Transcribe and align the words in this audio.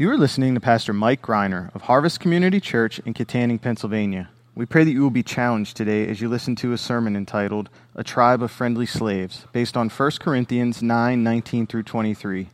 You 0.00 0.10
are 0.10 0.16
listening 0.16 0.54
to 0.54 0.60
Pastor 0.60 0.94
Mike 0.94 1.20
Greiner 1.20 1.74
of 1.74 1.82
Harvest 1.82 2.20
Community 2.20 2.58
Church 2.58 3.00
in 3.00 3.12
Kittanning, 3.12 3.60
Pennsylvania. 3.60 4.30
We 4.54 4.64
pray 4.64 4.82
that 4.82 4.92
you 4.92 5.02
will 5.02 5.10
be 5.10 5.22
challenged 5.22 5.76
today 5.76 6.08
as 6.08 6.22
you 6.22 6.28
listen 6.30 6.56
to 6.56 6.72
a 6.72 6.78
sermon 6.78 7.14
entitled 7.14 7.68
A 7.94 8.02
Tribe 8.02 8.42
of 8.42 8.50
Friendly 8.50 8.86
Slaves, 8.86 9.44
based 9.52 9.76
on 9.76 9.90
1 9.90 10.10
Corinthians 10.18 10.82
9 10.82 11.22
19 11.22 11.66
through 11.66 11.82
23. 11.82 12.48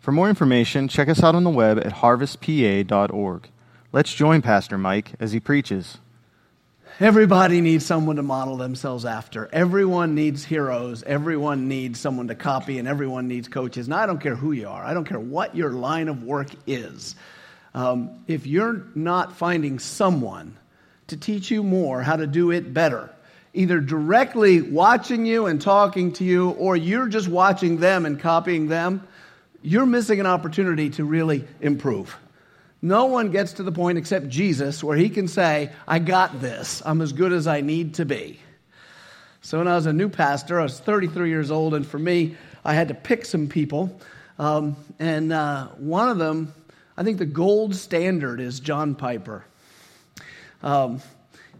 For 0.00 0.10
more 0.10 0.28
information, 0.28 0.88
check 0.88 1.08
us 1.08 1.22
out 1.22 1.36
on 1.36 1.44
the 1.44 1.50
web 1.50 1.78
at 1.78 1.98
harvestpa.org. 1.98 3.48
Let's 3.92 4.12
join 4.12 4.42
Pastor 4.42 4.76
Mike 4.76 5.12
as 5.20 5.30
he 5.30 5.38
preaches. 5.38 5.98
Everybody 7.00 7.60
needs 7.60 7.86
someone 7.86 8.16
to 8.16 8.24
model 8.24 8.56
themselves 8.56 9.04
after. 9.04 9.48
Everyone 9.52 10.16
needs 10.16 10.44
heroes. 10.44 11.04
Everyone 11.04 11.68
needs 11.68 12.00
someone 12.00 12.26
to 12.26 12.34
copy, 12.34 12.80
and 12.80 12.88
everyone 12.88 13.28
needs 13.28 13.46
coaches. 13.46 13.86
And 13.86 13.94
I 13.94 14.04
don't 14.04 14.20
care 14.20 14.34
who 14.34 14.50
you 14.50 14.68
are, 14.68 14.82
I 14.82 14.94
don't 14.94 15.04
care 15.04 15.20
what 15.20 15.54
your 15.54 15.70
line 15.70 16.08
of 16.08 16.24
work 16.24 16.48
is. 16.66 17.14
Um, 17.72 18.24
if 18.26 18.48
you're 18.48 18.82
not 18.96 19.36
finding 19.36 19.78
someone 19.78 20.56
to 21.06 21.16
teach 21.16 21.52
you 21.52 21.62
more 21.62 22.02
how 22.02 22.16
to 22.16 22.26
do 22.26 22.50
it 22.50 22.74
better, 22.74 23.10
either 23.54 23.78
directly 23.78 24.60
watching 24.60 25.24
you 25.24 25.46
and 25.46 25.62
talking 25.62 26.14
to 26.14 26.24
you, 26.24 26.50
or 26.50 26.76
you're 26.76 27.06
just 27.06 27.28
watching 27.28 27.76
them 27.76 28.06
and 28.06 28.18
copying 28.18 28.66
them, 28.66 29.06
you're 29.62 29.86
missing 29.86 30.18
an 30.18 30.26
opportunity 30.26 30.90
to 30.90 31.04
really 31.04 31.46
improve. 31.60 32.18
No 32.80 33.06
one 33.06 33.30
gets 33.30 33.54
to 33.54 33.62
the 33.62 33.72
point 33.72 33.98
except 33.98 34.28
Jesus 34.28 34.84
where 34.84 34.96
he 34.96 35.08
can 35.08 35.26
say, 35.26 35.70
I 35.86 35.98
got 35.98 36.40
this. 36.40 36.80
I'm 36.84 37.00
as 37.00 37.12
good 37.12 37.32
as 37.32 37.46
I 37.46 37.60
need 37.60 37.94
to 37.94 38.04
be. 38.04 38.38
So 39.40 39.58
when 39.58 39.68
I 39.68 39.74
was 39.74 39.86
a 39.86 39.92
new 39.92 40.08
pastor, 40.08 40.60
I 40.60 40.64
was 40.64 40.78
33 40.78 41.28
years 41.28 41.50
old, 41.50 41.74
and 41.74 41.86
for 41.86 41.98
me, 41.98 42.36
I 42.64 42.74
had 42.74 42.88
to 42.88 42.94
pick 42.94 43.24
some 43.24 43.48
people. 43.48 43.98
Um, 44.38 44.76
and 44.98 45.32
uh, 45.32 45.68
one 45.78 46.08
of 46.08 46.18
them, 46.18 46.52
I 46.96 47.02
think 47.02 47.18
the 47.18 47.26
gold 47.26 47.74
standard 47.74 48.40
is 48.40 48.60
John 48.60 48.94
Piper. 48.94 49.44
Um, 50.62 51.00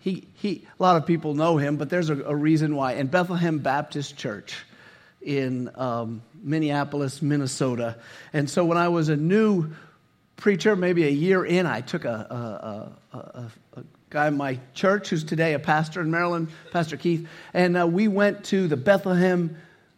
he, 0.00 0.28
he, 0.34 0.66
a 0.78 0.82
lot 0.82 0.96
of 0.96 1.06
people 1.06 1.34
know 1.34 1.56
him, 1.56 1.76
but 1.76 1.90
there's 1.90 2.10
a, 2.10 2.22
a 2.24 2.34
reason 2.34 2.76
why. 2.76 2.92
In 2.94 3.08
Bethlehem 3.08 3.58
Baptist 3.58 4.16
Church 4.16 4.64
in 5.20 5.70
um, 5.74 6.22
Minneapolis, 6.42 7.20
Minnesota. 7.22 7.96
And 8.32 8.48
so 8.48 8.64
when 8.64 8.78
I 8.78 8.88
was 8.88 9.08
a 9.08 9.16
new 9.16 9.72
preacher, 10.38 10.76
maybe 10.76 11.04
a 11.04 11.10
year 11.10 11.44
in, 11.44 11.66
I 11.66 11.82
took 11.82 12.04
a, 12.04 12.96
a, 13.12 13.16
a, 13.16 13.52
a 13.74 13.84
guy 14.08 14.28
in 14.28 14.36
my 14.36 14.58
church 14.72 15.10
who's 15.10 15.24
today 15.24 15.52
a 15.52 15.58
pastor 15.58 16.00
in 16.00 16.10
Maryland, 16.10 16.48
Pastor 16.70 16.96
Keith, 16.96 17.28
and 17.52 17.76
uh, 17.76 17.86
we 17.86 18.08
went 18.08 18.44
to 18.46 18.68
the 18.68 18.76
Bethlehem 18.76 19.56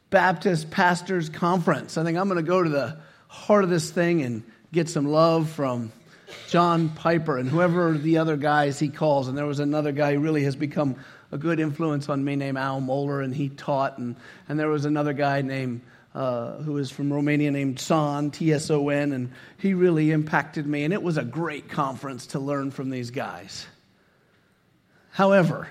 Baptist 0.09 0.71
Pastors 0.71 1.29
Conference. 1.29 1.97
I 1.97 2.05
think 2.05 2.19
I'm 2.19 2.27
going 2.27 2.43
to 2.43 2.49
go 2.49 2.63
to 2.63 2.69
the 2.69 2.97
heart 3.29 3.63
of 3.63 3.71
this 3.71 3.91
thing 3.91 4.23
and 4.23 4.43
get 4.73 4.89
some 4.89 5.07
love 5.07 5.49
from 5.51 5.93
John 6.49 6.89
Piper 6.89 7.37
and 7.37 7.49
whoever 7.49 7.97
the 7.97 8.19
other 8.19 8.37
guys 8.37 8.79
he 8.79 8.89
calls. 8.89 9.29
And 9.29 9.37
there 9.37 9.47
was 9.47 9.61
another 9.61 9.93
guy 9.93 10.15
who 10.15 10.21
really 10.21 10.45
has 10.45 10.57
become 10.57 10.97
a 11.31 11.39
good 11.39 11.61
influence 11.61 12.09
on 12.09 12.25
me 12.25 12.35
named 12.35 12.57
Al 12.57 12.81
Mohler, 12.81 13.23
and 13.23 13.35
he 13.35 13.51
taught. 13.51 13.99
And, 13.99 14.17
and 14.49 14.59
there 14.59 14.69
was 14.69 14.85
another 14.85 15.13
guy 15.13 15.43
named 15.43 15.83
uh, 16.15 16.57
who 16.59 16.79
is 16.79 16.91
from 16.91 17.13
Romania 17.13 17.51
named 17.51 17.77
Tson, 17.77 18.33
T 18.33 18.53
S 18.53 18.71
O 18.71 18.89
N, 18.89 19.13
and 19.13 19.31
he 19.59 19.75
really 19.75 20.11
impacted 20.11 20.67
me. 20.67 20.85
And 20.85 20.93
it 20.93 21.03
was 21.03 21.17
a 21.17 21.25
great 21.25 21.69
conference 21.69 22.27
to 22.29 22.41
learn 22.41 22.71
from 22.71 22.91
these 22.91 23.11
guys. 23.11 23.67
However, 25.11 25.69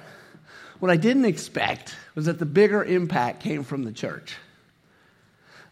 what 0.79 0.91
I 0.91 0.97
didn't 0.97 1.25
expect 1.25 1.95
was 2.15 2.25
that 2.25 2.39
the 2.39 2.45
bigger 2.45 2.83
impact 2.83 3.41
came 3.41 3.63
from 3.63 3.83
the 3.83 3.91
church. 3.91 4.37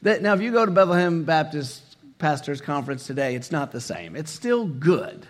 That, 0.01 0.21
now, 0.21 0.33
if 0.33 0.41
you 0.41 0.51
go 0.51 0.65
to 0.65 0.71
Bethlehem 0.71 1.23
Baptist 1.23 1.81
Pastors 2.17 2.61
Conference 2.61 3.07
today, 3.07 3.35
it's 3.35 3.51
not 3.51 3.71
the 3.71 3.81
same. 3.81 4.15
It's 4.15 4.31
still 4.31 4.65
good, 4.67 5.25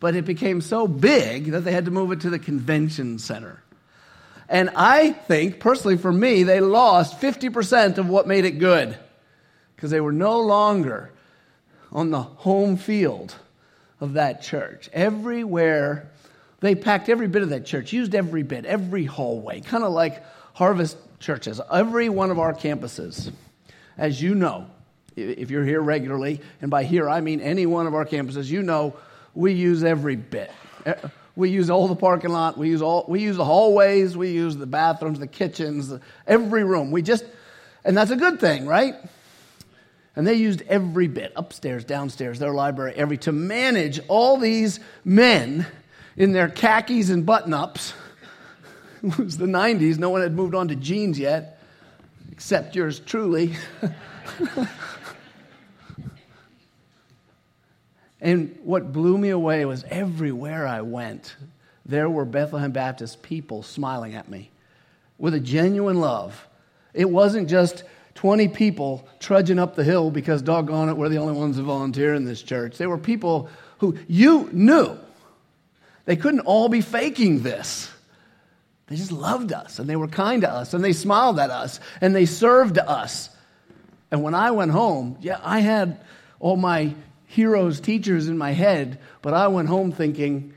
but 0.00 0.16
it 0.16 0.24
became 0.24 0.60
so 0.60 0.88
big 0.88 1.52
that 1.52 1.60
they 1.60 1.72
had 1.72 1.84
to 1.84 1.90
move 1.90 2.12
it 2.12 2.20
to 2.22 2.30
the 2.30 2.38
convention 2.38 3.18
center. 3.18 3.62
And 4.48 4.70
I 4.70 5.12
think, 5.12 5.60
personally 5.60 5.98
for 5.98 6.12
me, 6.12 6.42
they 6.42 6.60
lost 6.60 7.20
50% 7.20 7.98
of 7.98 8.08
what 8.08 8.26
made 8.26 8.44
it 8.44 8.52
good 8.52 8.96
because 9.76 9.90
they 9.90 10.00
were 10.00 10.12
no 10.12 10.40
longer 10.40 11.10
on 11.92 12.10
the 12.10 12.22
home 12.22 12.76
field 12.76 13.34
of 14.00 14.14
that 14.14 14.42
church. 14.42 14.88
Everywhere, 14.92 16.08
they 16.60 16.74
packed 16.74 17.08
every 17.08 17.28
bit 17.28 17.42
of 17.42 17.50
that 17.50 17.66
church, 17.66 17.92
used 17.92 18.14
every 18.14 18.42
bit, 18.42 18.64
every 18.64 19.04
hallway, 19.04 19.60
kind 19.60 19.84
of 19.84 19.92
like 19.92 20.24
Harvest 20.54 20.96
churches. 21.20 21.60
Every 21.72 22.08
one 22.08 22.30
of 22.30 22.38
our 22.38 22.52
campuses, 22.52 23.30
as 23.96 24.20
you 24.20 24.34
know, 24.34 24.66
if 25.14 25.50
you're 25.50 25.64
here 25.64 25.80
regularly, 25.80 26.40
and 26.60 26.70
by 26.70 26.84
here 26.84 27.08
I 27.08 27.20
mean 27.20 27.40
any 27.40 27.66
one 27.66 27.86
of 27.86 27.94
our 27.94 28.04
campuses, 28.04 28.46
you 28.46 28.62
know 28.62 28.96
we 29.34 29.52
use 29.52 29.84
every 29.84 30.16
bit. 30.16 30.50
We 31.38 31.50
use 31.50 31.70
all 31.70 31.86
the 31.86 31.94
parking 31.94 32.30
lot. 32.30 32.58
We 32.58 32.68
use 32.68 32.82
all. 32.82 33.04
We 33.06 33.20
use 33.20 33.36
the 33.36 33.44
hallways. 33.44 34.16
We 34.16 34.32
use 34.32 34.56
the 34.56 34.66
bathrooms, 34.66 35.20
the 35.20 35.28
kitchens, 35.28 35.94
every 36.26 36.64
room. 36.64 36.90
We 36.90 37.00
just, 37.00 37.24
and 37.84 37.96
that's 37.96 38.10
a 38.10 38.16
good 38.16 38.40
thing, 38.40 38.66
right? 38.66 38.96
And 40.16 40.26
they 40.26 40.34
used 40.34 40.62
every 40.62 41.06
bit, 41.06 41.32
upstairs, 41.36 41.84
downstairs, 41.84 42.40
their 42.40 42.52
library, 42.52 42.94
every 42.96 43.18
to 43.18 43.30
manage 43.30 44.00
all 44.08 44.36
these 44.36 44.80
men 45.04 45.64
in 46.16 46.32
their 46.32 46.48
khakis 46.48 47.08
and 47.08 47.24
button-ups. 47.24 47.94
it 49.04 49.16
was 49.16 49.38
the 49.38 49.46
90s. 49.46 49.96
No 49.96 50.10
one 50.10 50.22
had 50.22 50.34
moved 50.34 50.56
on 50.56 50.66
to 50.66 50.74
jeans 50.74 51.20
yet, 51.20 51.62
except 52.32 52.74
yours 52.74 52.98
truly. 52.98 53.54
And 58.20 58.58
what 58.64 58.92
blew 58.92 59.16
me 59.16 59.30
away 59.30 59.64
was 59.64 59.84
everywhere 59.88 60.66
I 60.66 60.80
went, 60.80 61.36
there 61.86 62.10
were 62.10 62.24
Bethlehem 62.24 62.72
Baptist 62.72 63.22
people 63.22 63.62
smiling 63.62 64.14
at 64.14 64.28
me 64.28 64.50
with 65.18 65.34
a 65.34 65.40
genuine 65.40 66.00
love. 66.00 66.46
It 66.94 67.08
wasn't 67.08 67.48
just 67.48 67.84
20 68.14 68.48
people 68.48 69.08
trudging 69.20 69.58
up 69.58 69.76
the 69.76 69.84
hill 69.84 70.10
because, 70.10 70.42
doggone 70.42 70.88
it, 70.88 70.96
we're 70.96 71.08
the 71.08 71.18
only 71.18 71.34
ones 71.34 71.56
who 71.56 71.62
volunteer 71.62 72.14
in 72.14 72.24
this 72.24 72.42
church. 72.42 72.76
They 72.76 72.86
were 72.86 72.98
people 72.98 73.48
who 73.78 73.96
you 74.08 74.48
knew. 74.52 74.98
They 76.04 76.16
couldn't 76.16 76.40
all 76.40 76.68
be 76.68 76.80
faking 76.80 77.42
this. 77.42 77.90
They 78.88 78.96
just 78.96 79.12
loved 79.12 79.52
us 79.52 79.78
and 79.78 79.88
they 79.88 79.96
were 79.96 80.08
kind 80.08 80.42
to 80.42 80.50
us 80.50 80.74
and 80.74 80.82
they 80.82 80.94
smiled 80.94 81.38
at 81.38 81.50
us 81.50 81.78
and 82.00 82.16
they 82.16 82.26
served 82.26 82.78
us. 82.78 83.30
And 84.10 84.22
when 84.22 84.34
I 84.34 84.50
went 84.50 84.70
home, 84.70 85.18
yeah, 85.20 85.38
I 85.42 85.60
had 85.60 86.00
all 86.40 86.56
my 86.56 86.94
heroes, 87.28 87.78
teachers 87.78 88.26
in 88.26 88.36
my 88.36 88.52
head, 88.52 88.98
but 89.22 89.34
I 89.34 89.48
went 89.48 89.68
home 89.68 89.92
thinking, 89.92 90.54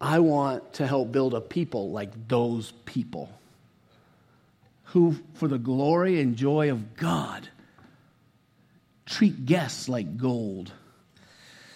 I 0.00 0.18
want 0.18 0.74
to 0.74 0.86
help 0.86 1.12
build 1.12 1.34
a 1.34 1.40
people 1.40 1.90
like 1.90 2.28
those 2.28 2.72
people 2.86 3.30
who, 4.84 5.16
for 5.34 5.48
the 5.48 5.58
glory 5.58 6.20
and 6.20 6.34
joy 6.34 6.70
of 6.70 6.96
God, 6.96 7.48
treat 9.06 9.44
guests 9.44 9.88
like 9.88 10.16
gold. 10.16 10.72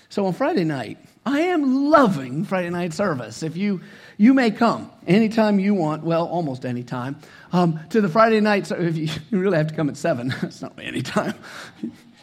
So 0.08 0.26
on 0.26 0.32
Friday 0.32 0.64
night, 0.64 0.98
I 1.26 1.40
am 1.40 1.90
loving 1.90 2.44
Friday 2.44 2.70
night 2.70 2.94
service. 2.94 3.42
If 3.42 3.56
you 3.56 3.82
you 4.16 4.32
may 4.32 4.50
come 4.50 4.90
anytime 5.06 5.58
you 5.58 5.74
want, 5.74 6.04
well, 6.04 6.26
almost 6.26 6.64
anytime, 6.64 7.18
um, 7.52 7.80
to 7.90 8.00
the 8.00 8.08
Friday 8.08 8.40
night. 8.40 8.66
So 8.66 8.76
if 8.76 8.96
you, 8.96 9.08
you 9.30 9.38
really 9.38 9.58
have 9.58 9.66
to 9.66 9.74
come 9.74 9.90
at 9.90 9.96
seven, 9.98 10.34
it's 10.42 10.62
not 10.62 10.78
anytime 10.80 11.34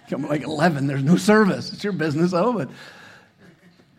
come 0.10 0.28
like 0.28 0.42
11, 0.42 0.88
there's 0.88 1.04
no 1.04 1.18
service. 1.18 1.74
It's 1.74 1.84
your 1.84 1.94
business, 1.94 2.32
though, 2.32 2.54
but 2.54 2.70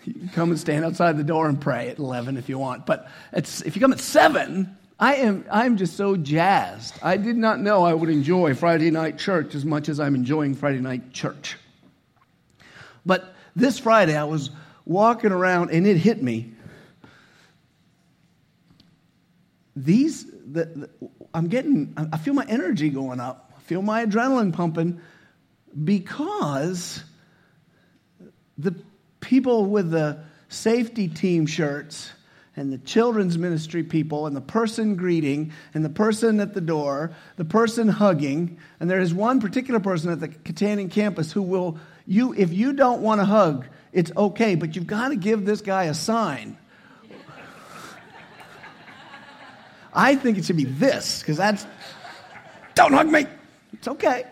you 0.05 0.15
can 0.15 0.29
come 0.29 0.51
and 0.51 0.61
stand 0.61 0.85
outside 0.85 1.17
the 1.17 1.25
door 1.25 1.49
and 1.49 1.61
pray 1.61 1.89
at 1.89 1.99
11 1.99 2.37
if 2.37 2.49
you 2.49 2.59
want. 2.59 2.87
But 2.87 3.09
if 3.33 3.75
you 3.75 3.81
come 3.81 3.93
at 3.93 4.01
7, 4.01 4.77
I 4.99 5.17
am 5.17 5.45
I'm 5.51 5.77
just 5.77 5.97
so 5.97 6.17
jazzed. 6.17 6.95
I 7.03 7.17
did 7.17 7.37
not 7.37 7.61
know 7.61 7.85
I 7.85 7.95
would 7.95 8.11
enjoy 8.11 8.55
Friday 8.55 8.91
night 8.91 9.19
church 9.19 9.55
as 9.55 9.65
much 9.65 9.89
as 9.89 9.99
I'm 9.99 10.15
enjoying 10.15 10.55
Friday 10.55 10.81
night 10.81 11.13
church. 11.13 11.57
But 13.05 13.35
this 13.57 13.79
Friday, 13.79 14.17
I 14.17 14.25
was 14.25 14.51
walking 14.85 15.33
around 15.33 15.71
and 15.71 15.87
it 15.87 15.97
hit 15.97 16.23
me. 16.23 16.53
These, 19.77 20.27
the, 20.27 20.65
the, 20.67 20.91
I'm 21.33 21.49
getting, 21.49 21.95
I 22.13 22.17
feel 22.17 22.35
my 22.35 22.47
energy 22.49 22.91
going 22.91 23.19
up. 23.19 23.53
I 23.57 23.61
feel 23.61 23.83
my 23.83 24.07
adrenaline 24.07 24.53
pumping 24.53 25.01
because 25.83 27.03
the 28.59 28.75
people 29.21 29.67
with 29.67 29.91
the 29.91 30.19
safety 30.49 31.09
team 31.09 31.47
shirts 31.47 32.13
and 32.57 32.73
the 32.73 32.79
children's 32.79 33.37
ministry 33.37 33.83
people 33.83 34.27
and 34.27 34.37
the 34.37 34.41
person 34.41 34.95
greeting 34.95 35.53
and 35.73 35.85
the 35.85 35.91
person 35.91 36.39
at 36.39 36.55
the 36.55 36.61
door, 36.61 37.13
the 37.37 37.45
person 37.45 37.89
hugging, 37.89 38.59
and 38.79 38.89
there 38.89 39.01
is 39.01 39.13
one 39.13 39.41
particular 39.41 39.81
person 39.81 40.11
at 40.11 40.21
the 40.21 40.29
Kittanning 40.29 40.91
campus 40.91 41.33
who 41.33 41.43
will 41.43 41.79
you 42.07 42.35
if 42.35 42.53
you 42.53 42.73
don't 42.73 43.01
want 43.01 43.21
to 43.21 43.25
hug, 43.25 43.67
it's 43.93 44.13
okay, 44.17 44.55
but 44.55 44.77
you've 44.77 44.87
got 44.87 45.09
to 45.09 45.17
give 45.17 45.45
this 45.45 45.61
guy 45.63 45.85
a 45.85 45.95
sign. 45.95 46.57
I 49.93 50.17
think 50.17 50.39
it 50.39 50.45
should 50.45 50.57
be 50.57 50.65
this 50.65 51.21
because 51.21 51.37
that's 51.37 51.67
don't 52.75 52.93
hug 52.93 53.09
me. 53.09 53.27
It's 53.73 53.89
okay. 53.89 54.25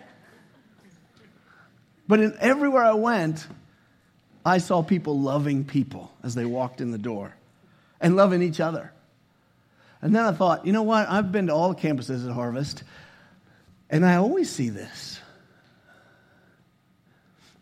But 2.12 2.20
in, 2.20 2.36
everywhere 2.40 2.84
I 2.84 2.92
went, 2.92 3.46
I 4.44 4.58
saw 4.58 4.82
people 4.82 5.18
loving 5.18 5.64
people 5.64 6.12
as 6.22 6.34
they 6.34 6.44
walked 6.44 6.82
in 6.82 6.90
the 6.90 6.98
door 6.98 7.34
and 8.02 8.16
loving 8.16 8.42
each 8.42 8.60
other. 8.60 8.92
And 10.02 10.14
then 10.14 10.22
I 10.22 10.32
thought, 10.32 10.66
you 10.66 10.74
know 10.74 10.82
what? 10.82 11.08
I've 11.08 11.32
been 11.32 11.46
to 11.46 11.54
all 11.54 11.70
the 11.72 11.80
campuses 11.80 12.26
at 12.28 12.34
Harvest, 12.34 12.84
and 13.88 14.04
I 14.04 14.16
always 14.16 14.50
see 14.50 14.68
this. 14.68 15.20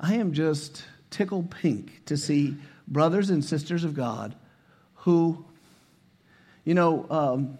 I 0.01 0.15
am 0.15 0.33
just 0.33 0.83
tickled 1.11 1.53
pink 1.53 2.05
to 2.07 2.17
see 2.17 2.57
brothers 2.89 3.31
and 3.31 3.45
sisters 3.45 3.85
of 3.85 3.95
God 3.95 4.35
who, 4.97 5.45
you 6.65 6.75
know, 6.75 7.07
um, 7.09 7.57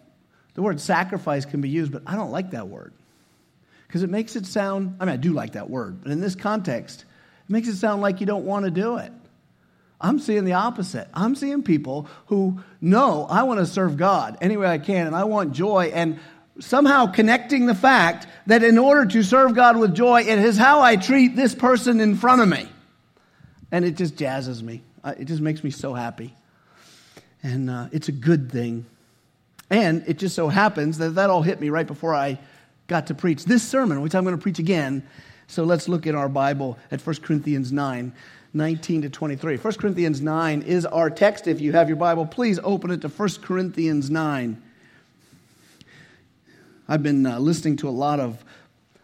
the 0.55 0.63
word 0.63 0.81
sacrifice 0.81 1.45
can 1.45 1.61
be 1.61 1.69
used, 1.69 1.93
but 1.93 2.03
I 2.05 2.17
don't 2.17 2.33
like 2.33 2.51
that 2.51 2.67
word 2.67 2.93
because 3.91 4.05
it 4.05 4.11
makes 4.11 4.37
it 4.37 4.47
sound, 4.47 4.99
I 5.01 5.05
mean, 5.05 5.15
I 5.15 5.17
do 5.17 5.33
like 5.33 5.55
that 5.55 5.69
word, 5.69 6.05
but 6.05 6.13
in 6.13 6.21
this 6.21 6.37
context, 6.37 7.01
it 7.01 7.51
makes 7.51 7.67
it 7.67 7.75
sound 7.75 8.01
like 8.01 8.21
you 8.21 8.27
don't 8.27 8.45
want 8.45 8.65
to 8.65 8.71
do 8.71 8.99
it. 8.99 9.11
I'm 10.01 10.21
seeing 10.21 10.45
the 10.45 10.53
opposite. 10.53 11.09
I'm 11.13 11.35
seeing 11.35 11.65
people 11.65 12.07
who 12.27 12.61
know 12.81 13.27
I 13.29 13.43
want 13.43 13.59
to 13.59 13.67
serve 13.67 13.97
God 13.97 14.39
any 14.41 14.57
way 14.57 14.69
I 14.69 14.79
can 14.79 15.09
and 15.09 15.17
I 15.17 15.25
want 15.25 15.55
joy 15.55 15.91
and 15.93 16.21
somehow 16.61 17.09
connecting 17.09 17.67
the 17.67 17.75
fact 17.75 18.29
that 18.47 18.63
in 18.63 18.79
order 18.79 19.07
to 19.07 19.25
serve 19.25 19.57
God 19.57 19.77
with 19.77 19.93
joy, 19.93 20.21
it 20.21 20.39
is 20.39 20.57
how 20.57 20.83
I 20.83 20.95
treat 20.95 21.35
this 21.35 21.57
person 21.57 21.99
in 21.99 22.15
front 22.15 22.43
of 22.43 22.49
me. 22.49 22.69
And 23.73 23.85
it 23.85 23.97
just 23.97 24.15
jazzes 24.15 24.63
me. 24.63 24.83
It 25.05 25.25
just 25.25 25.43
makes 25.43 25.65
me 25.65 25.71
so 25.71 25.95
happy. 25.95 26.33
And 27.43 27.69
uh, 27.69 27.89
it's 27.91 28.07
a 28.07 28.13
good 28.13 28.53
thing. 28.53 28.87
And 29.69 30.05
it 30.07 30.17
just 30.19 30.37
so 30.37 30.47
happens 30.47 30.99
that 30.99 31.17
that 31.17 31.29
all 31.29 31.43
hit 31.43 31.61
me 31.61 31.71
right 31.71 31.89
before 31.89 32.15
I 32.15 32.39
got 32.91 33.07
to 33.07 33.15
preach 33.15 33.45
this 33.45 33.67
sermon, 33.67 34.03
which 34.03 34.17
I'm 34.17 34.25
going 34.25 34.37
to 34.37 34.43
preach 34.43 34.59
again. 34.59 35.07
So 35.47 35.63
let's 35.63 35.89
look 35.89 36.07
in 36.07 36.17
our 36.17 36.29
Bible 36.29 36.77
at 36.91 37.01
1 37.01 37.17
Corinthians 37.23 37.73
9. 37.73 38.13
19 38.53 39.03
to 39.03 39.09
23. 39.09 39.59
1 39.59 39.75
Corinthians 39.75 40.21
9 40.21 40.63
is 40.63 40.85
our 40.85 41.09
text. 41.09 41.47
If 41.47 41.61
you 41.61 41.71
have 41.71 41.89
your 41.89 41.97
Bible, 41.97 42.27
please 42.27 42.59
open 42.65 42.91
it 42.91 43.01
to 43.03 43.09
1 43.09 43.29
Corinthians 43.43 44.11
9. 44.11 44.61
I've 46.89 47.03
been 47.05 47.25
uh, 47.25 47.39
listening 47.39 47.77
to 47.77 47.89
a 47.89 47.91
lot 47.91 48.19
of 48.19 48.45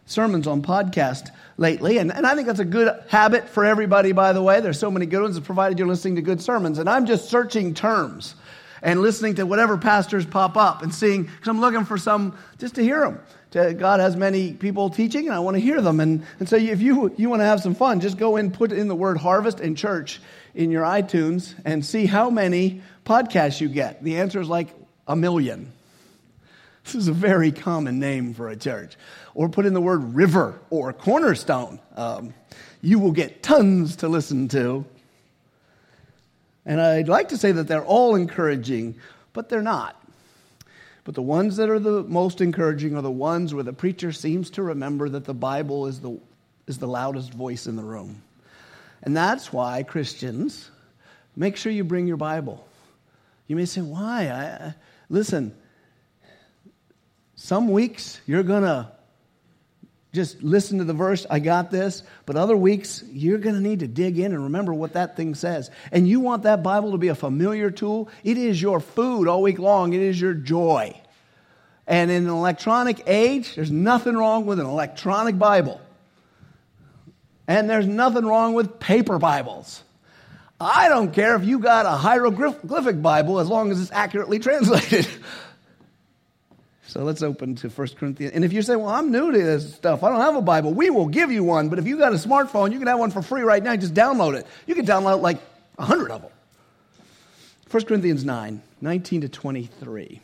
sermons 0.05 0.47
on 0.47 0.61
podcast 0.61 1.31
lately, 1.55 1.97
and, 1.97 2.11
and 2.11 2.27
I 2.27 2.35
think 2.35 2.47
that's 2.47 2.59
a 2.59 2.65
good 2.65 2.93
habit 3.07 3.47
for 3.47 3.63
everybody, 3.63 4.11
by 4.11 4.33
the 4.33 4.43
way. 4.43 4.59
There's 4.59 4.77
so 4.77 4.91
many 4.91 5.05
good 5.05 5.21
ones, 5.21 5.39
provided 5.39 5.79
you're 5.79 5.87
listening 5.87 6.15
to 6.15 6.21
good 6.21 6.41
sermons. 6.41 6.77
And 6.77 6.89
I'm 6.89 7.05
just 7.05 7.29
searching 7.29 7.73
terms 7.73 8.35
and 8.81 9.01
listening 9.01 9.35
to 9.35 9.45
whatever 9.45 9.77
pastors 9.77 10.25
pop 10.25 10.57
up 10.57 10.83
and 10.83 10.93
seeing, 10.93 11.23
because 11.23 11.47
I'm 11.47 11.61
looking 11.61 11.85
for 11.85 11.97
some 11.97 12.37
just 12.57 12.75
to 12.75 12.83
hear 12.83 12.99
them. 12.99 13.21
God 13.57 13.99
has 13.99 14.15
many 14.15 14.53
people 14.53 14.89
teaching, 14.89 15.25
and 15.25 15.35
I 15.35 15.39
want 15.39 15.55
to 15.55 15.61
hear 15.61 15.81
them. 15.81 15.99
And, 15.99 16.25
and 16.39 16.47
so 16.47 16.55
if 16.55 16.81
you, 16.81 17.13
you 17.17 17.29
want 17.29 17.41
to 17.41 17.45
have 17.45 17.61
some 17.61 17.75
fun, 17.75 17.99
just 17.99 18.17
go 18.17 18.35
and 18.35 18.53
put 18.53 18.71
in 18.71 18.87
the 18.87 18.95
word 18.95 19.17
harvest 19.17 19.59
and 19.59 19.77
church 19.77 20.19
in 20.53 20.71
your 20.71 20.83
iTunes 20.83 21.53
and 21.65 21.85
see 21.85 22.05
how 22.05 22.29
many 22.29 22.81
podcasts 23.05 23.59
you 23.61 23.69
get. 23.69 24.03
The 24.03 24.17
answer 24.17 24.39
is 24.39 24.49
like 24.49 24.69
a 25.07 25.15
million. 25.15 25.71
This 26.83 26.95
is 26.95 27.07
a 27.07 27.13
very 27.13 27.51
common 27.51 27.99
name 27.99 28.33
for 28.33 28.47
a 28.47 28.55
church. 28.55 28.95
Or 29.33 29.49
put 29.49 29.65
in 29.65 29.73
the 29.73 29.81
word 29.81 30.15
river 30.15 30.59
or 30.69 30.93
cornerstone. 30.93 31.79
Um, 31.95 32.33
you 32.81 32.99
will 32.99 33.11
get 33.11 33.43
tons 33.43 33.97
to 33.97 34.07
listen 34.07 34.47
to. 34.49 34.85
And 36.65 36.81
I'd 36.81 37.07
like 37.07 37.29
to 37.29 37.37
say 37.37 37.51
that 37.51 37.67
they're 37.67 37.83
all 37.83 38.15
encouraging, 38.15 38.95
but 39.33 39.49
they're 39.49 39.61
not. 39.61 39.96
But 41.07 41.15
the 41.15 41.21
ones 41.21 41.55
that 41.55 41.69
are 41.69 41.79
the 41.79 42.03
most 42.03 42.41
encouraging 42.41 42.97
are 42.97 43.01
the 43.01 43.09
ones 43.09 43.53
where 43.53 43.63
the 43.63 43.71
preacher 43.71 44.11
seems 44.11 44.49
to 44.49 44.61
remember 44.61 45.07
that 45.07 45.23
the 45.23 45.33
Bible 45.33 45.87
is 45.87 46.01
the, 46.01 46.19
is 46.67 46.79
the 46.79 46.87
loudest 46.87 47.33
voice 47.33 47.65
in 47.65 47.77
the 47.77 47.81
room. 47.81 48.21
And 49.03 49.15
that's 49.15 49.53
why, 49.53 49.83
Christians, 49.83 50.69
make 51.33 51.55
sure 51.55 51.71
you 51.71 51.85
bring 51.85 52.07
your 52.07 52.17
Bible. 52.17 52.67
You 53.47 53.55
may 53.55 53.63
say, 53.63 53.79
why? 53.79 54.27
I, 54.27 54.75
listen, 55.07 55.55
some 57.35 57.69
weeks 57.69 58.19
you're 58.27 58.43
going 58.43 58.63
to 58.63 58.91
just 60.17 60.41
listen 60.41 60.79
to 60.79 60.83
the 60.83 60.93
verse, 60.93 61.27
I 61.29 61.37
got 61.37 61.69
this. 61.69 62.01
But 62.25 62.35
other 62.35 62.57
weeks, 62.57 63.03
you're 63.11 63.37
going 63.37 63.53
to 63.53 63.61
need 63.61 63.79
to 63.81 63.87
dig 63.87 64.17
in 64.17 64.33
and 64.33 64.45
remember 64.45 64.73
what 64.73 64.93
that 64.93 65.15
thing 65.15 65.35
says. 65.35 65.69
And 65.91 66.07
you 66.07 66.19
want 66.19 66.43
that 66.43 66.63
Bible 66.63 66.91
to 66.91 66.97
be 66.97 67.09
a 67.09 67.15
familiar 67.15 67.69
tool. 67.69 68.09
It 68.23 68.37
is 68.37 68.59
your 68.59 68.79
food 68.79 69.27
all 69.27 69.43
week 69.43 69.59
long, 69.59 69.93
it 69.93 70.01
is 70.01 70.19
your 70.19 70.33
joy. 70.33 70.99
And 71.85 72.09
in 72.09 72.23
an 72.23 72.29
electronic 72.29 73.03
age, 73.05 73.55
there's 73.55 73.71
nothing 73.71 74.17
wrong 74.17 74.47
with 74.47 74.59
an 74.59 74.65
electronic 74.65 75.37
Bible. 75.37 75.79
And 77.47 77.69
there's 77.69 77.87
nothing 77.87 78.25
wrong 78.25 78.55
with 78.55 78.79
paper 78.79 79.19
Bibles. 79.19 79.83
I 80.59 80.89
don't 80.89 81.13
care 81.13 81.35
if 81.35 81.45
you 81.45 81.59
got 81.59 81.85
a 81.85 81.91
hieroglyphic 81.91 83.01
Bible 83.01 83.39
as 83.39 83.47
long 83.47 83.71
as 83.71 83.79
it's 83.79 83.91
accurately 83.91 84.39
translated. 84.39 85.07
So 86.87 87.03
let's 87.03 87.21
open 87.21 87.55
to 87.55 87.69
1 87.69 87.87
Corinthians. 87.99 88.33
And 88.33 88.45
if 88.45 88.53
you 88.53 88.61
say, 88.61 88.77
well, 88.77 88.87
I'm 88.87 89.11
new 89.11 89.31
to 89.31 89.37
this 89.37 89.75
stuff, 89.75 90.03
I 90.03 90.09
don't 90.09 90.21
have 90.21 90.35
a 90.35 90.41
Bible, 90.41 90.73
we 90.73 90.89
will 90.89 91.07
give 91.07 91.31
you 91.31 91.43
one. 91.43 91.67
But 91.67 91.79
if 91.79 91.85
you 91.85 91.97
got 91.97 92.13
a 92.13 92.15
smartphone, 92.15 92.71
you 92.71 92.79
can 92.79 92.87
have 92.87 92.97
one 92.97 93.11
for 93.11 93.21
free 93.21 93.41
right 93.41 93.61
now. 93.61 93.75
Just 93.75 93.93
download 93.93 94.39
it. 94.39 94.47
You 94.65 94.73
can 94.73 94.85
download 94.85 95.21
like 95.21 95.41
100 95.75 96.11
of 96.11 96.21
them. 96.21 96.31
1 97.69 97.83
Corinthians 97.83 98.23
9, 98.23 98.61
19 98.79 99.21
to 99.21 99.29
23. 99.29 100.21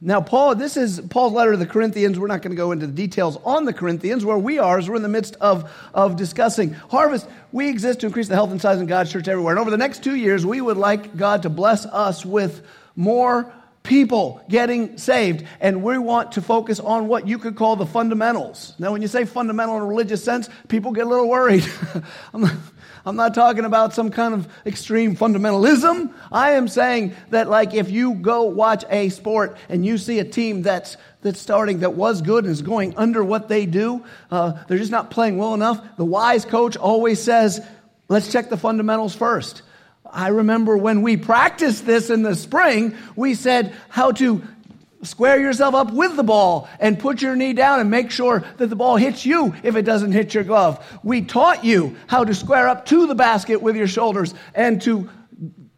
Now, 0.00 0.20
Paul, 0.20 0.54
this 0.54 0.76
is 0.76 1.00
Paul's 1.00 1.32
letter 1.32 1.50
to 1.50 1.56
the 1.56 1.66
Corinthians. 1.66 2.18
We're 2.18 2.28
not 2.28 2.40
going 2.40 2.52
to 2.52 2.56
go 2.56 2.70
into 2.70 2.86
the 2.86 2.92
details 2.92 3.36
on 3.44 3.64
the 3.64 3.72
Corinthians. 3.72 4.24
Where 4.24 4.38
we 4.38 4.60
are 4.60 4.78
is 4.78 4.88
we're 4.88 4.96
in 4.96 5.02
the 5.02 5.08
midst 5.08 5.34
of, 5.40 5.70
of 5.92 6.14
discussing 6.14 6.72
harvest. 6.72 7.28
We 7.50 7.68
exist 7.68 8.00
to 8.00 8.06
increase 8.06 8.28
the 8.28 8.36
health 8.36 8.52
and 8.52 8.60
size 8.60 8.80
in 8.80 8.86
God's 8.86 9.10
church 9.10 9.26
everywhere. 9.26 9.52
And 9.52 9.60
over 9.60 9.70
the 9.70 9.76
next 9.76 10.04
two 10.04 10.14
years, 10.14 10.46
we 10.46 10.60
would 10.60 10.76
like 10.76 11.16
God 11.16 11.42
to 11.42 11.50
bless 11.50 11.84
us 11.86 12.24
with 12.24 12.64
more 12.94 13.52
people 13.90 14.40
getting 14.48 14.96
saved. 14.98 15.44
And 15.60 15.82
we 15.82 15.98
want 15.98 16.32
to 16.32 16.42
focus 16.42 16.78
on 16.78 17.08
what 17.08 17.26
you 17.26 17.38
could 17.38 17.56
call 17.56 17.74
the 17.74 17.84
fundamentals. 17.84 18.72
Now, 18.78 18.92
when 18.92 19.02
you 19.02 19.08
say 19.08 19.24
fundamental 19.24 19.76
in 19.76 19.82
a 19.82 19.86
religious 19.86 20.22
sense, 20.22 20.48
people 20.68 20.92
get 20.92 21.06
a 21.06 21.08
little 21.08 21.28
worried. 21.28 21.66
I'm, 22.32 22.42
not, 22.42 22.54
I'm 23.04 23.16
not 23.16 23.34
talking 23.34 23.64
about 23.64 23.92
some 23.92 24.12
kind 24.12 24.32
of 24.32 24.46
extreme 24.64 25.16
fundamentalism. 25.16 26.14
I 26.30 26.52
am 26.52 26.68
saying 26.68 27.16
that, 27.30 27.50
like, 27.50 27.74
if 27.74 27.90
you 27.90 28.14
go 28.14 28.44
watch 28.44 28.84
a 28.88 29.08
sport 29.08 29.56
and 29.68 29.84
you 29.84 29.98
see 29.98 30.20
a 30.20 30.24
team 30.24 30.62
that's 30.62 30.96
that's 31.22 31.40
starting 31.40 31.80
that 31.80 31.94
was 31.94 32.22
good 32.22 32.44
and 32.44 32.52
is 32.52 32.62
going 32.62 32.96
under 32.96 33.24
what 33.24 33.48
they 33.48 33.66
do, 33.66 34.04
uh, 34.30 34.52
they're 34.68 34.78
just 34.78 34.92
not 34.92 35.10
playing 35.10 35.36
well 35.36 35.52
enough. 35.52 35.96
The 35.96 36.04
wise 36.04 36.44
coach 36.44 36.76
always 36.76 37.20
says, 37.20 37.60
let's 38.08 38.30
check 38.30 38.50
the 38.50 38.56
fundamentals 38.56 39.16
first. 39.16 39.62
I 40.12 40.28
remember 40.28 40.76
when 40.76 41.02
we 41.02 41.16
practiced 41.16 41.86
this 41.86 42.10
in 42.10 42.22
the 42.22 42.34
spring, 42.34 42.96
we 43.16 43.34
said 43.34 43.74
how 43.88 44.12
to 44.12 44.42
square 45.02 45.40
yourself 45.40 45.74
up 45.74 45.92
with 45.92 46.16
the 46.16 46.22
ball 46.22 46.68
and 46.78 46.98
put 46.98 47.22
your 47.22 47.34
knee 47.34 47.52
down 47.52 47.80
and 47.80 47.90
make 47.90 48.10
sure 48.10 48.44
that 48.58 48.66
the 48.66 48.76
ball 48.76 48.96
hits 48.96 49.24
you 49.24 49.54
if 49.62 49.76
it 49.76 49.82
doesn't 49.82 50.12
hit 50.12 50.34
your 50.34 50.44
glove. 50.44 50.84
We 51.02 51.22
taught 51.22 51.64
you 51.64 51.96
how 52.06 52.24
to 52.24 52.34
square 52.34 52.68
up 52.68 52.86
to 52.86 53.06
the 53.06 53.14
basket 53.14 53.62
with 53.62 53.76
your 53.76 53.86
shoulders 53.86 54.34
and 54.54 54.82
to 54.82 55.08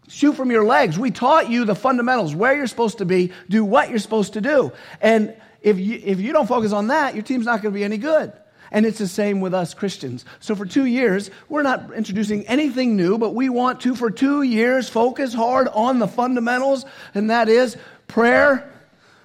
shoot 0.08 0.34
from 0.34 0.50
your 0.50 0.64
legs. 0.64 0.98
We 0.98 1.10
taught 1.10 1.48
you 1.48 1.64
the 1.64 1.74
fundamentals, 1.74 2.34
where 2.34 2.54
you're 2.54 2.66
supposed 2.66 2.98
to 2.98 3.04
be, 3.04 3.32
do 3.48 3.64
what 3.64 3.90
you're 3.90 3.98
supposed 3.98 4.34
to 4.34 4.40
do. 4.40 4.72
And 5.00 5.34
if 5.62 5.78
you, 5.78 6.00
if 6.02 6.20
you 6.20 6.32
don't 6.32 6.46
focus 6.46 6.72
on 6.72 6.88
that, 6.88 7.14
your 7.14 7.22
team's 7.22 7.46
not 7.46 7.62
going 7.62 7.72
to 7.72 7.78
be 7.78 7.84
any 7.84 7.98
good. 7.98 8.32
And 8.72 8.86
it's 8.86 8.98
the 8.98 9.06
same 9.06 9.42
with 9.42 9.52
us 9.52 9.74
Christians. 9.74 10.24
So 10.40 10.56
for 10.56 10.64
two 10.64 10.86
years, 10.86 11.30
we're 11.50 11.62
not 11.62 11.92
introducing 11.92 12.46
anything 12.46 12.96
new, 12.96 13.18
but 13.18 13.34
we 13.34 13.50
want 13.50 13.82
to, 13.82 13.94
for 13.94 14.10
two 14.10 14.40
years, 14.40 14.88
focus 14.88 15.34
hard 15.34 15.68
on 15.68 15.98
the 15.98 16.08
fundamentals, 16.08 16.86
and 17.14 17.28
that 17.28 17.50
is 17.50 17.76
prayer, 18.08 18.72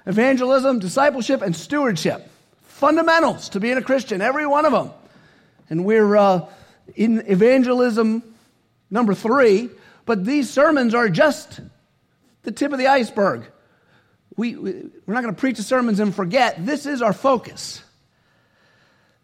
evangelism, 0.05 0.79
discipleship, 0.79 1.41
and 1.41 1.55
stewardship. 1.55 2.29
Fundamentals 2.63 3.47
to 3.49 3.61
being 3.61 3.77
a 3.77 3.81
Christian, 3.81 4.21
every 4.21 4.45
one 4.45 4.65
of 4.65 4.73
them. 4.73 4.91
And 5.69 5.85
we're 5.85 6.17
uh, 6.17 6.45
in 6.93 7.23
evangelism 7.25 8.23
number 8.91 9.15
three, 9.15 9.69
but 10.05 10.25
these 10.25 10.49
sermons 10.49 10.93
are 10.93 11.07
just 11.07 11.61
the 12.43 12.51
tip 12.51 12.73
of 12.73 12.79
the 12.79 12.87
iceberg. 12.87 13.45
We, 14.35 14.57
we're 14.57 15.13
not 15.13 15.23
going 15.23 15.33
to 15.33 15.39
preach 15.39 15.55
the 15.55 15.63
sermons 15.63 16.01
and 16.01 16.13
forget. 16.13 16.65
This 16.65 16.85
is 16.85 17.01
our 17.01 17.13
focus. 17.13 17.81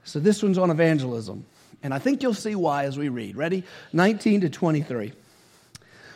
So 0.04 0.20
this 0.20 0.44
one's 0.44 0.58
on 0.58 0.70
evangelism. 0.70 1.46
And 1.82 1.94
I 1.94 2.00
think 2.00 2.24
you'll 2.24 2.34
see 2.34 2.56
why 2.56 2.86
as 2.86 2.98
we 2.98 3.10
read. 3.10 3.36
Ready? 3.36 3.64
19 3.92 4.42
to 4.42 4.50
23. 4.50 5.14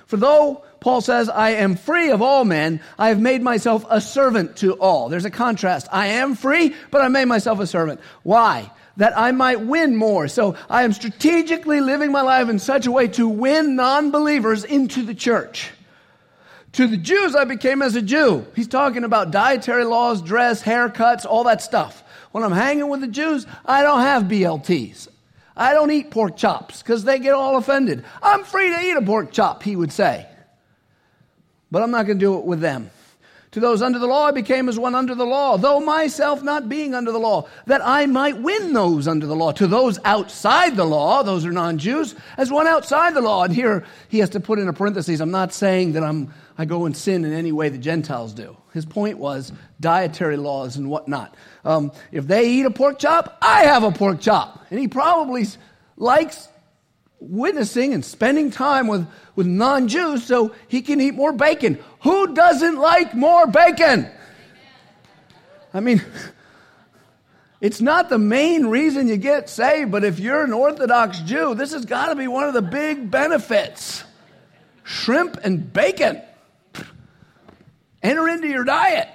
For 0.08 0.16
though 0.16 0.64
Paul 0.80 1.02
says, 1.02 1.28
I 1.28 1.52
am 1.52 1.76
free 1.76 2.12
of 2.12 2.22
all 2.22 2.46
men, 2.46 2.80
I 2.98 3.10
have 3.10 3.20
made 3.20 3.42
myself 3.42 3.86
a 3.90 4.00
servant 4.00 4.58
to 4.58 4.74
all. 4.74 5.10
There's 5.10 5.26
a 5.26 5.30
contrast. 5.30 5.88
I 5.92 6.08
am 6.08 6.36
free, 6.36 6.74
but 6.92 7.02
I 7.02 7.10
made 7.10 7.26
myself 7.26 7.60
a 7.60 7.68
servant. 7.68 8.00
Why? 8.24 8.72
That 8.96 9.18
I 9.18 9.32
might 9.32 9.62
win 9.62 9.96
more. 9.98 10.30
So 10.30 10.56
I 10.70 10.84
am 10.84 10.94
strategically 10.94 11.82
living 11.82 12.12
my 12.12 12.22
life 12.22 12.48
in 12.48 12.60
such 12.60 12.88
a 12.88 12.92
way 12.92 13.10
to 13.10 13.28
win 13.28 13.76
non 13.76 14.12
believers 14.12 14.64
into 14.64 15.04
the 15.04 15.14
church. 15.14 15.72
To 16.74 16.88
the 16.88 16.98
Jews, 16.98 17.36
I 17.36 17.44
became 17.44 17.82
as 17.82 17.96
a 17.96 18.02
Jew. 18.02 18.46
He's 18.56 18.68
talking 18.68 19.04
about 19.04 19.32
dietary 19.32 19.84
laws, 19.84 20.22
dress, 20.22 20.64
haircuts, 20.64 21.26
all 21.26 21.44
that 21.46 21.62
stuff. 21.62 22.04
When 22.38 22.44
I'm 22.44 22.52
hanging 22.52 22.88
with 22.88 23.02
the 23.02 23.08
Jews, 23.08 23.48
I 23.66 23.82
don't 23.82 24.02
have 24.02 24.26
BLTs. 24.26 25.08
I 25.56 25.74
don't 25.74 25.90
eat 25.90 26.12
pork 26.12 26.38
chops 26.38 26.84
because 26.84 27.04
they 27.04 27.18
get 27.18 27.34
all 27.34 27.58
offended. 27.58 28.06
I'm 28.22 28.44
free 28.44 28.70
to 28.70 28.80
eat 28.80 28.92
a 28.92 29.02
pork 29.02 29.32
chop, 29.32 29.64
he 29.64 29.76
would 29.76 29.92
say. 29.92 30.28
But 31.72 31.82
I'm 31.82 31.90
not 31.90 32.06
going 32.06 32.20
to 32.20 32.24
do 32.24 32.38
it 32.38 32.46
with 32.46 32.60
them. 32.60 32.92
To 33.52 33.62
those 33.62 33.82
under 33.82 33.98
the 33.98 34.08
law, 34.08 34.26
I 34.26 34.32
became 34.32 34.68
as 34.68 34.78
one 34.78 34.94
under 34.94 35.16
the 35.16 35.26
law, 35.26 35.58
though 35.58 35.80
myself 35.80 36.44
not 36.44 36.68
being 36.68 36.94
under 36.94 37.14
the 37.14 37.20
law, 37.20 37.48
that 37.66 37.82
I 37.84 38.06
might 38.06 38.42
win 38.42 38.74
those 38.74 39.08
under 39.08 39.26
the 39.26 39.36
law. 39.36 39.54
To 39.54 39.68
those 39.68 40.00
outside 40.04 40.76
the 40.76 40.84
law, 40.84 41.24
those 41.24 41.46
are 41.46 41.52
non 41.52 41.78
Jews, 41.78 42.14
as 42.36 42.52
one 42.52 42.68
outside 42.68 43.14
the 43.14 43.22
law. 43.22 43.46
And 43.46 43.54
here 43.54 43.86
he 44.10 44.20
has 44.20 44.32
to 44.32 44.42
put 44.42 44.60
in 44.60 44.68
a 44.68 44.74
parenthesis 44.74 45.22
I'm 45.22 45.32
not 45.32 45.54
saying 45.54 45.94
that 45.94 46.04
I'm, 46.04 46.34
I 46.58 46.66
go 46.66 46.86
and 46.86 46.96
sin 46.96 47.24
in 47.24 47.32
any 47.32 47.54
way 47.54 47.70
the 47.70 47.78
Gentiles 47.78 48.34
do. 48.34 48.58
His 48.74 48.86
point 48.86 49.18
was 49.18 49.54
dietary 49.80 50.38
laws 50.38 50.76
and 50.76 50.90
whatnot. 50.90 51.34
Um, 51.64 51.94
if 52.12 52.28
they 52.28 52.50
eat 52.50 52.66
a 52.66 52.72
pork 52.72 53.00
chop, 53.00 53.38
I 53.42 53.64
have 53.64 53.84
a 53.84 53.92
pork 53.92 54.20
chop. 54.20 54.66
And 54.70 54.80
he 54.80 54.90
probably 54.90 55.48
likes 55.96 56.50
witnessing 57.20 57.94
and 57.94 58.04
spending 58.04 58.52
time 58.52 58.88
with, 58.88 59.08
with 59.36 59.48
non 59.48 59.88
Jews 59.88 60.24
so 60.24 60.54
he 60.68 60.82
can 60.82 61.02
eat 61.02 61.16
more 61.16 61.34
bacon. 61.34 61.80
Who 62.02 62.34
doesn't 62.34 62.76
like 62.76 63.14
more 63.16 63.48
bacon? 63.48 64.10
I 65.74 65.80
mean, 65.80 66.04
it's 67.62 67.82
not 67.82 68.10
the 68.10 68.18
main 68.18 68.68
reason 68.68 69.08
you 69.08 69.18
get 69.18 69.50
saved, 69.50 69.92
but 69.92 70.04
if 70.04 70.20
you're 70.20 70.44
an 70.44 70.54
Orthodox 70.54 71.20
Jew, 71.22 71.56
this 71.56 71.74
has 71.74 71.86
got 71.86 72.08
to 72.08 72.16
be 72.16 72.28
one 72.28 72.46
of 72.46 72.54
the 72.54 72.62
big 72.62 73.10
benefits 73.10 74.04
shrimp 74.84 75.38
and 75.44 75.72
bacon. 75.72 76.22
Enter 78.02 78.28
into 78.30 78.48
your 78.48 78.64
diet. 78.64 79.10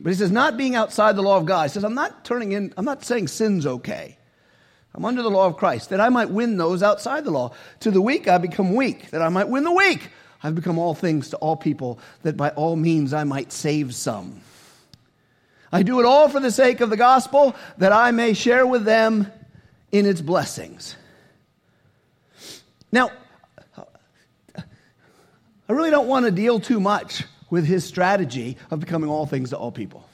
But 0.00 0.10
he 0.10 0.16
says, 0.16 0.30
not 0.30 0.58
being 0.58 0.74
outside 0.74 1.16
the 1.16 1.22
law 1.22 1.38
of 1.38 1.46
God. 1.46 1.62
He 1.62 1.68
says, 1.70 1.82
I'm 1.82 1.94
not 1.94 2.26
turning 2.26 2.52
in, 2.52 2.74
I'm 2.76 2.84
not 2.84 3.04
saying 3.04 3.28
sin's 3.28 3.66
okay. 3.66 4.18
I'm 4.94 5.04
under 5.04 5.22
the 5.22 5.30
law 5.30 5.46
of 5.46 5.56
Christ, 5.56 5.90
that 5.90 6.00
I 6.00 6.08
might 6.08 6.30
win 6.30 6.56
those 6.56 6.82
outside 6.82 7.24
the 7.24 7.32
law. 7.32 7.52
To 7.80 7.90
the 7.90 8.00
weak, 8.00 8.28
I 8.28 8.38
become 8.38 8.74
weak, 8.74 9.10
that 9.10 9.22
I 9.22 9.28
might 9.28 9.48
win 9.48 9.64
the 9.64 9.72
weak. 9.72 10.08
I've 10.42 10.54
become 10.54 10.78
all 10.78 10.94
things 10.94 11.30
to 11.30 11.36
all 11.38 11.56
people, 11.56 11.98
that 12.22 12.36
by 12.36 12.50
all 12.50 12.76
means 12.76 13.12
I 13.12 13.24
might 13.24 13.50
save 13.50 13.94
some. 13.94 14.40
I 15.72 15.82
do 15.82 15.98
it 15.98 16.06
all 16.06 16.28
for 16.28 16.38
the 16.38 16.52
sake 16.52 16.80
of 16.80 16.90
the 16.90 16.96
gospel, 16.96 17.56
that 17.78 17.92
I 17.92 18.12
may 18.12 18.34
share 18.34 18.66
with 18.66 18.84
them 18.84 19.26
in 19.90 20.06
its 20.06 20.20
blessings. 20.20 20.94
Now, 22.92 23.10
I 24.56 25.72
really 25.72 25.90
don't 25.90 26.06
want 26.06 26.26
to 26.26 26.30
deal 26.30 26.60
too 26.60 26.78
much 26.78 27.24
with 27.50 27.64
his 27.64 27.84
strategy 27.84 28.58
of 28.70 28.78
becoming 28.78 29.10
all 29.10 29.26
things 29.26 29.50
to 29.50 29.56
all 29.56 29.72
people. 29.72 30.06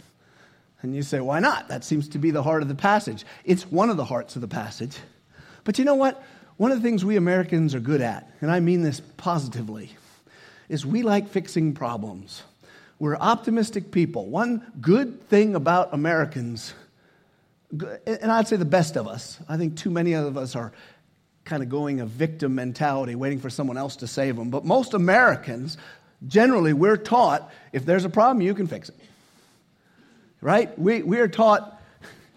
And 0.82 0.94
you 0.94 1.02
say, 1.02 1.20
why 1.20 1.40
not? 1.40 1.68
That 1.68 1.84
seems 1.84 2.08
to 2.10 2.18
be 2.18 2.30
the 2.30 2.42
heart 2.42 2.62
of 2.62 2.68
the 2.68 2.74
passage. 2.74 3.24
It's 3.44 3.70
one 3.70 3.90
of 3.90 3.96
the 3.96 4.04
hearts 4.04 4.34
of 4.34 4.40
the 4.40 4.48
passage. 4.48 4.96
But 5.64 5.78
you 5.78 5.84
know 5.84 5.94
what? 5.94 6.22
One 6.56 6.72
of 6.72 6.78
the 6.78 6.82
things 6.82 7.04
we 7.04 7.16
Americans 7.16 7.74
are 7.74 7.80
good 7.80 8.00
at, 8.00 8.30
and 8.40 8.50
I 8.50 8.60
mean 8.60 8.82
this 8.82 9.00
positively, 9.16 9.90
is 10.68 10.84
we 10.84 11.02
like 11.02 11.28
fixing 11.28 11.74
problems. 11.74 12.42
We're 12.98 13.16
optimistic 13.16 13.90
people. 13.90 14.26
One 14.26 14.70
good 14.80 15.26
thing 15.28 15.54
about 15.54 15.94
Americans, 15.94 16.74
and 18.06 18.30
I'd 18.30 18.46
say 18.46 18.56
the 18.56 18.66
best 18.66 18.96
of 18.96 19.08
us, 19.08 19.38
I 19.48 19.56
think 19.56 19.76
too 19.76 19.90
many 19.90 20.12
of 20.12 20.36
us 20.36 20.54
are 20.54 20.72
kind 21.44 21.62
of 21.62 21.68
going 21.70 22.00
a 22.00 22.06
victim 22.06 22.54
mentality, 22.54 23.14
waiting 23.14 23.40
for 23.40 23.48
someone 23.48 23.78
else 23.78 23.96
to 23.96 24.06
save 24.06 24.36
them. 24.36 24.50
But 24.50 24.64
most 24.64 24.92
Americans, 24.92 25.78
generally, 26.26 26.74
we're 26.74 26.98
taught 26.98 27.50
if 27.72 27.86
there's 27.86 28.04
a 28.04 28.10
problem, 28.10 28.42
you 28.42 28.54
can 28.54 28.66
fix 28.66 28.90
it 28.90 28.96
right? 30.40 30.76
We, 30.78 31.02
we 31.02 31.18
are 31.18 31.28
taught 31.28 31.80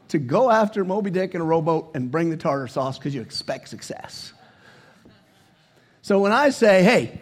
to 0.09 0.19
go 0.19 0.49
after 0.49 0.83
Moby 0.85 1.09
Dick 1.09 1.35
in 1.35 1.41
a 1.41 1.43
rowboat 1.43 1.91
and 1.95 2.11
bring 2.11 2.29
the 2.29 2.37
tartar 2.37 2.67
sauce 2.67 2.97
because 2.97 3.15
you 3.15 3.21
expect 3.21 3.69
success. 3.69 4.33
So 6.01 6.19
when 6.19 6.31
I 6.31 6.49
say, 6.49 6.83
hey, 6.83 7.21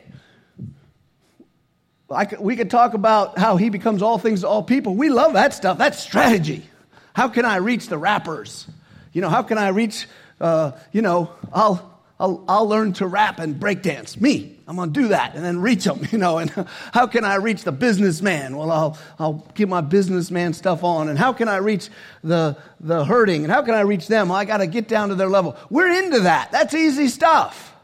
could, 2.25 2.39
we 2.39 2.55
could 2.55 2.69
talk 2.69 2.93
about 2.93 3.37
how 3.37 3.57
he 3.57 3.69
becomes 3.69 4.01
all 4.01 4.17
things 4.17 4.41
to 4.41 4.47
all 4.47 4.63
people. 4.63 4.95
We 4.95 5.09
love 5.09 5.33
that 5.33 5.53
stuff. 5.53 5.77
That's 5.77 5.99
strategy. 5.99 6.65
How 7.13 7.29
can 7.29 7.45
I 7.45 7.57
reach 7.57 7.87
the 7.87 7.97
rappers? 7.97 8.67
You 9.13 9.21
know, 9.21 9.29
how 9.29 9.43
can 9.43 9.57
I 9.57 9.69
reach, 9.69 10.07
uh, 10.39 10.71
you 10.91 11.01
know, 11.01 11.31
I'll, 11.53 11.90
I'll, 12.21 12.45
I'll 12.47 12.69
learn 12.69 12.93
to 12.93 13.07
rap 13.07 13.39
and 13.39 13.59
break 13.59 13.81
dance. 13.81 14.21
Me, 14.21 14.55
I'm 14.67 14.75
going 14.75 14.93
to 14.93 15.01
do 15.01 15.07
that 15.07 15.33
and 15.33 15.43
then 15.43 15.59
reach 15.59 15.85
them, 15.85 16.07
you 16.11 16.19
know. 16.19 16.37
And 16.37 16.51
how 16.93 17.07
can 17.07 17.25
I 17.25 17.35
reach 17.35 17.63
the 17.63 17.71
businessman? 17.71 18.55
Well, 18.55 18.69
I'll, 18.69 18.97
I'll 19.17 19.33
get 19.55 19.67
my 19.67 19.81
businessman 19.81 20.53
stuff 20.53 20.83
on. 20.83 21.09
And 21.09 21.17
how 21.17 21.33
can 21.33 21.47
I 21.47 21.57
reach 21.57 21.89
the, 22.23 22.57
the 22.79 23.03
hurting? 23.03 23.43
And 23.43 23.51
how 23.51 23.63
can 23.63 23.73
I 23.73 23.81
reach 23.81 24.07
them? 24.07 24.29
Well, 24.29 24.37
I 24.37 24.45
got 24.45 24.57
to 24.57 24.67
get 24.67 24.87
down 24.87 25.09
to 25.09 25.15
their 25.15 25.29
level. 25.29 25.57
We're 25.71 25.87
into 25.87 26.19
that. 26.21 26.51
That's 26.51 26.75
easy 26.75 27.07
stuff. 27.07 27.75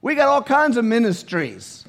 We 0.00 0.14
got 0.14 0.28
all 0.28 0.42
kinds 0.42 0.78
of 0.78 0.86
ministries 0.86 1.84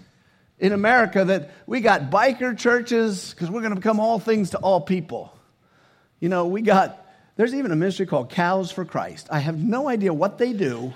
in 0.59 0.73
America 0.73 1.23
that 1.23 1.51
we 1.65 1.79
got 1.79 2.11
biker 2.11 2.57
churches 2.57 3.33
because 3.33 3.49
we're 3.49 3.61
going 3.61 3.73
to 3.73 3.79
become 3.79 4.01
all 4.01 4.19
things 4.19 4.49
to 4.49 4.57
all 4.57 4.81
people. 4.81 5.33
You 6.19 6.27
know, 6.27 6.45
we 6.45 6.61
got, 6.61 7.05
there's 7.37 7.53
even 7.55 7.71
a 7.71 7.77
ministry 7.77 8.05
called 8.05 8.31
Cows 8.31 8.69
for 8.69 8.83
Christ. 8.83 9.29
I 9.31 9.39
have 9.39 9.57
no 9.57 9.87
idea 9.87 10.13
what 10.13 10.37
they 10.37 10.51
do. 10.51 10.93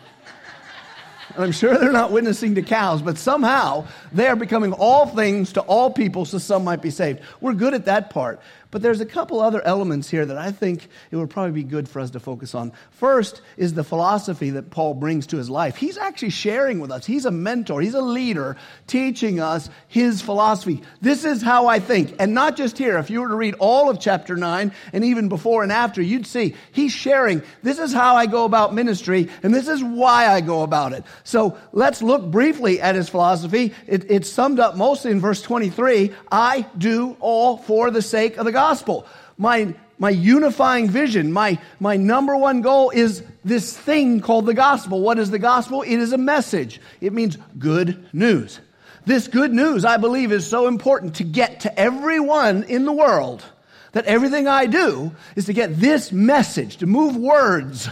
I'm 1.38 1.52
sure 1.52 1.78
they're 1.78 1.92
not 1.92 2.12
witnessing 2.12 2.56
to 2.56 2.62
cows, 2.62 3.02
but 3.02 3.18
somehow 3.18 3.88
they 4.12 4.28
are 4.28 4.36
becoming 4.36 4.74
all 4.74 5.08
things 5.08 5.54
to 5.54 5.62
all 5.62 5.90
people 5.90 6.26
so 6.26 6.38
some 6.38 6.64
might 6.64 6.82
be 6.82 6.90
saved. 6.92 7.22
We're 7.42 7.54
good 7.54 7.74
at 7.74 7.86
that 7.86 8.10
part. 8.10 8.40
But 8.74 8.82
there's 8.82 9.02
a 9.02 9.06
couple 9.06 9.40
other 9.40 9.62
elements 9.62 10.10
here 10.10 10.26
that 10.26 10.36
I 10.36 10.52
think 10.52 10.88
it 11.12 11.16
would 11.16 11.30
probably 11.30 11.52
be 11.52 11.64
good 11.64 11.88
for 11.88 12.00
us 12.00 12.10
to 12.10 12.20
focus 12.20 12.56
on. 12.56 12.72
First 12.90 13.44
is 13.56 13.76
the 13.76 13.84
philosophy 13.84 14.50
that 14.50 14.72
Paul 14.72 14.96
brings 14.96 15.28
to 15.28 15.38
his 15.38 15.48
life. 15.48 15.76
He's 15.76 15.96
actually 15.96 16.32
sharing 16.32 16.80
with 16.80 16.90
us. 16.90 17.06
He's 17.06 17.26
a 17.26 17.32
mentor, 17.32 17.82
he's 17.82 17.94
a 17.94 18.02
leader 18.02 18.58
teaching 18.88 19.40
us 19.40 19.70
his 19.88 20.24
philosophy. 20.24 20.82
This 21.02 21.24
is 21.24 21.44
how 21.44 21.68
I 21.68 21.78
think. 21.78 22.16
And 22.18 22.34
not 22.34 22.58
just 22.58 22.80
here. 22.80 22.98
If 22.98 23.12
you 23.12 23.22
were 23.22 23.28
to 23.28 23.36
read 23.36 23.54
all 23.60 23.92
of 23.92 24.00
chapter 24.00 24.36
9 24.36 24.72
and 24.92 25.06
even 25.06 25.30
before 25.30 25.62
and 25.62 25.72
after, 25.72 26.02
you'd 26.02 26.26
see 26.26 26.56
he's 26.72 26.92
sharing 26.92 27.44
this 27.62 27.78
is 27.78 27.94
how 27.94 28.16
I 28.16 28.26
go 28.26 28.44
about 28.44 28.74
ministry 28.74 29.30
and 29.44 29.54
this 29.54 29.68
is 29.68 29.84
why 29.84 30.26
I 30.26 30.42
go 30.42 30.64
about 30.64 30.94
it. 30.94 31.04
So 31.24 31.60
let's 31.74 32.02
look 32.02 32.32
briefly 32.32 32.82
at 32.82 32.96
his 32.96 33.08
philosophy. 33.08 33.72
It, 33.86 34.10
it's 34.10 34.32
summed 34.32 34.60
up 34.60 34.76
mostly 34.76 35.12
in 35.12 35.20
verse 35.20 35.44
23 35.44 36.12
I 36.32 36.66
do 36.76 37.16
all 37.20 37.58
for 37.58 37.92
the 37.92 38.02
sake 38.02 38.38
of 38.38 38.46
the 38.46 38.52
gospel 38.52 38.63
gospel. 38.68 39.06
My, 39.38 39.74
my 39.98 40.10
unifying 40.10 40.90
vision, 40.90 41.34
my, 41.34 41.60
my 41.80 41.98
number 41.98 42.38
one 42.38 42.62
goal 42.62 42.92
is 42.92 43.24
this 43.44 43.78
thing 43.78 44.22
called 44.22 44.46
the 44.46 44.54
gospel. 44.54 45.02
What 45.02 45.20
is 45.20 45.30
the 45.32 45.40
gospel? 45.40 45.82
It 45.82 45.98
is 45.98 46.14
a 46.14 46.18
message, 46.18 46.80
it 47.02 47.12
means 47.12 47.38
good 47.60 48.08
news. 48.14 48.62
This 49.06 49.28
good 49.28 49.52
news, 49.52 49.84
I 49.84 49.98
believe, 49.98 50.32
is 50.32 50.48
so 50.48 50.68
important 50.68 51.16
to 51.16 51.26
get 51.26 51.60
to 51.62 51.78
everyone 51.78 52.64
in 52.64 52.86
the 52.86 52.94
world 52.94 53.44
that 53.92 54.06
everything 54.06 54.48
I 54.48 54.66
do 54.66 55.12
is 55.36 55.46
to 55.48 55.54
get 55.54 55.78
this 55.78 56.14
message, 56.14 56.78
to 56.78 56.88
move 56.88 57.18
words 57.18 57.90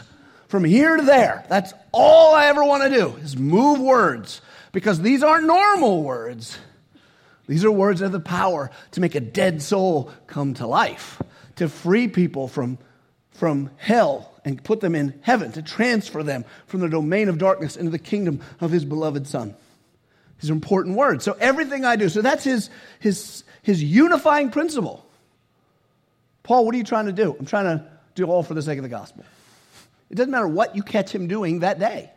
from 0.48 0.64
here 0.64 0.96
to 0.96 1.04
there. 1.04 1.44
That's 1.50 1.74
all 1.92 2.34
I 2.34 2.46
ever 2.46 2.64
want 2.64 2.84
to 2.84 2.90
do 2.90 3.18
is 3.18 3.36
move 3.36 3.82
words 3.82 4.42
because 4.72 5.02
these 5.02 5.22
aren't 5.22 5.48
normal 5.48 6.02
words. 6.02 6.58
These 7.52 7.66
are 7.66 7.72
words 7.72 8.00
that 8.00 8.06
have 8.06 8.12
the 8.14 8.22
power 8.22 8.72
to 8.92 9.02
make 9.02 9.14
a 9.14 9.20
dead 9.20 9.62
soul 9.62 10.10
come 10.26 10.54
to 10.54 10.66
life, 10.66 11.22
to 11.58 11.68
free 11.68 12.08
people 12.08 12.48
from, 12.48 12.78
from 13.32 13.72
hell 13.76 14.34
and 14.46 14.64
put 14.64 14.80
them 14.80 14.96
in 14.96 15.20
heaven, 15.22 15.52
to 15.52 15.62
transfer 15.62 16.24
them 16.24 16.46
from 16.68 16.80
the 16.80 16.88
domain 16.88 17.28
of 17.28 17.38
darkness 17.38 17.76
into 17.76 17.92
the 17.92 18.00
kingdom 18.00 18.40
of 18.62 18.72
his 18.72 18.86
beloved 18.86 19.28
Son. 19.28 19.54
These 20.40 20.50
are 20.50 20.54
important 20.54 20.96
words. 20.96 21.26
So 21.26 21.36
everything 21.42 21.84
I 21.84 21.98
do, 21.98 22.08
so 22.08 22.22
that's 22.22 22.46
his, 22.46 22.70
his, 23.02 23.44
his 23.64 23.84
unifying 23.84 24.50
principle. 24.50 25.06
Paul, 26.44 26.64
what 26.64 26.74
are 26.74 26.78
you 26.78 26.86
trying 26.86 27.08
to 27.08 27.12
do? 27.12 27.36
I'm 27.38 27.46
trying 27.46 27.66
to 27.66 27.86
do 28.16 28.28
all 28.28 28.44
for 28.44 28.54
the 28.54 28.62
sake 28.62 28.78
of 28.78 28.84
the 28.84 28.90
gospel. 28.90 29.26
It 30.10 30.16
doesn't 30.16 30.32
matter 30.32 30.48
what 30.48 30.78
you 30.78 30.84
catch 30.84 31.14
him 31.14 31.28
doing 31.28 31.60
that 31.60 31.80
day. 31.80 32.12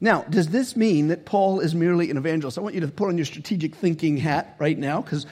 Now, 0.00 0.22
does 0.22 0.48
this 0.48 0.76
mean 0.76 1.08
that 1.08 1.24
Paul 1.24 1.60
is 1.60 1.74
merely 1.74 2.10
an 2.10 2.16
evangelist? 2.16 2.58
I 2.58 2.60
want 2.60 2.74
you 2.74 2.80
to 2.80 2.88
put 2.88 3.08
on 3.08 3.18
your 3.18 3.24
strategic 3.24 3.74
thinking 3.74 4.16
hat 4.16 4.56
right 4.58 4.76
now 4.76 5.00
because 5.00 5.26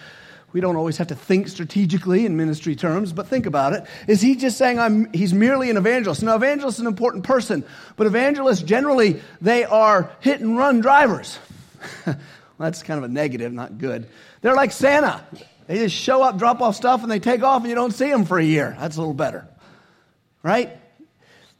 we 0.53 0.61
don't 0.61 0.77
always 0.77 0.97
have 0.97 1.09
to 1.09 1.15
think 1.15 1.49
strategically 1.49 2.27
in 2.27 2.37
ministry 2.37 2.75
terms, 2.75 3.13
but 3.13 3.27
think 3.27 3.47
about 3.47 3.73
it. 3.73 3.85
Is 4.09 4.21
he 4.21 4.35
just 4.35 4.59
saying 4.59 4.79
I'm, 4.79 5.13
he's 5.13 5.33
merely 5.33 5.71
an 5.71 5.77
evangelist? 5.77 6.23
Now, 6.23 6.35
evangelist 6.37 6.79
is 6.79 6.81
an 6.81 6.87
important 6.87 7.25
person, 7.25 7.65
but 7.97 8.07
evangelists 8.07 8.63
generally, 8.63 9.21
they 9.41 9.65
are 9.65 10.11
hit 10.21 10.41
and 10.41 10.57
run 10.57 10.81
drivers. 10.81 11.39
well, 12.07 12.17
that's 12.59 12.83
kind 12.83 12.99
of 12.99 13.05
a 13.05 13.13
negative, 13.13 13.53
not 13.53 13.79
good. 13.79 14.09
They're 14.43 14.57
like 14.57 14.73
Santa. 14.73 15.25
They 15.67 15.79
just 15.79 15.95
show 15.95 16.23
up, 16.23 16.37
drop 16.37 16.61
off 16.61 16.75
stuff, 16.75 17.03
and 17.03 17.11
they 17.11 17.21
take 17.21 17.45
off, 17.45 17.63
and 17.63 17.69
you 17.69 17.77
don't 17.77 17.93
see 17.93 18.11
them 18.11 18.25
for 18.25 18.39
a 18.39 18.45
year. 18.45 18.77
That's 18.79 18.97
a 18.97 19.01
little 19.01 19.15
better. 19.15 19.47
Right? 20.43 20.80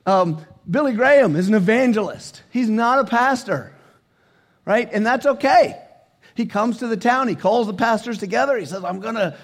Um, 0.07 0.45
Billy 0.69 0.93
Graham 0.93 1.37
is 1.37 1.49
an 1.49 1.55
evangelist. 1.55 2.43
He's 2.51 2.69
not 2.69 2.99
a 3.01 3.05
pastor, 3.05 3.73
right? 4.65 4.89
And 4.93 5.05
that's 5.05 5.27
okay. 5.27 5.81
He 6.35 6.47
comes 6.47 6.79
to 6.79 6.87
the 6.87 6.97
town, 6.97 7.29
he 7.29 7.35
calls 7.35 7.67
the 7.67 7.75
pastors 7.75 8.19
together, 8.19 8.57
he 8.57 8.65
says, 8.65 8.85
I'm 8.85 9.01
going 9.01 9.17
to 9.17 9.37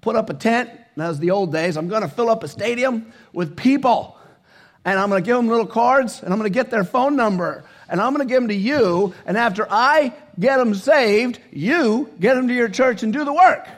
put 0.00 0.16
up 0.16 0.28
a 0.28 0.34
tent. 0.34 0.70
That 0.96 1.08
was 1.08 1.18
the 1.18 1.30
old 1.30 1.52
days. 1.52 1.78
I'm 1.78 1.88
going 1.88 2.02
to 2.02 2.08
fill 2.08 2.28
up 2.28 2.44
a 2.44 2.48
stadium 2.48 3.12
with 3.32 3.56
people. 3.56 4.18
And 4.84 4.98
I'm 4.98 5.08
going 5.08 5.22
to 5.22 5.26
give 5.26 5.36
them 5.36 5.48
little 5.48 5.66
cards 5.66 6.22
and 6.22 6.32
I'm 6.32 6.38
going 6.38 6.52
to 6.52 6.54
get 6.54 6.70
their 6.70 6.84
phone 6.84 7.16
number 7.16 7.64
and 7.88 8.00
I'm 8.00 8.12
going 8.12 8.26
to 8.26 8.30
give 8.30 8.42
them 8.42 8.48
to 8.48 8.54
you. 8.54 9.14
And 9.24 9.36
after 9.36 9.66
I 9.70 10.12
get 10.38 10.56
them 10.56 10.74
saved, 10.74 11.38
you 11.52 12.10
get 12.18 12.34
them 12.34 12.48
to 12.48 12.54
your 12.54 12.68
church 12.68 13.02
and 13.02 13.12
do 13.12 13.24
the 13.24 13.32
work. 13.32 13.68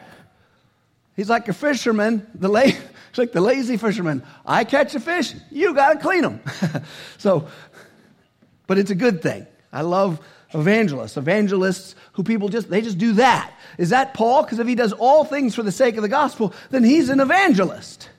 He's 1.14 1.29
like 1.29 1.47
a 1.49 1.53
fisherman, 1.53 2.26
the 2.35 2.49
la- 2.49 2.71
it's 3.14 3.18
like 3.21 3.30
the 3.30 3.40
lazy 3.40 3.76
fisherman. 3.76 4.25
I 4.44 4.64
catch 4.64 4.92
a 4.97 4.99
fish, 4.99 5.37
you 5.49 5.73
got 5.73 5.92
to 5.92 5.99
clean 6.00 6.23
them. 6.23 6.40
so, 7.18 7.47
but 8.66 8.76
it's 8.76 8.90
a 8.90 8.97
good 8.97 9.23
thing. 9.23 9.47
I 9.73 9.83
love 9.83 10.18
evangelists, 10.52 11.16
evangelists 11.16 11.94
who 12.14 12.25
people 12.25 12.49
just, 12.49 12.68
they 12.68 12.80
just 12.80 12.99
do 12.99 13.12
that. 13.12 13.52
Is 13.78 13.90
that 13.90 14.14
Paul? 14.14 14.42
Because 14.42 14.59
if 14.59 14.66
he 14.66 14.75
does 14.75 14.92
all 14.92 15.25
things 15.25 15.54
for 15.54 15.62
the 15.62 15.71
sake 15.71 15.94
of 15.94 16.02
the 16.02 16.09
gospel, 16.09 16.52
then 16.71 16.83
he's 16.83 17.09
an 17.09 17.21
evangelist. 17.21 18.11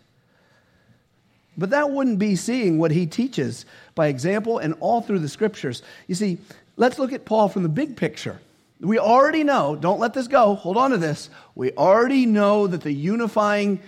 But 1.57 1.71
that 1.71 1.91
wouldn't 1.91 2.17
be 2.17 2.37
seeing 2.37 2.77
what 2.77 2.91
he 2.91 3.05
teaches 3.05 3.65
by 3.95 4.07
example 4.07 4.59
and 4.59 4.75
all 4.79 5.01
through 5.01 5.19
the 5.19 5.27
scriptures. 5.27 5.83
You 6.07 6.15
see, 6.15 6.37
let's 6.77 6.97
look 6.97 7.11
at 7.11 7.25
Paul 7.25 7.49
from 7.49 7.63
the 7.63 7.69
big 7.69 7.97
picture. 7.97 8.39
We 8.79 8.97
already 8.97 9.43
know, 9.43 9.75
don't 9.75 9.99
let 9.99 10.13
this 10.13 10.29
go, 10.29 10.55
hold 10.55 10.77
on 10.77 10.91
to 10.91 10.97
this. 10.97 11.29
We 11.53 11.73
already 11.73 12.25
know 12.25 12.67
that 12.67 12.79
the 12.79 12.93
unifying 12.93 13.81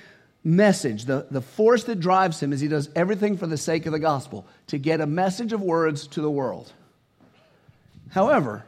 message, 0.48 1.06
the, 1.06 1.28
the 1.30 1.42
force 1.42 1.84
that 1.84 2.00
drives 2.00 2.42
him, 2.42 2.54
is 2.54 2.62
he 2.62 2.70
does 2.70 2.90
everything 2.96 3.38
for 3.38 3.46
the 3.46 3.58
sake 3.58 3.86
of 3.86 3.92
the 3.92 4.00
gospel, 4.00 4.48
to 4.68 4.78
get 4.78 5.02
a 5.02 5.06
message 5.06 5.52
of 5.52 5.62
words 5.62 6.08
to 6.08 6.22
the 6.22 6.32
world. 6.32 6.72
However, 8.10 8.64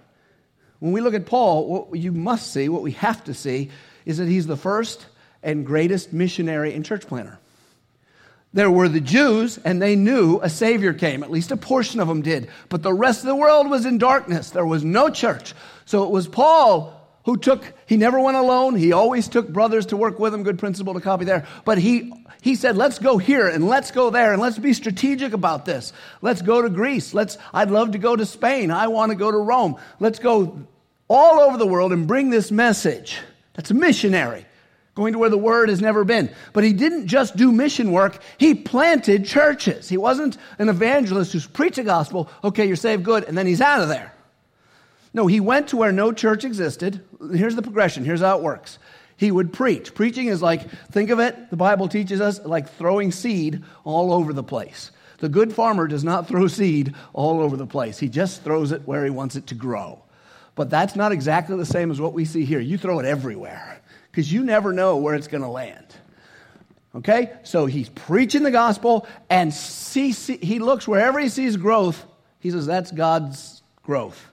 when 0.79 0.91
we 0.91 1.01
look 1.01 1.13
at 1.13 1.25
Paul, 1.25 1.67
what 1.67 1.99
you 1.99 2.11
must 2.11 2.51
see, 2.51 2.67
what 2.67 2.81
we 2.81 2.91
have 2.91 3.23
to 3.23 3.33
see, 3.33 3.71
is 4.05 4.17
that 4.17 4.27
he's 4.27 4.45
the 4.45 4.57
first 4.57 5.05
and 5.41 5.65
greatest 5.65 6.11
missionary 6.11 6.73
and 6.73 6.85
church 6.85 7.07
planter. 7.07 7.39
There 8.51 8.71
were 8.71 8.89
the 8.89 8.99
Jews, 8.99 9.57
and 9.63 9.81
they 9.81 9.95
knew 9.95 10.39
a 10.41 10.49
Savior 10.49 10.93
came. 10.93 11.23
At 11.23 11.31
least 11.31 11.51
a 11.51 11.57
portion 11.57 11.99
of 11.99 12.07
them 12.07 12.23
did. 12.23 12.49
But 12.67 12.81
the 12.81 12.93
rest 12.93 13.21
of 13.21 13.27
the 13.27 13.35
world 13.35 13.69
was 13.69 13.85
in 13.85 13.99
darkness. 13.99 14.49
There 14.49 14.65
was 14.65 14.83
no 14.83 15.09
church. 15.09 15.53
So 15.85 16.03
it 16.03 16.09
was 16.09 16.27
Paul 16.27 16.98
who 17.29 17.37
took, 17.37 17.73
he 17.85 17.95
never 17.95 18.19
went 18.19 18.37
alone. 18.37 18.75
He 18.75 18.91
always 18.91 19.27
took 19.27 19.47
brothers 19.49 19.85
to 19.87 19.97
work 19.97 20.17
with 20.17 20.33
him. 20.33 20.41
Good 20.41 20.57
principle 20.57 20.95
to 20.95 20.99
copy 20.99 21.25
there. 21.25 21.45
But 21.63 21.77
he, 21.77 22.11
he 22.41 22.55
said, 22.55 22.75
let's 22.75 22.97
go 22.97 23.19
here 23.19 23.47
and 23.47 23.67
let's 23.67 23.91
go 23.91 24.09
there 24.09 24.33
and 24.33 24.41
let's 24.41 24.57
be 24.57 24.73
strategic 24.73 25.33
about 25.33 25.63
this. 25.63 25.93
Let's 26.23 26.41
go 26.41 26.63
to 26.63 26.71
Greece. 26.71 27.13
Let's, 27.13 27.37
I'd 27.53 27.69
love 27.69 27.91
to 27.91 27.99
go 27.99 28.15
to 28.15 28.25
Spain. 28.25 28.71
I 28.71 28.87
want 28.87 29.11
to 29.11 29.15
go 29.15 29.29
to 29.29 29.37
Rome. 29.37 29.75
Let's 29.99 30.17
go 30.17 30.65
all 31.07 31.39
over 31.39 31.59
the 31.59 31.67
world 31.67 31.93
and 31.93 32.07
bring 32.07 32.31
this 32.31 32.49
message. 32.49 33.19
That's 33.53 33.69
a 33.69 33.75
missionary 33.75 34.47
going 34.95 35.13
to 35.13 35.19
where 35.19 35.29
the 35.29 35.37
word 35.37 35.69
has 35.69 35.81
never 35.81 36.03
been. 36.03 36.31
But 36.51 36.63
he 36.63 36.73
didn't 36.73 37.05
just 37.05 37.35
do 37.35 37.51
mission 37.51 37.91
work, 37.91 38.23
he 38.39 38.55
planted 38.55 39.23
churches. 39.23 39.87
He 39.87 39.97
wasn't 39.97 40.37
an 40.57 40.67
evangelist 40.67 41.33
who's 41.33 41.45
preached 41.45 41.75
the 41.75 41.83
gospel, 41.83 42.27
okay, 42.43 42.65
you're 42.65 42.75
saved, 42.75 43.03
good, 43.03 43.23
and 43.25 43.37
then 43.37 43.45
he's 43.45 43.61
out 43.61 43.81
of 43.81 43.87
there. 43.87 44.15
No, 45.13 45.27
he 45.27 45.39
went 45.39 45.69
to 45.69 45.77
where 45.77 45.91
no 45.91 46.11
church 46.11 46.43
existed. 46.43 47.03
Here's 47.33 47.55
the 47.55 47.61
progression, 47.61 48.05
here's 48.05 48.21
how 48.21 48.37
it 48.37 48.43
works. 48.43 48.79
He 49.17 49.31
would 49.31 49.51
preach. 49.51 49.93
Preaching 49.93 50.27
is 50.27 50.41
like, 50.41 50.69
think 50.91 51.09
of 51.09 51.19
it, 51.19 51.49
the 51.49 51.57
Bible 51.57 51.89
teaches 51.89 52.21
us, 52.21 52.39
like 52.45 52.69
throwing 52.69 53.11
seed 53.11 53.63
all 53.83 54.13
over 54.13 54.31
the 54.31 54.43
place. 54.43 54.91
The 55.17 55.29
good 55.29 55.51
farmer 55.51 55.87
does 55.87 56.03
not 56.03 56.27
throw 56.27 56.47
seed 56.47 56.95
all 57.13 57.41
over 57.41 57.57
the 57.57 57.67
place, 57.67 57.99
he 57.99 58.07
just 58.09 58.43
throws 58.43 58.71
it 58.71 58.87
where 58.87 59.03
he 59.03 59.09
wants 59.09 59.35
it 59.35 59.47
to 59.47 59.55
grow. 59.55 60.01
But 60.55 60.69
that's 60.69 60.95
not 60.95 61.11
exactly 61.11 61.55
the 61.57 61.65
same 61.65 61.91
as 61.91 62.01
what 62.01 62.13
we 62.13 62.25
see 62.25 62.43
here. 62.43 62.59
You 62.59 62.77
throw 62.77 62.99
it 62.99 63.05
everywhere 63.05 63.81
because 64.11 64.31
you 64.31 64.43
never 64.43 64.73
know 64.73 64.97
where 64.97 65.15
it's 65.15 65.27
going 65.27 65.43
to 65.43 65.49
land. 65.49 65.85
Okay? 66.95 67.31
So 67.43 67.65
he's 67.65 67.89
preaching 67.89 68.43
the 68.43 68.51
gospel 68.51 69.07
and 69.29 69.53
see, 69.53 70.11
see, 70.11 70.37
he 70.37 70.59
looks 70.59 70.87
wherever 70.87 71.19
he 71.19 71.29
sees 71.29 71.55
growth, 71.55 72.05
he 72.39 72.51
says, 72.51 72.65
that's 72.65 72.91
God's 72.91 73.61
growth. 73.83 74.28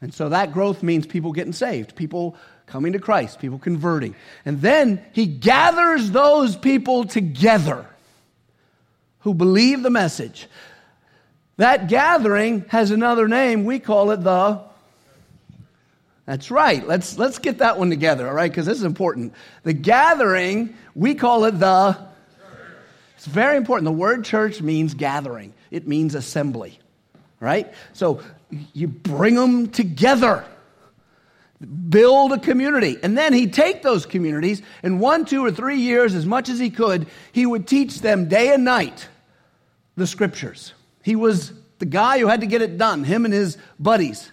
And 0.00 0.12
so 0.12 0.28
that 0.28 0.52
growth 0.52 0.82
means 0.82 1.06
people 1.06 1.32
getting 1.32 1.52
saved, 1.52 1.96
people 1.96 2.36
coming 2.66 2.92
to 2.92 2.98
Christ, 2.98 3.38
people 3.38 3.58
converting. 3.58 4.14
And 4.44 4.60
then 4.60 5.04
he 5.12 5.26
gathers 5.26 6.10
those 6.10 6.56
people 6.56 7.04
together 7.04 7.86
who 9.20 9.34
believe 9.34 9.82
the 9.82 9.90
message. 9.90 10.48
That 11.56 11.88
gathering 11.88 12.66
has 12.68 12.90
another 12.90 13.28
name. 13.28 13.64
We 13.64 13.78
call 13.78 14.10
it 14.10 14.22
the 14.22 14.66
that's 16.26 16.50
right. 16.50 16.86
Let's, 16.86 17.16
let's 17.18 17.38
get 17.38 17.58
that 17.58 17.78
one 17.78 17.88
together, 17.88 18.26
all 18.26 18.34
right? 18.34 18.50
Because 18.50 18.66
this 18.66 18.78
is 18.78 18.84
important. 18.84 19.32
The 19.62 19.72
gathering, 19.72 20.74
we 20.94 21.14
call 21.14 21.44
it 21.44 21.52
the. 21.52 21.96
It's 23.16 23.26
very 23.26 23.56
important. 23.56 23.84
The 23.84 23.92
word 23.92 24.24
church 24.24 24.60
means 24.60 24.94
gathering, 24.94 25.54
it 25.70 25.86
means 25.86 26.14
assembly, 26.14 26.78
right? 27.40 27.72
So 27.92 28.22
you 28.72 28.88
bring 28.88 29.34
them 29.34 29.68
together, 29.68 30.44
build 31.88 32.32
a 32.32 32.38
community. 32.38 32.98
And 33.02 33.16
then 33.16 33.32
he'd 33.32 33.52
take 33.52 33.82
those 33.82 34.06
communities, 34.06 34.62
and 34.82 35.00
one, 35.00 35.24
two, 35.24 35.44
or 35.44 35.50
three 35.50 35.78
years, 35.78 36.14
as 36.14 36.26
much 36.26 36.48
as 36.48 36.58
he 36.58 36.70
could, 36.70 37.06
he 37.32 37.46
would 37.46 37.66
teach 37.66 38.00
them 38.00 38.28
day 38.28 38.52
and 38.52 38.64
night 38.64 39.08
the 39.96 40.06
scriptures. 40.06 40.74
He 41.02 41.16
was 41.16 41.52
the 41.78 41.86
guy 41.86 42.18
who 42.18 42.26
had 42.26 42.40
to 42.40 42.46
get 42.46 42.62
it 42.62 42.78
done, 42.78 43.04
him 43.04 43.24
and 43.24 43.34
his 43.34 43.58
buddies. 43.78 44.30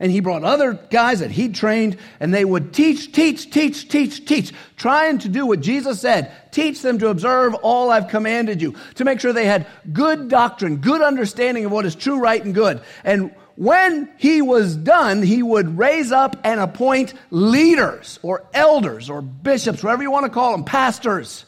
And 0.00 0.10
he 0.10 0.20
brought 0.20 0.42
other 0.42 0.74
guys 0.90 1.20
that 1.20 1.30
he'd 1.30 1.54
trained, 1.54 1.98
and 2.18 2.34
they 2.34 2.44
would 2.44 2.74
teach, 2.74 3.12
teach, 3.12 3.50
teach, 3.50 3.88
teach, 3.88 4.24
teach, 4.24 4.52
trying 4.76 5.18
to 5.18 5.28
do 5.28 5.46
what 5.46 5.60
Jesus 5.60 6.00
said 6.00 6.32
teach 6.50 6.82
them 6.82 7.00
to 7.00 7.08
observe 7.08 7.52
all 7.54 7.90
I've 7.90 8.08
commanded 8.08 8.62
you, 8.62 8.76
to 8.94 9.04
make 9.04 9.18
sure 9.18 9.32
they 9.32 9.46
had 9.46 9.66
good 9.92 10.28
doctrine, 10.28 10.76
good 10.76 11.02
understanding 11.02 11.64
of 11.64 11.72
what 11.72 11.84
is 11.84 11.96
true, 11.96 12.20
right, 12.20 12.42
and 12.44 12.54
good. 12.54 12.80
And 13.02 13.34
when 13.56 14.08
he 14.18 14.42
was 14.42 14.76
done, 14.76 15.22
he 15.22 15.42
would 15.42 15.78
raise 15.78 16.12
up 16.12 16.36
and 16.44 16.60
appoint 16.60 17.14
leaders 17.30 18.18
or 18.22 18.44
elders 18.52 19.10
or 19.10 19.22
bishops, 19.22 19.82
whatever 19.82 20.02
you 20.02 20.10
want 20.10 20.26
to 20.26 20.30
call 20.30 20.52
them, 20.52 20.64
pastors. 20.64 21.44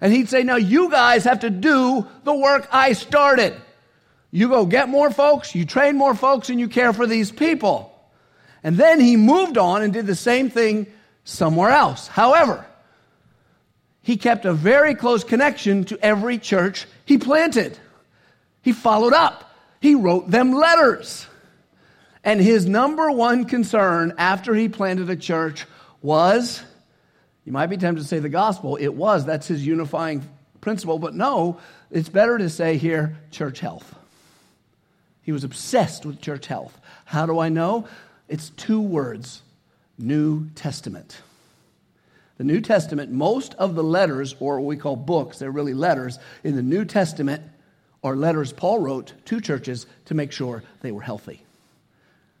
And 0.00 0.12
he'd 0.12 0.28
say, 0.28 0.42
Now 0.42 0.56
you 0.56 0.90
guys 0.90 1.24
have 1.24 1.40
to 1.40 1.50
do 1.50 2.06
the 2.24 2.34
work 2.34 2.68
I 2.70 2.92
started. 2.92 3.54
You 4.36 4.50
go 4.50 4.66
get 4.66 4.90
more 4.90 5.10
folks, 5.10 5.54
you 5.54 5.64
train 5.64 5.96
more 5.96 6.14
folks, 6.14 6.50
and 6.50 6.60
you 6.60 6.68
care 6.68 6.92
for 6.92 7.06
these 7.06 7.32
people. 7.32 7.90
And 8.62 8.76
then 8.76 9.00
he 9.00 9.16
moved 9.16 9.56
on 9.56 9.80
and 9.80 9.94
did 9.94 10.06
the 10.06 10.14
same 10.14 10.50
thing 10.50 10.88
somewhere 11.24 11.70
else. 11.70 12.06
However, 12.06 12.66
he 14.02 14.18
kept 14.18 14.44
a 14.44 14.52
very 14.52 14.94
close 14.94 15.24
connection 15.24 15.84
to 15.84 15.98
every 16.04 16.36
church 16.36 16.84
he 17.06 17.16
planted. 17.16 17.78
He 18.60 18.72
followed 18.72 19.14
up, 19.14 19.56
he 19.80 19.94
wrote 19.94 20.30
them 20.30 20.52
letters. 20.52 21.26
And 22.22 22.38
his 22.38 22.66
number 22.66 23.10
one 23.10 23.46
concern 23.46 24.12
after 24.18 24.54
he 24.54 24.68
planted 24.68 25.08
a 25.08 25.16
church 25.16 25.64
was 26.02 26.62
you 27.46 27.52
might 27.52 27.68
be 27.68 27.78
tempted 27.78 28.02
to 28.02 28.06
say 28.06 28.18
the 28.18 28.28
gospel. 28.28 28.76
It 28.76 28.92
was, 28.92 29.24
that's 29.24 29.48
his 29.48 29.66
unifying 29.66 30.28
principle. 30.60 30.98
But 30.98 31.14
no, 31.14 31.58
it's 31.90 32.10
better 32.10 32.36
to 32.36 32.50
say 32.50 32.76
here 32.76 33.16
church 33.30 33.60
health. 33.60 33.94
He 35.26 35.32
was 35.32 35.42
obsessed 35.42 36.06
with 36.06 36.20
church 36.20 36.46
health. 36.46 36.80
How 37.04 37.26
do 37.26 37.40
I 37.40 37.48
know? 37.48 37.88
It's 38.28 38.50
two 38.50 38.80
words 38.80 39.42
New 39.98 40.50
Testament. 40.50 41.20
The 42.38 42.44
New 42.44 42.60
Testament, 42.60 43.10
most 43.10 43.54
of 43.54 43.74
the 43.74 43.82
letters, 43.82 44.36
or 44.38 44.60
what 44.60 44.68
we 44.68 44.76
call 44.76 44.94
books, 44.94 45.40
they're 45.40 45.50
really 45.50 45.74
letters, 45.74 46.20
in 46.44 46.54
the 46.54 46.62
New 46.62 46.84
Testament 46.84 47.42
are 48.04 48.14
letters 48.14 48.52
Paul 48.52 48.78
wrote 48.78 49.14
to 49.24 49.40
churches 49.40 49.86
to 50.04 50.14
make 50.14 50.30
sure 50.30 50.62
they 50.80 50.92
were 50.92 51.02
healthy. 51.02 51.42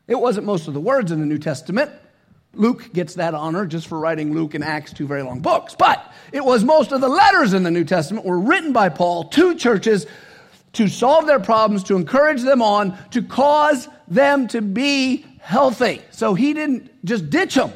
It 0.06 0.20
wasn't 0.20 0.46
most 0.46 0.68
of 0.68 0.74
the 0.74 0.80
words 0.80 1.10
in 1.10 1.18
the 1.18 1.26
New 1.26 1.38
Testament. 1.38 1.90
Luke 2.54 2.92
gets 2.92 3.14
that 3.14 3.34
honor 3.34 3.66
just 3.66 3.88
for 3.88 3.98
writing 3.98 4.32
Luke 4.32 4.54
and 4.54 4.62
Acts, 4.62 4.92
two 4.92 5.08
very 5.08 5.22
long 5.22 5.40
books. 5.40 5.74
But 5.76 6.12
it 6.30 6.44
was 6.44 6.62
most 6.62 6.92
of 6.92 7.00
the 7.00 7.08
letters 7.08 7.52
in 7.52 7.64
the 7.64 7.70
New 7.72 7.84
Testament 7.84 8.24
were 8.24 8.38
written 8.38 8.72
by 8.72 8.90
Paul 8.90 9.24
to 9.30 9.56
churches 9.56 10.06
to 10.76 10.88
solve 10.88 11.26
their 11.26 11.40
problems, 11.40 11.84
to 11.84 11.96
encourage 11.96 12.42
them 12.42 12.60
on, 12.60 12.96
to 13.10 13.22
cause 13.22 13.88
them 14.08 14.46
to 14.48 14.60
be 14.60 15.24
healthy. 15.40 16.02
So 16.10 16.34
he 16.34 16.52
didn't 16.52 17.04
just 17.04 17.30
ditch 17.30 17.54
them. 17.54 17.72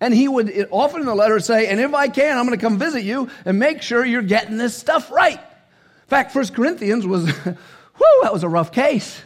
And 0.00 0.12
he 0.12 0.26
would 0.26 0.68
often 0.70 1.00
in 1.00 1.06
the 1.06 1.14
letter 1.14 1.38
say, 1.38 1.68
and 1.68 1.78
if 1.78 1.94
I 1.94 2.08
can, 2.08 2.36
I'm 2.36 2.46
going 2.46 2.58
to 2.58 2.62
come 2.62 2.78
visit 2.78 3.04
you 3.04 3.30
and 3.44 3.58
make 3.58 3.82
sure 3.82 4.04
you're 4.04 4.22
getting 4.22 4.56
this 4.56 4.76
stuff 4.76 5.10
right. 5.10 5.38
In 5.38 6.08
fact, 6.08 6.32
First 6.32 6.52
Corinthians 6.54 7.06
was, 7.06 7.26
whoo, 7.44 8.22
that 8.22 8.32
was 8.32 8.42
a 8.42 8.48
rough 8.48 8.72
case. 8.72 9.22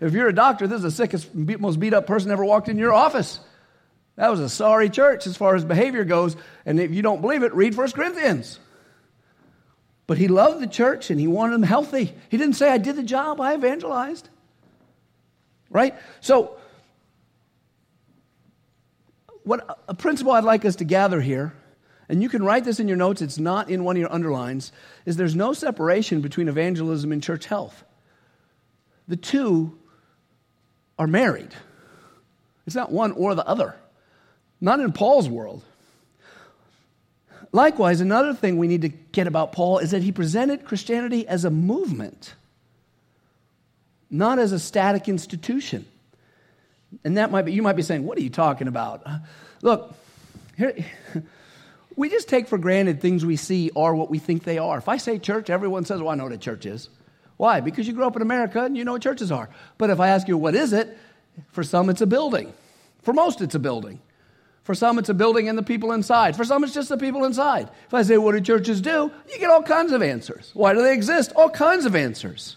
If 0.00 0.14
you're 0.14 0.28
a 0.28 0.34
doctor, 0.34 0.66
this 0.66 0.76
is 0.76 0.82
the 0.82 0.90
sickest, 0.90 1.34
most 1.34 1.78
beat 1.78 1.92
up 1.92 2.06
person 2.06 2.30
ever 2.30 2.44
walked 2.44 2.68
in 2.68 2.78
your 2.78 2.94
office. 2.94 3.40
That 4.16 4.30
was 4.30 4.40
a 4.40 4.48
sorry 4.48 4.88
church 4.88 5.26
as 5.26 5.36
far 5.36 5.54
as 5.54 5.64
behavior 5.64 6.04
goes. 6.04 6.36
And 6.64 6.80
if 6.80 6.92
you 6.92 7.02
don't 7.02 7.20
believe 7.20 7.42
it, 7.42 7.52
read 7.54 7.74
First 7.74 7.94
Corinthians. 7.94 8.58
But 10.12 10.18
he 10.18 10.28
loved 10.28 10.60
the 10.60 10.66
church 10.66 11.08
and 11.08 11.18
he 11.18 11.26
wanted 11.26 11.54
them 11.54 11.62
healthy. 11.62 12.12
He 12.28 12.36
didn't 12.36 12.56
say, 12.56 12.68
I 12.68 12.76
did 12.76 12.96
the 12.96 13.02
job, 13.02 13.40
I 13.40 13.54
evangelized. 13.54 14.28
Right? 15.70 15.94
So, 16.20 16.58
what 19.44 19.80
a 19.88 19.94
principle 19.94 20.34
I'd 20.34 20.44
like 20.44 20.66
us 20.66 20.76
to 20.76 20.84
gather 20.84 21.18
here, 21.22 21.54
and 22.10 22.22
you 22.22 22.28
can 22.28 22.44
write 22.44 22.64
this 22.64 22.78
in 22.78 22.88
your 22.88 22.98
notes, 22.98 23.22
it's 23.22 23.38
not 23.38 23.70
in 23.70 23.84
one 23.84 23.96
of 23.96 24.00
your 24.00 24.12
underlines, 24.12 24.70
is 25.06 25.16
there's 25.16 25.34
no 25.34 25.54
separation 25.54 26.20
between 26.20 26.46
evangelism 26.46 27.10
and 27.10 27.22
church 27.22 27.46
health. 27.46 27.82
The 29.08 29.16
two 29.16 29.78
are 30.98 31.06
married. 31.06 31.54
It's 32.66 32.76
not 32.76 32.92
one 32.92 33.12
or 33.12 33.34
the 33.34 33.46
other. 33.46 33.76
Not 34.60 34.78
in 34.78 34.92
Paul's 34.92 35.30
world. 35.30 35.64
Likewise, 37.52 38.00
another 38.00 38.32
thing 38.32 38.56
we 38.56 38.66
need 38.66 38.82
to 38.82 38.88
get 38.88 39.26
about 39.26 39.52
Paul 39.52 39.78
is 39.78 39.90
that 39.90 40.02
he 40.02 40.10
presented 40.10 40.64
Christianity 40.64 41.28
as 41.28 41.44
a 41.44 41.50
movement, 41.50 42.34
not 44.10 44.38
as 44.38 44.52
a 44.52 44.58
static 44.58 45.06
institution. 45.06 45.84
And 47.04 47.18
that 47.18 47.30
might 47.30 47.42
be, 47.42 47.52
you 47.52 47.62
might 47.62 47.76
be 47.76 47.82
saying, 47.82 48.04
what 48.04 48.16
are 48.16 48.22
you 48.22 48.30
talking 48.30 48.68
about? 48.68 49.02
Uh, 49.04 49.18
look, 49.60 49.94
here, 50.56 50.74
we 51.96 52.08
just 52.08 52.28
take 52.28 52.48
for 52.48 52.56
granted 52.56 53.02
things 53.02 53.24
we 53.24 53.36
see 53.36 53.70
are 53.76 53.94
what 53.94 54.10
we 54.10 54.18
think 54.18 54.44
they 54.44 54.58
are. 54.58 54.78
If 54.78 54.88
I 54.88 54.96
say 54.96 55.18
church, 55.18 55.50
everyone 55.50 55.84
says, 55.84 56.00
well, 56.00 56.08
I 56.10 56.14
know 56.14 56.24
what 56.24 56.32
a 56.32 56.38
church 56.38 56.64
is. 56.64 56.88
Why? 57.36 57.60
Because 57.60 57.86
you 57.86 57.92
grew 57.92 58.06
up 58.06 58.16
in 58.16 58.22
America 58.22 58.64
and 58.64 58.76
you 58.76 58.84
know 58.84 58.92
what 58.92 59.02
churches 59.02 59.30
are. 59.30 59.50
But 59.76 59.90
if 59.90 60.00
I 60.00 60.08
ask 60.08 60.26
you, 60.26 60.38
what 60.38 60.54
is 60.54 60.72
it? 60.72 60.96
For 61.50 61.62
some, 61.62 61.90
it's 61.90 62.00
a 62.00 62.06
building. 62.06 62.52
For 63.02 63.12
most, 63.12 63.40
it's 63.40 63.54
a 63.54 63.58
building. 63.58 64.00
For 64.62 64.74
some, 64.74 64.98
it's 64.98 65.08
a 65.08 65.14
building 65.14 65.48
and 65.48 65.58
the 65.58 65.62
people 65.62 65.92
inside. 65.92 66.36
For 66.36 66.44
some, 66.44 66.62
it's 66.62 66.72
just 66.72 66.88
the 66.88 66.96
people 66.96 67.24
inside. 67.24 67.68
If 67.86 67.94
I 67.94 68.02
say, 68.02 68.16
what 68.16 68.32
do 68.32 68.40
churches 68.40 68.80
do? 68.80 69.10
You 69.30 69.38
get 69.38 69.50
all 69.50 69.62
kinds 69.62 69.92
of 69.92 70.02
answers. 70.02 70.50
Why 70.54 70.72
do 70.72 70.82
they 70.82 70.94
exist? 70.94 71.32
All 71.34 71.50
kinds 71.50 71.84
of 71.84 71.96
answers. 71.96 72.56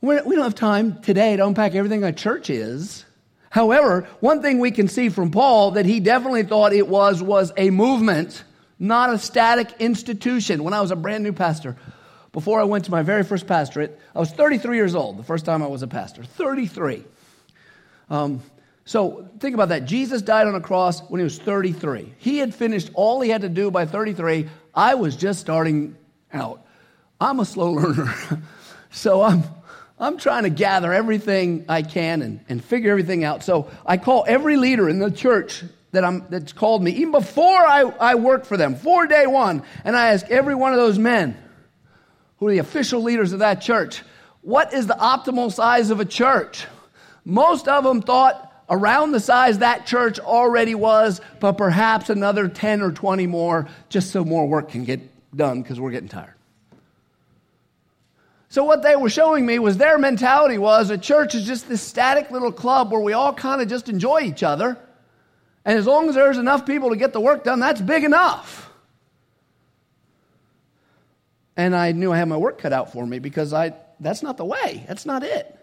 We 0.00 0.16
don't 0.16 0.42
have 0.42 0.54
time 0.54 1.00
today 1.00 1.34
to 1.36 1.46
unpack 1.46 1.74
everything 1.74 2.04
a 2.04 2.12
church 2.12 2.50
is. 2.50 3.06
However, 3.48 4.06
one 4.20 4.42
thing 4.42 4.58
we 4.58 4.70
can 4.70 4.86
see 4.86 5.08
from 5.08 5.30
Paul 5.30 5.72
that 5.72 5.86
he 5.86 5.98
definitely 5.98 6.42
thought 6.42 6.72
it 6.72 6.86
was 6.86 7.22
was 7.22 7.52
a 7.56 7.70
movement, 7.70 8.44
not 8.78 9.10
a 9.10 9.18
static 9.18 9.68
institution. 9.78 10.62
When 10.62 10.74
I 10.74 10.82
was 10.82 10.90
a 10.90 10.96
brand 10.96 11.24
new 11.24 11.32
pastor, 11.32 11.76
before 12.32 12.60
I 12.60 12.64
went 12.64 12.84
to 12.84 12.90
my 12.90 13.02
very 13.02 13.24
first 13.24 13.46
pastorate, 13.46 13.98
I 14.14 14.18
was 14.18 14.30
33 14.30 14.76
years 14.76 14.94
old, 14.94 15.16
the 15.16 15.22
first 15.22 15.46
time 15.46 15.62
I 15.62 15.68
was 15.68 15.82
a 15.82 15.88
pastor. 15.88 16.22
33. 16.24 17.04
Um, 18.10 18.42
so 18.84 19.28
think 19.40 19.54
about 19.54 19.70
that. 19.70 19.86
Jesus 19.86 20.20
died 20.20 20.46
on 20.46 20.54
a 20.54 20.60
cross 20.60 21.00
when 21.08 21.18
he 21.18 21.24
was 21.24 21.38
33. 21.38 22.14
He 22.18 22.38
had 22.38 22.54
finished 22.54 22.90
all 22.94 23.20
he 23.20 23.30
had 23.30 23.42
to 23.42 23.48
do 23.48 23.70
by 23.70 23.86
33. 23.86 24.48
I 24.74 24.94
was 24.94 25.16
just 25.16 25.40
starting 25.40 25.96
out. 26.32 26.64
I'm 27.20 27.40
a 27.40 27.44
slow 27.44 27.72
learner. 27.72 28.14
so 28.90 29.22
I'm 29.22 29.44
I'm 29.98 30.18
trying 30.18 30.42
to 30.42 30.50
gather 30.50 30.92
everything 30.92 31.66
I 31.68 31.82
can 31.82 32.20
and, 32.22 32.40
and 32.48 32.62
figure 32.62 32.90
everything 32.90 33.22
out. 33.22 33.44
So 33.44 33.70
I 33.86 33.96
call 33.96 34.24
every 34.26 34.56
leader 34.56 34.88
in 34.88 34.98
the 34.98 35.10
church 35.10 35.62
that 35.92 36.04
I'm, 36.04 36.26
that's 36.28 36.52
called 36.52 36.82
me, 36.82 36.90
even 36.90 37.12
before 37.12 37.44
I, 37.44 37.82
I 38.00 38.16
work 38.16 38.44
for 38.44 38.56
them, 38.56 38.74
for 38.74 39.06
day 39.06 39.26
one, 39.28 39.62
and 39.84 39.96
I 39.96 40.08
ask 40.08 40.26
every 40.28 40.56
one 40.56 40.72
of 40.72 40.78
those 40.78 40.98
men 40.98 41.36
who 42.38 42.48
are 42.48 42.50
the 42.50 42.58
official 42.58 43.02
leaders 43.02 43.32
of 43.32 43.38
that 43.38 43.62
church, 43.62 44.02
what 44.42 44.74
is 44.74 44.88
the 44.88 44.94
optimal 44.94 45.52
size 45.52 45.90
of 45.90 46.00
a 46.00 46.04
church? 46.04 46.66
Most 47.24 47.68
of 47.68 47.84
them 47.84 48.02
thought 48.02 48.52
around 48.68 49.12
the 49.12 49.20
size 49.20 49.58
that 49.58 49.86
church 49.86 50.18
already 50.18 50.74
was, 50.74 51.20
but 51.40 51.52
perhaps 51.52 52.10
another 52.10 52.48
10 52.48 52.82
or 52.82 52.92
20 52.92 53.26
more 53.26 53.68
just 53.88 54.10
so 54.10 54.24
more 54.24 54.46
work 54.46 54.70
can 54.70 54.84
get 54.84 55.00
done 55.36 55.62
because 55.62 55.78
we're 55.78 55.90
getting 55.90 56.08
tired. 56.08 56.34
So 58.48 58.62
what 58.62 58.82
they 58.82 58.94
were 58.94 59.10
showing 59.10 59.44
me 59.44 59.58
was 59.58 59.78
their 59.78 59.98
mentality 59.98 60.58
was 60.58 60.90
a 60.90 60.96
church 60.96 61.34
is 61.34 61.44
just 61.44 61.68
this 61.68 61.82
static 61.82 62.30
little 62.30 62.52
club 62.52 62.92
where 62.92 63.00
we 63.00 63.12
all 63.12 63.34
kind 63.34 63.60
of 63.60 63.68
just 63.68 63.88
enjoy 63.88 64.20
each 64.20 64.44
other. 64.44 64.78
And 65.64 65.76
as 65.76 65.86
long 65.86 66.08
as 66.08 66.14
there's 66.14 66.38
enough 66.38 66.64
people 66.64 66.90
to 66.90 66.96
get 66.96 67.12
the 67.12 67.20
work 67.20 67.42
done, 67.42 67.58
that's 67.58 67.80
big 67.80 68.04
enough. 68.04 68.70
And 71.56 71.74
I 71.74 71.92
knew 71.92 72.12
I 72.12 72.18
had 72.18 72.28
my 72.28 72.36
work 72.36 72.58
cut 72.58 72.72
out 72.72 72.92
for 72.92 73.04
me 73.04 73.18
because 73.18 73.52
I 73.52 73.74
that's 74.00 74.22
not 74.22 74.36
the 74.36 74.44
way. 74.44 74.84
That's 74.86 75.06
not 75.06 75.22
it. 75.22 75.58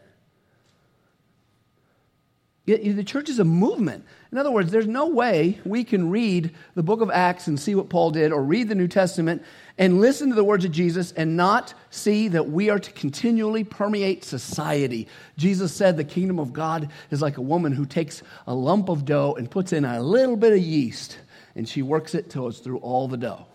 The 2.65 3.03
church 3.03 3.27
is 3.27 3.39
a 3.39 3.43
movement. 3.43 4.05
In 4.31 4.37
other 4.37 4.51
words, 4.51 4.71
there's 4.71 4.87
no 4.87 5.07
way 5.07 5.59
we 5.65 5.83
can 5.83 6.11
read 6.11 6.51
the 6.75 6.83
book 6.83 7.01
of 7.01 7.09
Acts 7.09 7.47
and 7.47 7.59
see 7.59 7.73
what 7.73 7.89
Paul 7.89 8.11
did, 8.11 8.31
or 8.31 8.43
read 8.43 8.69
the 8.69 8.75
New 8.75 8.87
Testament 8.87 9.43
and 9.79 9.99
listen 9.99 10.29
to 10.29 10.35
the 10.35 10.43
words 10.43 10.63
of 10.63 10.71
Jesus 10.71 11.11
and 11.13 11.35
not 11.35 11.73
see 11.89 12.27
that 12.27 12.49
we 12.49 12.69
are 12.69 12.77
to 12.77 12.91
continually 12.91 13.63
permeate 13.63 14.23
society. 14.23 15.07
Jesus 15.37 15.73
said 15.73 15.97
the 15.97 16.03
kingdom 16.03 16.39
of 16.39 16.53
God 16.53 16.91
is 17.09 17.21
like 17.21 17.37
a 17.37 17.41
woman 17.41 17.71
who 17.71 17.85
takes 17.85 18.21
a 18.45 18.53
lump 18.53 18.89
of 18.89 19.05
dough 19.05 19.33
and 19.37 19.49
puts 19.49 19.73
in 19.73 19.83
a 19.83 20.01
little 20.01 20.37
bit 20.37 20.53
of 20.53 20.59
yeast, 20.59 21.17
and 21.55 21.67
she 21.67 21.81
works 21.81 22.13
it 22.13 22.29
till 22.29 22.47
it's 22.47 22.59
through 22.59 22.77
all 22.77 23.07
the 23.07 23.17
dough. 23.17 23.47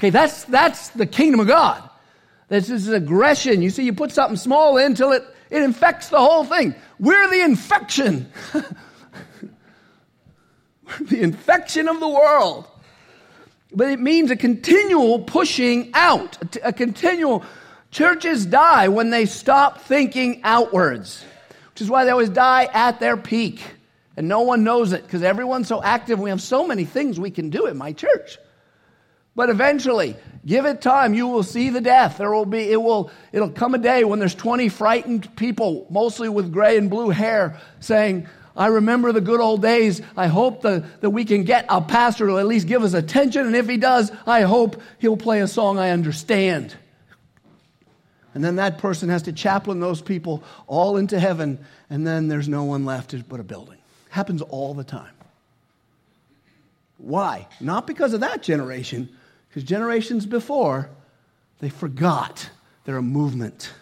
Okay, 0.00 0.10
that's, 0.10 0.44
that's 0.44 0.88
the 0.88 1.06
kingdom 1.06 1.40
of 1.40 1.46
God. 1.46 1.88
This 2.48 2.70
is 2.70 2.88
aggression. 2.88 3.62
You 3.62 3.70
see, 3.70 3.84
you 3.84 3.92
put 3.92 4.10
something 4.12 4.36
small 4.36 4.78
in 4.78 4.94
till 4.94 5.12
it, 5.12 5.24
it 5.50 5.62
infects 5.62 6.08
the 6.08 6.18
whole 6.18 6.44
thing. 6.44 6.74
We're 6.98 7.28
the 7.30 7.42
infection. 7.42 8.30
We're 8.54 8.64
the 11.06 11.22
infection 11.22 11.88
of 11.88 12.00
the 12.00 12.08
world. 12.08 12.68
But 13.72 13.90
it 13.90 14.00
means 14.00 14.30
a 14.30 14.36
continual 14.36 15.20
pushing 15.20 15.90
out, 15.94 16.38
a, 16.62 16.72
continual. 16.72 17.44
Churches 17.90 18.46
die 18.46 18.88
when 18.88 19.10
they 19.10 19.26
stop 19.26 19.82
thinking 19.82 20.40
outwards, 20.44 21.24
which 21.72 21.82
is 21.82 21.90
why 21.90 22.04
they 22.04 22.10
always 22.10 22.28
die 22.30 22.68
at 22.72 23.00
their 23.00 23.16
peak. 23.16 23.62
And 24.16 24.28
no 24.28 24.40
one 24.40 24.64
knows 24.64 24.92
it 24.92 25.02
because 25.02 25.22
everyone's 25.22 25.68
so 25.68 25.82
active. 25.82 26.18
We 26.18 26.30
have 26.30 26.40
so 26.40 26.66
many 26.66 26.84
things 26.84 27.20
we 27.20 27.30
can 27.30 27.50
do 27.50 27.66
at 27.66 27.76
my 27.76 27.92
church. 27.92 28.38
But 29.34 29.50
eventually, 29.50 30.16
give 30.46 30.64
it 30.64 30.80
time, 30.80 31.12
you 31.12 31.26
will 31.26 31.42
see 31.42 31.70
the 31.70 31.80
death. 31.80 32.18
There 32.18 32.30
will 32.30 32.46
be, 32.46 32.70
it 32.70 32.80
will, 32.80 33.10
it'll 33.32 33.50
come 33.50 33.74
a 33.74 33.78
day 33.78 34.04
when 34.04 34.18
there's 34.18 34.34
20 34.34 34.68
frightened 34.68 35.34
people, 35.36 35.86
mostly 35.90 36.28
with 36.28 36.52
gray 36.52 36.76
and 36.78 36.88
blue 36.88 37.10
hair, 37.10 37.60
saying, 37.80 38.28
I 38.56 38.68
remember 38.68 39.12
the 39.12 39.20
good 39.20 39.40
old 39.40 39.60
days. 39.60 40.00
I 40.16 40.28
hope 40.28 40.62
the, 40.62 40.84
that 41.00 41.10
we 41.10 41.24
can 41.24 41.44
get 41.44 41.66
a 41.68 41.82
pastor 41.82 42.26
to 42.28 42.38
at 42.38 42.46
least 42.46 42.66
give 42.66 42.82
us 42.82 42.94
attention. 42.94 43.46
And 43.46 43.54
if 43.54 43.68
he 43.68 43.76
does, 43.76 44.10
I 44.26 44.42
hope 44.42 44.80
he'll 44.98 45.18
play 45.18 45.40
a 45.40 45.46
song 45.46 45.78
I 45.78 45.90
understand. 45.90 46.74
And 48.32 48.42
then 48.44 48.56
that 48.56 48.78
person 48.78 49.08
has 49.08 49.22
to 49.22 49.32
chaplain 49.32 49.80
those 49.80 50.00
people 50.00 50.42
all 50.66 50.96
into 50.96 51.18
heaven. 51.18 51.58
And 51.90 52.06
then 52.06 52.28
there's 52.28 52.48
no 52.48 52.64
one 52.64 52.84
left 52.84 53.14
but 53.28 53.40
a 53.40 53.44
building. 53.44 53.78
Happens 54.08 54.40
all 54.42 54.72
the 54.72 54.84
time. 54.84 55.12
Why? 56.98 57.46
Not 57.60 57.86
because 57.86 58.14
of 58.14 58.20
that 58.20 58.42
generation, 58.42 59.10
because 59.56 59.66
generations 59.66 60.26
before, 60.26 60.90
they 61.60 61.70
forgot 61.70 62.50
they're 62.84 62.98
a 62.98 63.02
movement. 63.02 63.72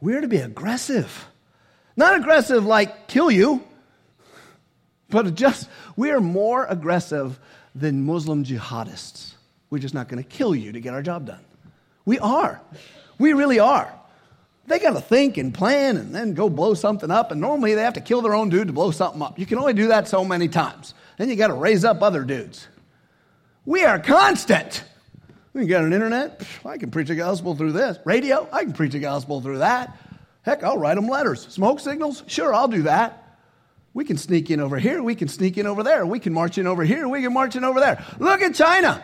We're 0.00 0.22
to 0.22 0.28
be 0.28 0.38
aggressive. 0.38 1.26
Not 1.94 2.16
aggressive 2.16 2.64
like 2.64 3.06
kill 3.06 3.30
you, 3.30 3.62
but 5.10 5.34
just, 5.34 5.68
we 5.94 6.10
are 6.10 6.22
more 6.22 6.64
aggressive 6.64 7.38
than 7.74 8.06
Muslim 8.06 8.44
jihadists. 8.44 9.34
We're 9.68 9.80
just 9.80 9.92
not 9.92 10.08
going 10.08 10.24
to 10.24 10.28
kill 10.28 10.54
you 10.54 10.72
to 10.72 10.80
get 10.80 10.94
our 10.94 11.02
job 11.02 11.26
done. 11.26 11.44
We 12.06 12.18
are. 12.18 12.62
We 13.18 13.34
really 13.34 13.58
are. 13.58 13.92
They 14.68 14.78
got 14.78 14.94
to 14.94 15.02
think 15.02 15.36
and 15.36 15.52
plan 15.52 15.98
and 15.98 16.14
then 16.14 16.32
go 16.32 16.48
blow 16.48 16.72
something 16.72 17.10
up. 17.10 17.30
And 17.30 17.42
normally 17.42 17.74
they 17.74 17.82
have 17.82 17.94
to 17.94 18.00
kill 18.00 18.22
their 18.22 18.34
own 18.34 18.48
dude 18.48 18.68
to 18.68 18.72
blow 18.72 18.90
something 18.90 19.20
up. 19.20 19.38
You 19.38 19.44
can 19.44 19.58
only 19.58 19.74
do 19.74 19.88
that 19.88 20.08
so 20.08 20.24
many 20.24 20.48
times. 20.48 20.94
Then 21.18 21.28
you 21.28 21.36
got 21.36 21.48
to 21.48 21.54
raise 21.54 21.84
up 21.84 22.02
other 22.02 22.24
dudes. 22.24 22.66
We 23.66 23.84
are 23.84 23.98
constant. 23.98 24.82
We 25.52 25.66
got 25.66 25.84
an 25.84 25.92
internet. 25.92 26.42
I 26.64 26.78
can 26.78 26.90
preach 26.90 27.08
the 27.08 27.16
gospel 27.16 27.54
through 27.54 27.72
this. 27.72 27.98
Radio. 28.04 28.48
I 28.52 28.62
can 28.62 28.72
preach 28.72 28.92
the 28.92 29.00
gospel 29.00 29.40
through 29.40 29.58
that. 29.58 29.96
Heck, 30.42 30.62
I'll 30.62 30.78
write 30.78 30.94
them 30.94 31.08
letters. 31.08 31.46
Smoke 31.48 31.80
signals. 31.80 32.22
Sure, 32.28 32.54
I'll 32.54 32.68
do 32.68 32.82
that. 32.82 33.36
We 33.92 34.04
can 34.04 34.16
sneak 34.16 34.50
in 34.50 34.60
over 34.60 34.78
here. 34.78 35.02
We 35.02 35.16
can 35.16 35.26
sneak 35.26 35.58
in 35.58 35.66
over 35.66 35.82
there. 35.82 36.06
We 36.06 36.20
can 36.20 36.32
march 36.32 36.56
in 36.56 36.66
over 36.68 36.84
here. 36.84 37.08
We 37.08 37.20
can 37.20 37.32
march 37.32 37.56
in 37.56 37.64
over 37.64 37.80
there. 37.80 38.04
Look 38.20 38.40
at 38.40 38.54
China. 38.54 39.02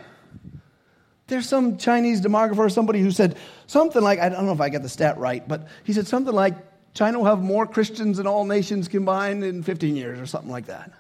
There's 1.27 1.49
some 1.49 1.79
Chinese 1.79 2.21
demographer, 2.21 2.71
somebody 2.71 3.01
who 3.01 3.11
said 3.11 3.37
something 3.67 4.03
like, 4.03 4.21
I 4.21 4.29
don't 4.29 4.47
know 4.47 4.53
if 4.53 4.61
I 4.61 4.69
got 4.69 4.83
the 4.83 4.89
stat 4.89 5.19
right, 5.19 5.47
but 5.47 5.67
he 5.83 5.93
said 5.93 6.07
something 6.07 6.35
like, 6.35 6.55
China 6.93 7.19
will 7.19 7.27
have 7.27 7.43
more 7.43 7.67
Christians 7.67 8.19
than 8.19 8.27
all 8.27 8.45
nations 8.45 8.87
combined 8.87 9.43
in 9.43 9.63
15 9.63 9.97
years 9.97 10.21
or 10.21 10.27
something 10.27 10.51
like 10.51 10.67
that. 10.67 10.93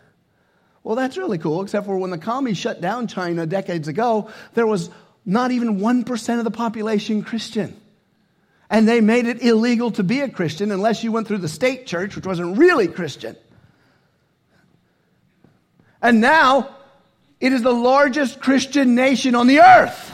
Well, 0.84 0.96
that's 0.96 1.16
really 1.16 1.38
cool, 1.38 1.62
except 1.62 1.86
for 1.86 1.96
when 1.96 2.10
the 2.10 2.18
commies 2.18 2.58
shut 2.58 2.80
down 2.82 3.06
China 3.08 3.46
decades 3.46 3.88
ago, 3.88 4.30
there 4.52 4.66
was 4.66 4.90
not 5.24 5.50
even 5.50 5.80
1% 5.80 6.38
of 6.38 6.44
the 6.44 6.50
population 6.50 7.22
Christian. 7.22 7.74
And 8.68 8.86
they 8.86 9.00
made 9.00 9.26
it 9.26 9.42
illegal 9.42 9.90
to 9.92 10.02
be 10.02 10.20
a 10.20 10.28
Christian 10.28 10.70
unless 10.70 11.02
you 11.02 11.10
went 11.10 11.26
through 11.26 11.38
the 11.38 11.48
state 11.48 11.86
church, 11.86 12.14
which 12.14 12.26
wasn't 12.26 12.58
really 12.58 12.86
Christian. 12.86 13.34
And 16.02 16.20
now 16.20 16.74
it 17.40 17.54
is 17.54 17.62
the 17.62 17.72
largest 17.72 18.40
Christian 18.40 18.94
nation 18.94 19.34
on 19.34 19.46
the 19.46 19.60
earth. 19.60 20.12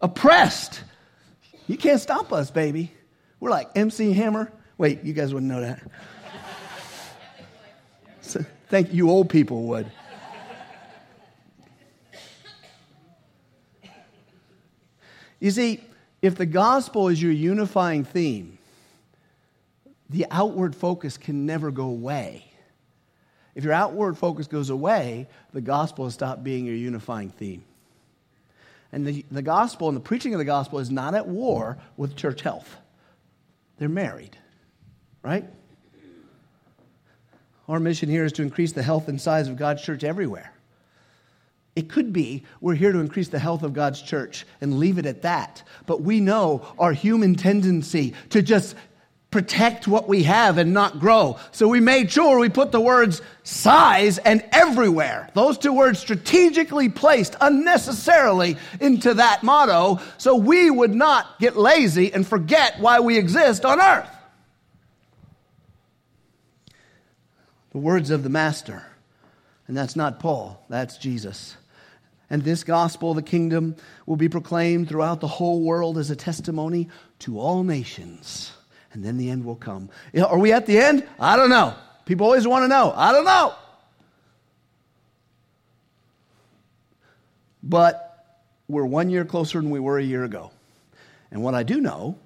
Oppressed. 0.00 0.82
You 1.68 1.76
can't 1.76 2.00
stop 2.00 2.32
us, 2.32 2.50
baby. 2.50 2.90
We're 3.38 3.50
like 3.50 3.70
MC 3.76 4.12
Hammer. 4.14 4.50
Wait, 4.78 5.04
you 5.04 5.12
guys 5.12 5.32
wouldn't 5.32 5.50
know 5.50 5.60
that. 5.60 5.80
So, 8.68 8.70
thank 8.70 8.92
you, 8.92 9.10
old 9.10 9.30
people 9.30 9.64
would. 9.64 9.90
You 15.40 15.50
see, 15.52 15.80
if 16.20 16.34
the 16.34 16.46
gospel 16.46 17.08
is 17.08 17.22
your 17.22 17.32
unifying 17.32 18.04
theme, 18.04 18.58
the 20.10 20.26
outward 20.30 20.74
focus 20.74 21.16
can 21.16 21.46
never 21.46 21.70
go 21.70 21.84
away. 21.84 22.44
If 23.54 23.64
your 23.64 23.72
outward 23.72 24.18
focus 24.18 24.46
goes 24.46 24.70
away, 24.70 25.28
the 25.52 25.60
gospel 25.60 26.04
has 26.04 26.14
stopped 26.14 26.42
being 26.42 26.66
your 26.66 26.74
unifying 26.74 27.30
theme. 27.30 27.64
And 28.90 29.06
the, 29.06 29.24
the 29.30 29.42
gospel 29.42 29.88
and 29.88 29.96
the 29.96 30.00
preaching 30.00 30.34
of 30.34 30.38
the 30.38 30.44
gospel 30.44 30.78
is 30.78 30.90
not 30.90 31.14
at 31.14 31.26
war 31.28 31.78
with 31.96 32.16
church 32.16 32.42
health. 32.42 32.76
They're 33.76 33.88
married, 33.88 34.36
right? 35.22 35.44
Our 37.68 37.80
mission 37.80 38.08
here 38.08 38.24
is 38.24 38.32
to 38.34 38.42
increase 38.42 38.72
the 38.72 38.82
health 38.82 39.08
and 39.08 39.20
size 39.20 39.48
of 39.48 39.56
God's 39.56 39.82
church 39.82 40.02
everywhere. 40.02 40.52
It 41.76 41.88
could 41.88 42.12
be 42.12 42.44
we're 42.60 42.74
here 42.74 42.92
to 42.92 42.98
increase 42.98 43.28
the 43.28 43.38
health 43.38 43.62
of 43.62 43.72
God's 43.72 44.02
church 44.02 44.46
and 44.60 44.78
leave 44.78 44.98
it 44.98 45.06
at 45.06 45.22
that. 45.22 45.62
But 45.86 46.00
we 46.00 46.18
know 46.18 46.66
our 46.78 46.92
human 46.92 47.34
tendency 47.34 48.14
to 48.30 48.42
just 48.42 48.74
protect 49.30 49.86
what 49.86 50.08
we 50.08 50.22
have 50.22 50.56
and 50.56 50.72
not 50.72 50.98
grow. 50.98 51.38
So 51.52 51.68
we 51.68 51.80
made 51.80 52.10
sure 52.10 52.38
we 52.38 52.48
put 52.48 52.72
the 52.72 52.80
words 52.80 53.20
size 53.42 54.16
and 54.16 54.42
everywhere. 54.52 55.28
Those 55.34 55.58
two 55.58 55.72
words 55.72 55.98
strategically 55.98 56.88
placed 56.88 57.36
unnecessarily 57.40 58.56
into 58.80 59.14
that 59.14 59.42
motto 59.42 60.00
so 60.16 60.34
we 60.34 60.70
would 60.70 60.94
not 60.94 61.38
get 61.38 61.56
lazy 61.56 62.12
and 62.12 62.26
forget 62.26 62.80
why 62.80 63.00
we 63.00 63.18
exist 63.18 63.66
on 63.66 63.80
earth. 63.80 64.17
The 67.78 67.84
words 67.84 68.10
of 68.10 68.24
the 68.24 68.28
Master. 68.28 68.82
And 69.68 69.76
that's 69.76 69.94
not 69.94 70.18
Paul, 70.18 70.60
that's 70.68 70.96
Jesus. 70.96 71.56
And 72.28 72.42
this 72.42 72.64
gospel, 72.64 73.10
of 73.10 73.16
the 73.16 73.22
kingdom, 73.22 73.76
will 74.04 74.16
be 74.16 74.28
proclaimed 74.28 74.88
throughout 74.88 75.20
the 75.20 75.28
whole 75.28 75.62
world 75.62 75.96
as 75.96 76.10
a 76.10 76.16
testimony 76.16 76.88
to 77.20 77.38
all 77.38 77.62
nations 77.62 78.50
and 78.92 79.04
then 79.04 79.16
the 79.16 79.30
end 79.30 79.44
will 79.44 79.54
come. 79.54 79.90
Are 80.20 80.40
we 80.40 80.52
at 80.52 80.66
the 80.66 80.76
end? 80.76 81.06
I 81.20 81.36
don't 81.36 81.50
know. 81.50 81.72
People 82.04 82.26
always 82.26 82.48
want 82.48 82.64
to 82.64 82.68
know. 82.68 82.92
I 82.96 83.12
don't 83.12 83.24
know. 83.24 83.54
But 87.62 88.42
we're 88.66 88.86
one 88.86 89.08
year 89.08 89.24
closer 89.24 89.60
than 89.60 89.70
we 89.70 89.78
were 89.78 89.98
a 89.98 90.04
year 90.04 90.24
ago. 90.24 90.50
And 91.30 91.44
what 91.44 91.54
I 91.54 91.62
do 91.62 91.80
know 91.80 92.18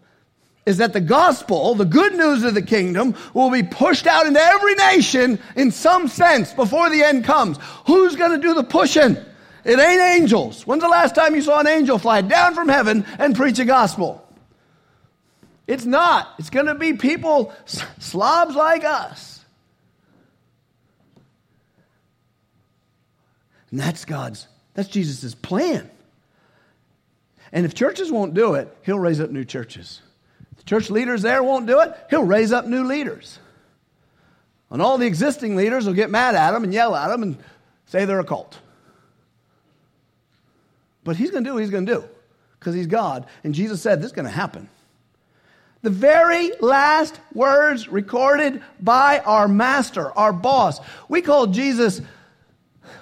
is 0.65 0.77
that 0.77 0.93
the 0.93 1.01
gospel, 1.01 1.75
the 1.75 1.85
good 1.85 2.15
news 2.15 2.45
of 2.45 2.55
the 2.55 2.63
kingdom, 2.63 3.17
will 3.35 3.51
be 3.51 3.63
pushed 3.63 4.07
out 4.07 4.27
into 4.27 4.41
every 4.41 4.75
nation 4.75 5.39
in 5.57 5.71
some 5.71 6.07
sense 6.07 6.53
before 6.53 6.89
the 6.89 7.03
end 7.03 7.25
comes. 7.25 7.59
Who's 7.87 8.15
going 8.15 8.31
to 8.31 8.39
do 8.39 8.55
the 8.55 8.63
pushing? 8.63 9.17
It 9.65 9.79
ain't 9.79 10.01
angels. 10.01 10.67
When's 10.67 10.83
the 10.83 10.89
last 10.89 11.15
time 11.15 11.35
you 11.35 11.43
saw 11.43 11.61
an 11.61 11.67
angel 11.67 11.99
fly 11.99 12.21
down 12.21 12.55
from 12.55 12.69
heaven 12.69 13.05
and 13.19 13.35
preach 13.35 13.59
a 13.59 13.65
gospel? 13.65 14.25
It's 15.67 15.85
not. 15.85 16.29
It's 16.39 16.51
going 16.51 16.67
to 16.67 16.75
be 16.75 16.95
people, 16.95 17.53
slobs 17.99 18.55
like 18.55 18.85
us. 18.85 19.45
And 23.71 23.81
that's 23.81 24.05
God's, 24.05 24.47
that's 24.75 24.89
Jesus' 24.89 25.35
plan. 25.35 25.91
And 27.53 27.65
if 27.67 27.75
churches 27.75 28.13
won't 28.13 28.35
do 28.35 28.55
it, 28.55 28.77
he'll 28.83 28.99
raise 28.99 29.21
up 29.21 29.31
new 29.31 29.45
churches. 29.45 30.03
The 30.63 30.69
church 30.69 30.91
leaders 30.91 31.23
there 31.23 31.43
won't 31.43 31.67
do 31.67 31.81
it, 31.81 31.95
he'll 32.09 32.25
raise 32.25 32.53
up 32.53 32.67
new 32.67 32.85
leaders. 32.85 33.39
And 34.71 34.81
all 34.81 34.97
the 34.97 35.07
existing 35.07 35.57
leaders 35.57 35.87
will 35.87 35.93
get 35.93 36.09
mad 36.09 36.35
at 36.35 36.55
him 36.55 36.65
and 36.65 36.73
yell 36.73 36.95
at 36.95 37.11
him 37.11 37.23
and 37.23 37.37
say 37.87 38.05
they're 38.05 38.21
a 38.21 38.25
cult. 38.25 38.59
But 41.05 41.17
he's 41.17 41.31
going 41.31 41.45
to 41.45 41.51
do 41.51 41.55
what 41.55 41.61
he's 41.63 41.71
going 41.71 41.87
to 41.87 41.95
do 41.95 42.05
because 42.59 42.75
he's 42.75 42.87
God. 42.87 43.27
And 43.45 43.55
Jesus 43.55 43.83
said 43.83 43.99
this 43.99 44.07
is 44.07 44.13
going 44.13 44.25
to 44.25 44.31
happen. 44.31 44.69
The 45.83 45.91
very 45.91 46.53
last 46.61 47.19
words 47.35 47.89
recorded 47.89 48.63
by 48.81 49.19
our 49.19 49.49
master, 49.49 50.13
our 50.13 50.33
boss. 50.33 50.81
We 51.09 51.23
call 51.23 51.49
Jesus, 51.49 52.01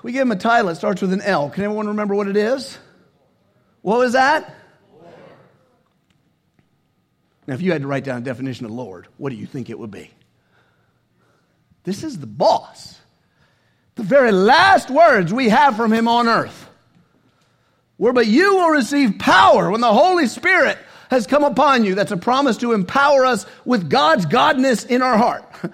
we 0.03 0.13
give 0.13 0.23
him 0.23 0.33
a 0.33 0.37
title. 0.37 0.71
It 0.71 0.77
starts 0.77 1.03
with 1.03 1.13
an 1.13 1.21
L. 1.21 1.51
Can 1.51 1.63
anyone 1.63 1.89
remember 1.89 2.15
what 2.15 2.27
it 2.27 2.39
is? 2.39 2.79
What 3.83 3.99
was 3.99 4.15
that? 4.15 4.55
Now, 7.51 7.55
if 7.57 7.63
you 7.63 7.73
had 7.73 7.83
to 7.83 7.89
write 7.89 8.05
down 8.05 8.19
a 8.19 8.25
definition 8.25 8.65
of 8.65 8.71
Lord, 8.71 9.09
what 9.17 9.31
do 9.31 9.35
you 9.35 9.45
think 9.45 9.71
it 9.71 9.79
would 9.81 9.91
be? 9.91 10.09
This 11.83 12.05
is 12.05 12.17
the 12.17 12.29
boss. 12.29 12.97
The 13.97 14.05
very 14.05 14.31
last 14.31 14.89
words 14.89 15.35
we 15.35 15.49
have 15.49 15.75
from 15.75 15.93
him 15.93 16.07
on 16.07 16.29
earth 16.29 16.71
were, 17.99 18.13
But 18.13 18.29
you 18.29 18.55
will 18.55 18.69
receive 18.69 19.19
power 19.19 19.69
when 19.69 19.81
the 19.81 19.93
Holy 19.93 20.29
Spirit 20.29 20.79
has 21.11 21.27
come 21.27 21.43
upon 21.43 21.83
you. 21.83 21.97
That's 21.97 22.13
a 22.13 22.17
promise 22.17 22.57
to 22.59 22.71
empower 22.71 23.27
us 23.27 23.47
with 23.65 23.91
God's 23.91 24.27
godness 24.27 24.87
in 24.87 25.03
our 25.03 25.19
heart. 25.19 25.45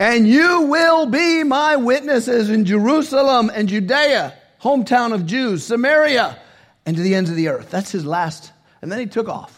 And 0.00 0.28
you 0.28 0.62
will 0.62 1.06
be 1.06 1.42
my 1.42 1.74
witnesses 1.74 2.50
in 2.50 2.64
Jerusalem 2.64 3.50
and 3.52 3.68
Judea, 3.68 4.32
hometown 4.62 5.12
of 5.12 5.26
Jews, 5.26 5.64
Samaria, 5.64 6.38
and 6.86 6.96
to 6.96 7.02
the 7.02 7.16
ends 7.16 7.30
of 7.30 7.34
the 7.34 7.48
earth. 7.48 7.68
That's 7.70 7.90
his 7.90 8.06
last. 8.06 8.52
And 8.80 8.92
then 8.92 9.00
he 9.00 9.06
took 9.06 9.28
off. 9.28 9.57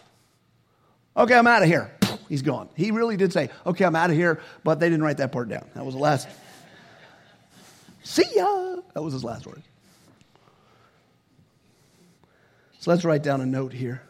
Okay, 1.21 1.35
I'm 1.35 1.47
out 1.47 1.63
of 1.63 1.69
here. 1.69 1.91
He's 2.31 2.41
gone. 2.41 2.71
He 2.75 2.93
really 2.93 3.19
did 3.19 3.31
say, 3.31 3.51
okay, 3.67 3.85
I'm 3.85 3.95
out 3.95 4.09
of 4.09 4.17
here, 4.17 4.41
but 4.65 4.81
they 4.81 4.89
didn't 4.89 5.05
write 5.05 5.19
that 5.19 5.33
part 5.33 5.51
down. 5.51 5.67
That 5.75 5.85
was 5.85 5.95
the 5.95 6.01
last. 6.01 6.27
See 8.03 8.25
ya. 8.35 8.77
That 8.95 9.03
was 9.03 9.13
his 9.13 9.23
last 9.23 9.47
word. 9.47 9.63
So 12.79 12.91
let's 12.91 13.05
write 13.05 13.23
down 13.23 13.43
a 13.43 13.47
note 13.47 13.75
here. 13.75 14.01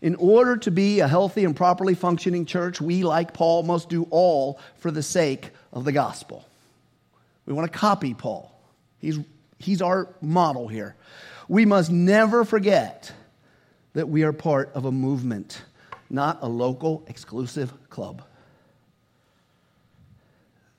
In 0.00 0.14
order 0.14 0.56
to 0.56 0.70
be 0.70 1.00
a 1.00 1.08
healthy 1.08 1.44
and 1.44 1.54
properly 1.54 1.94
functioning 1.94 2.46
church, 2.46 2.80
we, 2.80 3.04
like 3.04 3.34
Paul, 3.34 3.64
must 3.64 3.90
do 3.90 4.06
all 4.08 4.58
for 4.78 4.90
the 4.90 5.02
sake 5.02 5.50
of 5.74 5.84
the 5.84 5.92
gospel. 5.92 6.48
We 7.44 7.52
want 7.52 7.70
to 7.70 7.78
copy 7.78 8.14
Paul. 8.14 8.50
He's, 8.98 9.18
he's 9.58 9.82
our 9.82 10.08
model 10.22 10.68
here. 10.68 10.96
We 11.48 11.66
must 11.66 11.90
never 11.90 12.46
forget 12.46 13.12
that 13.94 14.08
we 14.08 14.22
are 14.24 14.32
part 14.32 14.70
of 14.74 14.84
a 14.84 14.92
movement, 14.92 15.62
not 16.10 16.38
a 16.42 16.48
local 16.48 17.04
exclusive 17.08 17.72
club. 17.88 18.22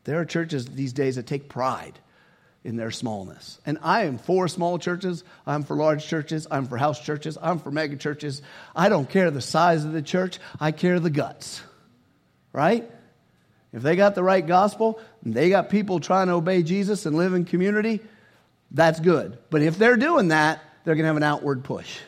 There 0.04 0.20
are 0.20 0.26
churches 0.26 0.66
these 0.68 0.94
days 0.94 1.16
that 1.16 1.26
take 1.26 1.50
pride 1.50 1.98
in 2.64 2.78
their 2.78 2.92
smallness. 2.92 3.60
And 3.66 3.78
I 3.82 4.04
am 4.06 4.18
for 4.18 4.48
small 4.48 4.78
churches. 4.80 5.24
I'm 5.46 5.64
for 5.64 5.76
large 5.76 6.06
churches. 6.06 6.48
I'm 6.50 6.68
for 6.68 6.78
house 6.78 7.00
churches. 7.00 7.38
I'm 7.42 7.60
for 7.60 7.72
mega 7.72 7.96
churches. 7.96 8.42
I 8.76 8.90
don't 8.90 9.10
care 9.10 9.32
the 9.32 9.42
size 9.42 9.86
of 9.86 9.94
the 9.94 10.02
church. 10.02 10.40
I 10.60 10.72
care 10.72 11.00
the 11.00 11.10
guts. 11.10 11.62
Right? 12.54 12.90
If 13.72 13.82
they 13.82 13.96
got 13.96 14.16
the 14.16 14.24
right 14.24 14.46
gospel 14.46 15.00
and 15.24 15.34
they 15.34 15.50
got 15.50 15.70
people 15.70 16.00
trying 16.00 16.28
to 16.28 16.34
obey 16.34 16.64
Jesus 16.64 17.06
and 17.06 17.16
live 17.16 17.34
in 17.34 17.46
community, 17.46 18.00
that's 18.72 19.00
good. 19.00 19.38
But 19.50 19.62
if 19.62 19.78
they're 19.78 19.98
doing 19.98 20.30
that, 20.30 20.62
they're 20.84 20.96
going 20.96 21.04
to 21.04 21.08
have 21.08 21.18
an 21.18 21.24
outward 21.24 21.64
push. 21.64 22.00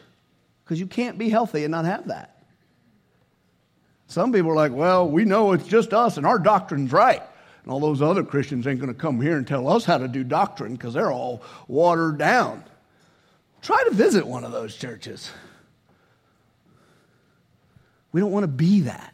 Because 0.67 0.81
you 0.81 0.87
can't 0.87 1.17
be 1.17 1.29
healthy 1.29 1.63
and 1.63 1.71
not 1.71 1.85
have 1.85 2.09
that. 2.09 2.43
Some 4.07 4.33
people 4.33 4.51
are 4.51 4.55
like, 4.55 4.73
well, 4.73 5.07
we 5.07 5.23
know 5.23 5.53
it's 5.53 5.65
just 5.65 5.93
us 5.93 6.17
and 6.17 6.25
our 6.25 6.37
doctrine's 6.37 6.91
right. 6.91 7.23
And 7.63 7.71
all 7.71 7.79
those 7.79 8.01
other 8.01 8.21
Christians 8.21 8.67
ain't 8.67 8.81
going 8.81 8.93
to 8.93 8.99
come 8.99 9.21
here 9.21 9.37
and 9.37 9.47
tell 9.47 9.69
us 9.69 9.85
how 9.85 9.97
to 9.97 10.09
do 10.09 10.25
doctrine 10.25 10.73
because 10.73 10.93
they're 10.93 11.11
all 11.11 11.41
watered 11.69 12.17
down. 12.17 12.65
Try 13.61 13.81
to 13.85 13.91
visit 13.91 14.27
one 14.27 14.43
of 14.43 14.51
those 14.51 14.75
churches. 14.75 15.31
We 18.11 18.19
don't 18.19 18.31
want 18.31 18.43
to 18.43 18.49
be 18.49 18.81
that. 18.81 19.13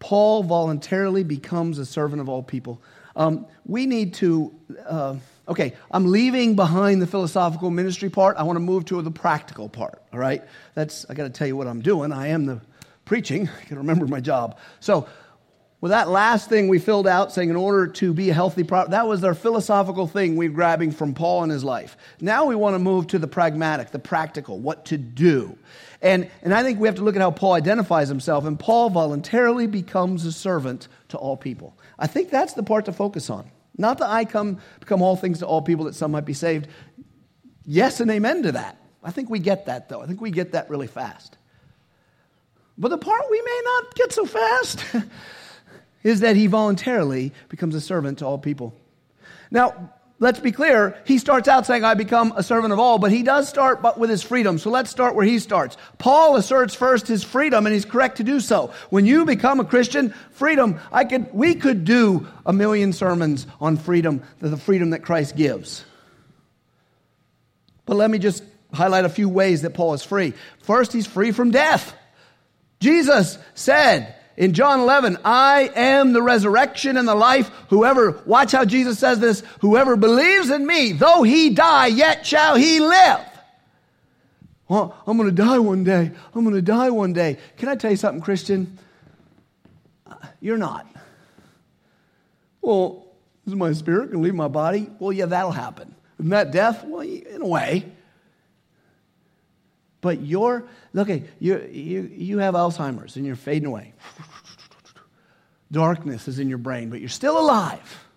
Paul 0.00 0.42
voluntarily 0.42 1.22
becomes 1.22 1.78
a 1.78 1.86
servant 1.86 2.20
of 2.20 2.28
all 2.28 2.42
people. 2.42 2.82
Um, 3.14 3.46
we 3.64 3.86
need 3.86 4.14
to, 4.14 4.52
uh, 4.88 5.16
okay, 5.48 5.74
I'm 5.90 6.10
leaving 6.10 6.56
behind 6.56 7.02
the 7.02 7.06
philosophical 7.06 7.70
ministry 7.70 8.10
part. 8.10 8.36
I 8.36 8.42
want 8.42 8.56
to 8.56 8.60
move 8.60 8.84
to 8.86 9.02
the 9.02 9.10
practical 9.10 9.68
part, 9.68 10.02
all 10.12 10.18
right? 10.18 10.42
That's, 10.74 11.06
I 11.08 11.14
got 11.14 11.24
to 11.24 11.30
tell 11.30 11.46
you 11.46 11.56
what 11.56 11.66
I'm 11.66 11.82
doing. 11.82 12.12
I 12.12 12.28
am 12.28 12.46
the 12.46 12.60
preaching. 13.04 13.48
I 13.60 13.64
can 13.64 13.78
remember 13.78 14.06
my 14.06 14.20
job. 14.20 14.58
So, 14.80 15.08
well, 15.80 15.90
that 15.90 16.10
last 16.10 16.50
thing 16.50 16.68
we 16.68 16.78
filled 16.78 17.06
out 17.06 17.32
saying 17.32 17.48
in 17.48 17.56
order 17.56 17.86
to 17.86 18.12
be 18.12 18.28
a 18.28 18.34
healthy, 18.34 18.64
pro- 18.64 18.88
that 18.88 19.08
was 19.08 19.24
our 19.24 19.34
philosophical 19.34 20.06
thing 20.06 20.36
we 20.36 20.46
are 20.46 20.50
grabbing 20.50 20.92
from 20.92 21.14
Paul 21.14 21.42
in 21.44 21.50
his 21.50 21.64
life. 21.64 21.96
Now 22.20 22.44
we 22.44 22.54
want 22.54 22.74
to 22.74 22.78
move 22.78 23.06
to 23.08 23.18
the 23.18 23.26
pragmatic, 23.26 23.90
the 23.90 23.98
practical, 23.98 24.58
what 24.58 24.84
to 24.86 24.98
do. 24.98 25.56
And, 26.02 26.30
and 26.42 26.52
I 26.52 26.62
think 26.62 26.80
we 26.80 26.88
have 26.88 26.96
to 26.96 27.02
look 27.02 27.16
at 27.16 27.22
how 27.22 27.30
Paul 27.30 27.54
identifies 27.54 28.08
himself. 28.08 28.44
And 28.44 28.58
Paul 28.58 28.90
voluntarily 28.90 29.66
becomes 29.66 30.26
a 30.26 30.32
servant 30.32 30.88
to 31.08 31.16
all 31.16 31.36
people. 31.36 31.76
I 31.98 32.06
think 32.06 32.28
that's 32.28 32.52
the 32.52 32.62
part 32.62 32.84
to 32.84 32.92
focus 32.92 33.30
on. 33.30 33.50
Not 33.80 33.98
that 33.98 34.10
I 34.10 34.24
come 34.24 34.58
become 34.78 35.00
all 35.00 35.16
things 35.16 35.38
to 35.38 35.46
all 35.46 35.62
people 35.62 35.86
that 35.86 35.94
some 35.94 36.10
might 36.10 36.26
be 36.26 36.34
saved. 36.34 36.68
Yes 37.64 38.00
and 38.00 38.10
amen 38.10 38.42
to 38.42 38.52
that. 38.52 38.76
I 39.02 39.10
think 39.10 39.30
we 39.30 39.38
get 39.38 39.66
that, 39.66 39.88
though. 39.88 40.02
I 40.02 40.06
think 40.06 40.20
we 40.20 40.30
get 40.30 40.52
that 40.52 40.68
really 40.68 40.86
fast. 40.86 41.38
But 42.76 42.88
the 42.88 42.98
part 42.98 43.22
we 43.30 43.40
may 43.40 43.60
not 43.64 43.94
get 43.94 44.12
so 44.12 44.26
fast 44.26 44.84
is 46.02 46.20
that 46.20 46.36
he 46.36 46.46
voluntarily 46.46 47.32
becomes 47.48 47.74
a 47.74 47.80
servant 47.80 48.18
to 48.18 48.26
all 48.26 48.38
people. 48.38 48.74
Now, 49.50 49.92
let's 50.20 50.38
be 50.38 50.52
clear, 50.52 50.96
he 51.04 51.18
starts 51.18 51.48
out 51.48 51.66
saying, 51.66 51.82
I 51.82 51.94
become 51.94 52.32
a 52.36 52.42
servant 52.42 52.72
of 52.72 52.78
all, 52.78 52.98
but 52.98 53.10
he 53.10 53.22
does 53.22 53.48
start 53.48 53.82
but 53.82 53.98
with 53.98 54.10
his 54.10 54.22
freedom. 54.22 54.58
So 54.58 54.70
let's 54.70 54.90
start 54.90 55.16
where 55.16 55.24
he 55.24 55.40
starts. 55.40 55.76
Paul 55.98 56.36
asserts 56.36 56.74
first 56.74 57.08
his 57.08 57.24
freedom, 57.24 57.66
and 57.66 57.74
he's 57.74 57.84
correct 57.84 58.18
to 58.18 58.24
do 58.24 58.38
so. 58.38 58.72
When 58.90 59.06
you 59.06 59.24
become 59.24 59.58
a 59.58 59.64
Christian, 59.64 60.14
freedom, 60.30 60.78
I 60.92 61.04
could, 61.04 61.32
we 61.34 61.56
could 61.56 61.84
do 61.84 62.28
a 62.46 62.52
million 62.52 62.92
sermons 62.92 63.46
on 63.60 63.78
freedom, 63.78 64.22
the 64.38 64.56
freedom 64.56 64.90
that 64.90 65.02
Christ 65.02 65.34
gives. 65.34 65.84
But 67.86 67.96
let 67.96 68.10
me 68.10 68.18
just 68.18 68.44
highlight 68.72 69.04
a 69.04 69.08
few 69.08 69.28
ways 69.28 69.62
that 69.62 69.74
Paul 69.74 69.94
is 69.94 70.04
free. 70.04 70.34
First, 70.60 70.92
he's 70.92 71.06
free 71.06 71.32
from 71.32 71.50
death. 71.50 71.92
Jesus 72.78 73.36
said, 73.54 74.14
in 74.40 74.54
John 74.54 74.80
11, 74.80 75.18
I 75.22 75.70
am 75.76 76.14
the 76.14 76.22
resurrection 76.22 76.96
and 76.96 77.06
the 77.06 77.14
life. 77.14 77.50
Whoever, 77.68 78.22
watch 78.24 78.52
how 78.52 78.64
Jesus 78.64 78.98
says 78.98 79.18
this, 79.18 79.42
whoever 79.60 79.96
believes 79.96 80.48
in 80.48 80.66
me, 80.66 80.92
though 80.92 81.22
he 81.22 81.50
die, 81.50 81.88
yet 81.88 82.26
shall 82.26 82.56
he 82.56 82.80
live. 82.80 83.20
Well, 84.66 84.96
I'm 85.06 85.18
going 85.18 85.28
to 85.28 85.34
die 85.34 85.58
one 85.58 85.84
day. 85.84 86.10
I'm 86.34 86.42
going 86.42 86.56
to 86.56 86.62
die 86.62 86.88
one 86.88 87.12
day. 87.12 87.36
Can 87.58 87.68
I 87.68 87.76
tell 87.76 87.90
you 87.90 87.98
something, 87.98 88.22
Christian? 88.22 88.78
You're 90.40 90.56
not. 90.56 90.86
Well, 92.62 93.08
is 93.46 93.54
my 93.54 93.74
spirit 93.74 94.06
going 94.06 94.22
to 94.22 94.24
leave 94.24 94.34
my 94.34 94.48
body? 94.48 94.88
Well, 94.98 95.12
yeah, 95.12 95.26
that'll 95.26 95.50
happen. 95.50 95.94
Isn't 96.18 96.30
that 96.30 96.50
death? 96.50 96.82
Well, 96.82 97.02
in 97.02 97.42
a 97.42 97.46
way. 97.46 97.92
But 100.00 100.22
you're, 100.22 100.64
look, 100.92 101.08
you, 101.08 101.22
you, 101.40 102.10
you 102.14 102.38
have 102.38 102.54
Alzheimer's 102.54 103.16
and 103.16 103.26
you're 103.26 103.36
fading 103.36 103.66
away. 103.66 103.92
Darkness 105.72 106.28
is 106.28 106.38
in 106.38 106.48
your 106.48 106.58
brain, 106.58 106.90
but 106.90 107.00
you're 107.00 107.08
still 107.08 107.38
alive. 107.38 108.08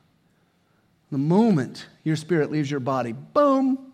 The 1.11 1.17
moment 1.17 1.85
your 2.03 2.15
spirit 2.15 2.51
leaves 2.51 2.69
your 2.69 2.79
body, 2.79 3.11
boom, 3.11 3.93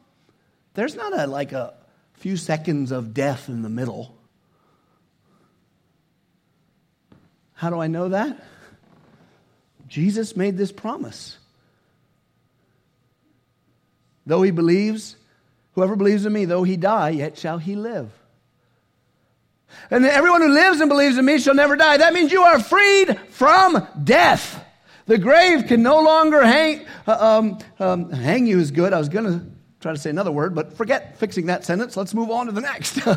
there's 0.74 0.96
not 0.96 1.18
a, 1.18 1.28
like 1.28 1.52
a 1.52 1.74
few 2.14 2.38
seconds 2.38 2.92
of 2.92 3.14
death 3.14 3.50
in 3.50 3.62
the 3.62 3.70
middle. 3.70 4.16
How 7.54 7.70
do 7.70 7.80
I 7.80 7.88
know 7.88 8.10
that? 8.10 8.42
Jesus 9.88 10.38
made 10.38 10.58
this 10.58 10.72
promise. 10.72 11.38
Though 14.26 14.44
he 14.44 14.52
believes 14.52 15.18
Whoever 15.80 15.96
believes 15.96 16.26
in 16.26 16.34
me, 16.34 16.44
though 16.44 16.64
he 16.64 16.76
die, 16.76 17.12
yet 17.12 17.38
shall 17.38 17.58
he 17.58 17.78
live. 17.78 18.12
And 19.92 20.06
everyone 20.06 20.42
who 20.42 20.50
lives 20.50 20.80
and 20.80 20.90
believes 20.90 21.18
in 21.18 21.26
me 21.26 21.40
shall 21.40 21.56
never 21.56 21.76
die. 21.76 21.98
That 21.98 22.14
means 22.14 22.32
you 22.32 22.44
are 22.44 22.60
freed 22.60 23.20
from 23.30 23.88
death. 24.04 24.64
The 25.08 25.18
grave 25.18 25.66
can 25.68 25.82
no 25.82 26.02
longer 26.02 26.44
hang, 26.44 26.86
uh, 27.08 27.18
um, 27.20 27.58
um, 27.80 28.12
hang 28.12 28.46
you 28.46 28.60
is 28.60 28.72
good. 28.72 28.94
I 28.94 29.00
was 29.00 29.10
going 29.10 29.26
to 29.26 29.46
try 29.80 29.92
to 29.92 29.98
say 29.98 30.12
another 30.12 30.32
word, 30.32 30.54
but 30.54 30.74
forget 30.74 31.18
fixing 31.18 31.48
that 31.48 31.66
sentence. 31.66 31.98
Let's 31.98 32.14
move 32.14 32.30
on 32.30 32.46
to 32.46 32.52
the 32.52 32.62
next. 32.62 33.00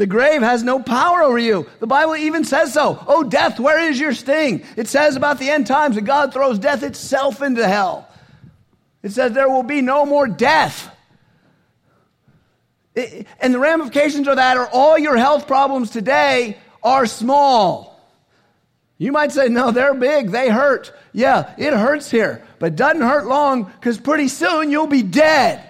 The 0.00 0.06
grave 0.06 0.40
has 0.40 0.62
no 0.62 0.80
power 0.80 1.22
over 1.22 1.38
you. 1.38 1.68
The 1.78 1.86
Bible 1.86 2.16
even 2.16 2.42
says 2.42 2.72
so. 2.72 3.04
Oh, 3.06 3.22
death, 3.22 3.60
where 3.60 3.78
is 3.78 4.00
your 4.00 4.14
sting? 4.14 4.64
It 4.74 4.88
says 4.88 5.14
about 5.14 5.38
the 5.38 5.50
end 5.50 5.66
times 5.66 5.96
that 5.96 6.06
God 6.06 6.32
throws 6.32 6.58
death 6.58 6.82
itself 6.82 7.42
into 7.42 7.68
hell. 7.68 8.08
It 9.02 9.12
says 9.12 9.32
there 9.32 9.50
will 9.50 9.62
be 9.62 9.82
no 9.82 10.06
more 10.06 10.26
death. 10.26 10.90
And 12.96 13.54
the 13.54 13.58
ramifications 13.58 14.26
of 14.26 14.36
that 14.36 14.56
are 14.56 14.68
all 14.72 14.98
your 14.98 15.16
health 15.16 15.46
problems 15.46 15.90
today 15.90 16.58
are 16.82 17.06
small. 17.06 17.90
You 18.98 19.12
might 19.12 19.32
say, 19.32 19.48
no, 19.48 19.70
they're 19.70 19.94
big, 19.94 20.30
they 20.30 20.50
hurt. 20.50 20.92
Yeah, 21.12 21.54
it 21.56 21.72
hurts 21.72 22.10
here, 22.10 22.46
but 22.58 22.76
doesn't 22.76 23.00
hurt 23.00 23.26
long 23.26 23.64
because 23.64 23.98
pretty 23.98 24.28
soon 24.28 24.70
you'll 24.70 24.86
be 24.86 25.02
dead. 25.02 25.64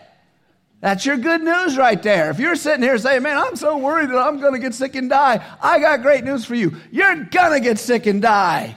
That's 0.81 1.05
your 1.05 1.19
good 1.19 1.43
news 1.43 1.77
right 1.77 2.03
there. 2.03 2.31
If 2.31 2.39
you're 2.39 2.57
sitting 2.57 2.83
here 2.83 2.97
saying, 2.97 3.23
man, 3.23 3.37
I'm 3.37 3.55
so 3.55 3.77
worried 3.77 4.09
that 4.11 4.19
I'm 4.19 4.41
going 4.41 4.55
to 4.55 4.59
get 4.59 4.75
sick 4.75 4.95
and 4.95 5.11
die, 5.11 5.45
I 5.61 5.79
got 5.79 6.01
great 6.01 6.25
news 6.25 6.45
for 6.45 6.55
you. 6.55 6.75
You're 6.91 7.25
going 7.25 7.53
to 7.53 7.61
get 7.61 7.79
sick 7.79 8.07
and 8.07 8.23
die. 8.23 8.77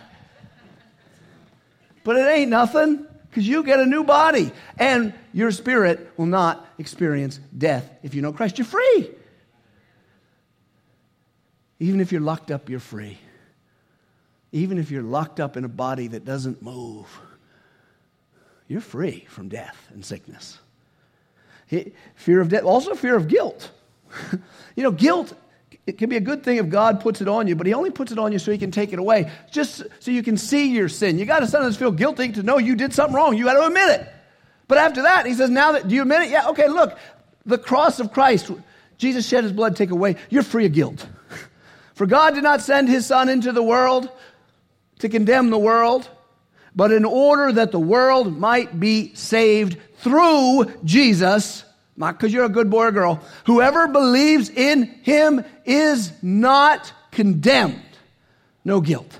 But 2.03 2.17
it 2.17 2.27
ain't 2.27 2.51
nothing 2.51 3.07
because 3.29 3.47
you 3.47 3.63
get 3.63 3.79
a 3.79 3.85
new 3.85 4.03
body 4.03 4.51
and 4.77 5.13
your 5.31 5.51
spirit 5.51 6.11
will 6.17 6.25
not 6.25 6.62
experience 6.83 7.39
death. 7.57 7.89
If 8.03 8.13
you 8.13 8.21
know 8.21 8.33
Christ, 8.33 8.57
you're 8.57 8.65
free. 8.65 9.09
Even 11.79 12.01
if 12.01 12.11
you're 12.11 12.21
locked 12.21 12.51
up, 12.51 12.69
you're 12.69 12.81
free. 12.81 13.17
Even 14.51 14.77
if 14.77 14.91
you're 14.91 15.01
locked 15.01 15.39
up 15.39 15.55
in 15.55 15.63
a 15.63 15.69
body 15.69 16.07
that 16.07 16.25
doesn't 16.25 16.61
move, 16.61 17.07
you're 18.67 18.81
free 18.81 19.25
from 19.29 19.47
death 19.47 19.87
and 19.93 20.03
sickness. 20.03 20.59
Fear 22.15 22.41
of 22.41 22.49
death, 22.49 22.63
also 22.63 22.95
fear 22.95 23.15
of 23.15 23.29
guilt. 23.29 23.71
you 24.75 24.83
know, 24.83 24.91
guilt, 24.91 25.33
it 25.87 25.97
can 25.97 26.09
be 26.09 26.17
a 26.17 26.21
good 26.21 26.43
thing 26.43 26.57
if 26.57 26.69
God 26.69 26.99
puts 26.99 27.21
it 27.21 27.29
on 27.29 27.47
you, 27.47 27.55
but 27.55 27.65
He 27.65 27.73
only 27.73 27.91
puts 27.91 28.11
it 28.11 28.19
on 28.19 28.33
you 28.33 28.39
so 28.39 28.51
He 28.51 28.57
can 28.57 28.71
take 28.71 28.91
it 28.91 28.99
away, 28.99 29.31
just 29.49 29.83
so 29.99 30.11
you 30.11 30.21
can 30.21 30.37
see 30.37 30.67
your 30.67 30.89
sin. 30.89 31.17
You 31.17 31.25
got 31.25 31.39
to 31.39 31.47
sometimes 31.47 31.77
feel 31.77 31.91
guilty 31.91 32.33
to 32.33 32.43
know 32.43 32.57
you 32.57 32.75
did 32.75 32.93
something 32.93 33.15
wrong. 33.15 33.37
You 33.37 33.45
got 33.45 33.53
to 33.53 33.65
admit 33.65 34.01
it. 34.01 34.12
But 34.73 34.79
after 34.79 35.03
that, 35.03 35.27
He 35.27 35.35
says, 35.35 35.51
now 35.51 35.73
that, 35.73 35.87
do 35.87 35.93
you 35.93 36.01
admit 36.01 36.23
it? 36.23 36.29
Yeah, 36.31 36.49
okay, 36.49 36.67
look, 36.67 36.97
the 37.45 37.59
cross 37.59 37.99
of 37.99 38.11
Christ, 38.11 38.49
Jesus 38.97 39.27
shed 39.27 39.43
His 39.43 39.53
blood, 39.53 39.75
take 39.75 39.91
away. 39.91 40.15
You're 40.31 40.41
free 40.41 40.65
of 40.65 40.73
guilt. 40.73 41.05
For 41.93 42.07
God 42.07 42.33
did 42.33 42.41
not 42.41 42.59
send 42.59 42.89
His 42.89 43.05
Son 43.05 43.29
into 43.29 43.51
the 43.51 43.61
world 43.61 44.09
to 44.97 45.09
condemn 45.09 45.51
the 45.51 45.59
world, 45.59 46.09
but 46.75 46.91
in 46.91 47.05
order 47.05 47.51
that 47.51 47.71
the 47.71 47.79
world 47.79 48.35
might 48.35 48.79
be 48.79 49.13
saved 49.13 49.77
through 49.97 50.73
Jesus, 50.83 51.63
not 51.95 52.17
because 52.17 52.33
you're 52.33 52.45
a 52.45 52.49
good 52.49 52.71
boy 52.71 52.85
or 52.85 52.91
girl. 52.91 53.21
Whoever 53.45 53.87
believes 53.87 54.49
in 54.49 54.85
him 55.03 55.45
is 55.65 56.11
not 56.23 56.91
condemned. 57.11 57.79
No 58.65 58.81
guilt. 58.81 59.19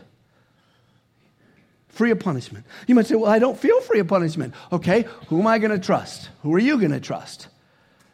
Free 1.94 2.10
of 2.10 2.20
punishment. 2.20 2.66
You 2.88 2.96
might 2.96 3.06
say, 3.06 3.16
Well, 3.16 3.30
I 3.30 3.38
don't 3.38 3.58
feel 3.58 3.80
free 3.82 4.00
of 4.00 4.08
punishment. 4.08 4.56
Okay, 4.72 5.06
who 5.28 5.40
am 5.40 5.48
I 5.48 5.60
going 5.60 5.72
to 5.72 5.84
trust? 5.84 6.30
Who 6.42 6.54
are 6.56 6.60
you 6.60 6.80
going 6.80 6.92
to 6.92 7.00
trust? 7.00 7.48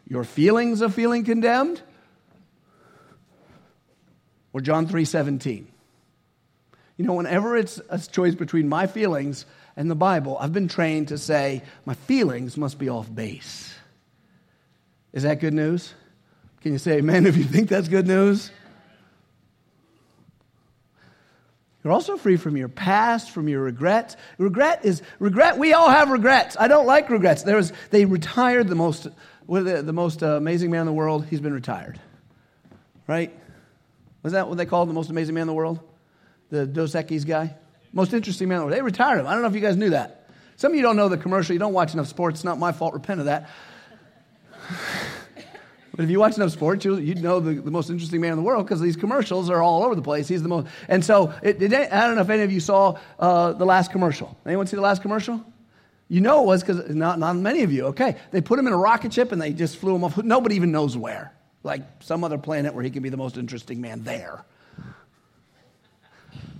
Your 0.05 0.25
feelings 0.25 0.81
of 0.81 0.93
feeling 0.93 1.23
condemned? 1.23 1.81
Or 4.51 4.59
John 4.59 4.85
3 4.85 5.05
17? 5.05 5.67
You 6.97 7.05
know, 7.05 7.13
whenever 7.13 7.55
it's 7.55 7.79
a 7.89 7.97
choice 7.97 8.35
between 8.35 8.67
my 8.67 8.85
feelings 8.85 9.45
and 9.77 9.89
the 9.89 9.95
Bible, 9.95 10.37
I've 10.37 10.51
been 10.51 10.67
trained 10.67 11.07
to 11.09 11.17
say 11.17 11.63
my 11.85 11.93
feelings 11.93 12.57
must 12.57 12.77
be 12.77 12.89
off 12.89 13.13
base. 13.13 13.73
Is 15.13 15.23
that 15.23 15.39
good 15.39 15.53
news? 15.53 15.93
Can 16.61 16.73
you 16.73 16.79
say 16.79 16.97
amen 16.97 17.25
if 17.25 17.37
you 17.37 17.45
think 17.45 17.69
that's 17.69 17.87
good 17.87 18.07
news? 18.07 18.51
You're 21.83 21.93
also 21.93 22.17
free 22.17 22.35
from 22.35 22.57
your 22.57 22.67
past, 22.67 23.31
from 23.31 23.47
your 23.47 23.61
regrets. 23.61 24.17
Regret 24.37 24.83
is 24.83 25.01
regret. 25.17 25.57
We 25.57 25.73
all 25.73 25.89
have 25.89 26.09
regrets. 26.09 26.57
I 26.59 26.67
don't 26.67 26.85
like 26.85 27.09
regrets. 27.09 27.43
There 27.43 27.55
was 27.55 27.71
they 27.89 28.05
retired 28.05 28.67
the 28.67 28.75
most 28.75 29.07
the, 29.47 29.81
the 29.81 29.93
most 29.93 30.21
amazing 30.21 30.71
man 30.71 30.81
in 30.81 30.87
the 30.87 30.93
world. 30.93 31.25
He's 31.25 31.39
been 31.39 31.53
retired, 31.53 31.99
right? 33.07 33.33
Was 34.23 34.33
that 34.33 34.49
what 34.49 34.57
they 34.57 34.65
called 34.65 34.89
the 34.89 34.93
most 34.93 35.09
amazing 35.09 35.35
man 35.35 35.43
in 35.43 35.47
the 35.47 35.53
world? 35.53 35.79
The 36.49 36.65
Dos 36.65 36.93
Equis 36.93 37.25
guy. 37.25 37.55
Most 37.93 38.13
interesting 38.13 38.49
man. 38.49 38.57
in 38.57 38.59
the 38.59 38.65
world. 38.65 38.77
They 38.77 38.81
retired 38.81 39.19
him. 39.19 39.27
I 39.27 39.33
don't 39.33 39.41
know 39.41 39.47
if 39.47 39.55
you 39.55 39.61
guys 39.61 39.77
knew 39.77 39.91
that. 39.91 40.27
Some 40.57 40.73
of 40.73 40.75
you 40.75 40.81
don't 40.81 40.97
know 40.97 41.07
the 41.07 41.17
commercial. 41.17 41.53
You 41.53 41.59
don't 41.59 41.73
watch 41.73 41.93
enough 41.93 42.07
sports. 42.07 42.39
It's 42.39 42.43
not 42.43 42.59
my 42.59 42.73
fault. 42.73 42.93
Repent 42.93 43.21
of 43.21 43.27
that. 43.27 43.49
But 45.95 46.03
if 46.03 46.09
you 46.09 46.19
watch 46.19 46.37
enough 46.37 46.51
sports, 46.51 46.85
you, 46.85 46.93
would 46.93 47.21
know 47.21 47.39
the, 47.39 47.53
the, 47.53 47.71
most 47.71 47.89
interesting 47.89 48.21
man 48.21 48.31
in 48.31 48.37
the 48.37 48.43
world 48.43 48.65
because 48.65 48.79
these 48.79 48.95
commercials 48.95 49.49
are 49.49 49.61
all 49.61 49.83
over 49.83 49.95
the 49.95 50.01
place. 50.01 50.27
He's 50.27 50.43
the 50.43 50.49
most. 50.49 50.67
And 50.87 51.03
so, 51.03 51.33
it, 51.41 51.61
it, 51.61 51.73
I 51.73 52.05
don't 52.05 52.15
know 52.15 52.21
if 52.21 52.29
any 52.29 52.43
of 52.43 52.51
you 52.51 52.59
saw 52.59 52.97
uh, 53.19 53.53
the 53.53 53.65
last 53.65 53.91
commercial. 53.91 54.37
Anyone 54.45 54.67
see 54.67 54.75
the 54.75 54.81
last 54.81 55.01
commercial? 55.01 55.43
You 56.07 56.21
know 56.21 56.43
it 56.43 56.47
was 56.47 56.63
because 56.63 56.89
not, 56.89 57.19
not 57.19 57.35
many 57.35 57.63
of 57.63 57.71
you. 57.71 57.87
Okay. 57.87 58.17
They 58.31 58.41
put 58.41 58.57
him 58.57 58.67
in 58.67 58.73
a 58.73 58.77
rocket 58.77 59.13
ship 59.13 59.31
and 59.31 59.41
they 59.41 59.53
just 59.53 59.77
flew 59.77 59.95
him 59.95 60.03
off. 60.03 60.17
Nobody 60.17 60.55
even 60.55 60.71
knows 60.71 60.97
where. 60.97 61.33
Like 61.63 61.81
some 62.01 62.23
other 62.23 62.37
planet 62.37 62.73
where 62.73 62.83
he 62.83 62.89
can 62.89 63.03
be 63.03 63.09
the 63.09 63.17
most 63.17 63.37
interesting 63.37 63.81
man 63.81 64.03
there. 64.03 64.43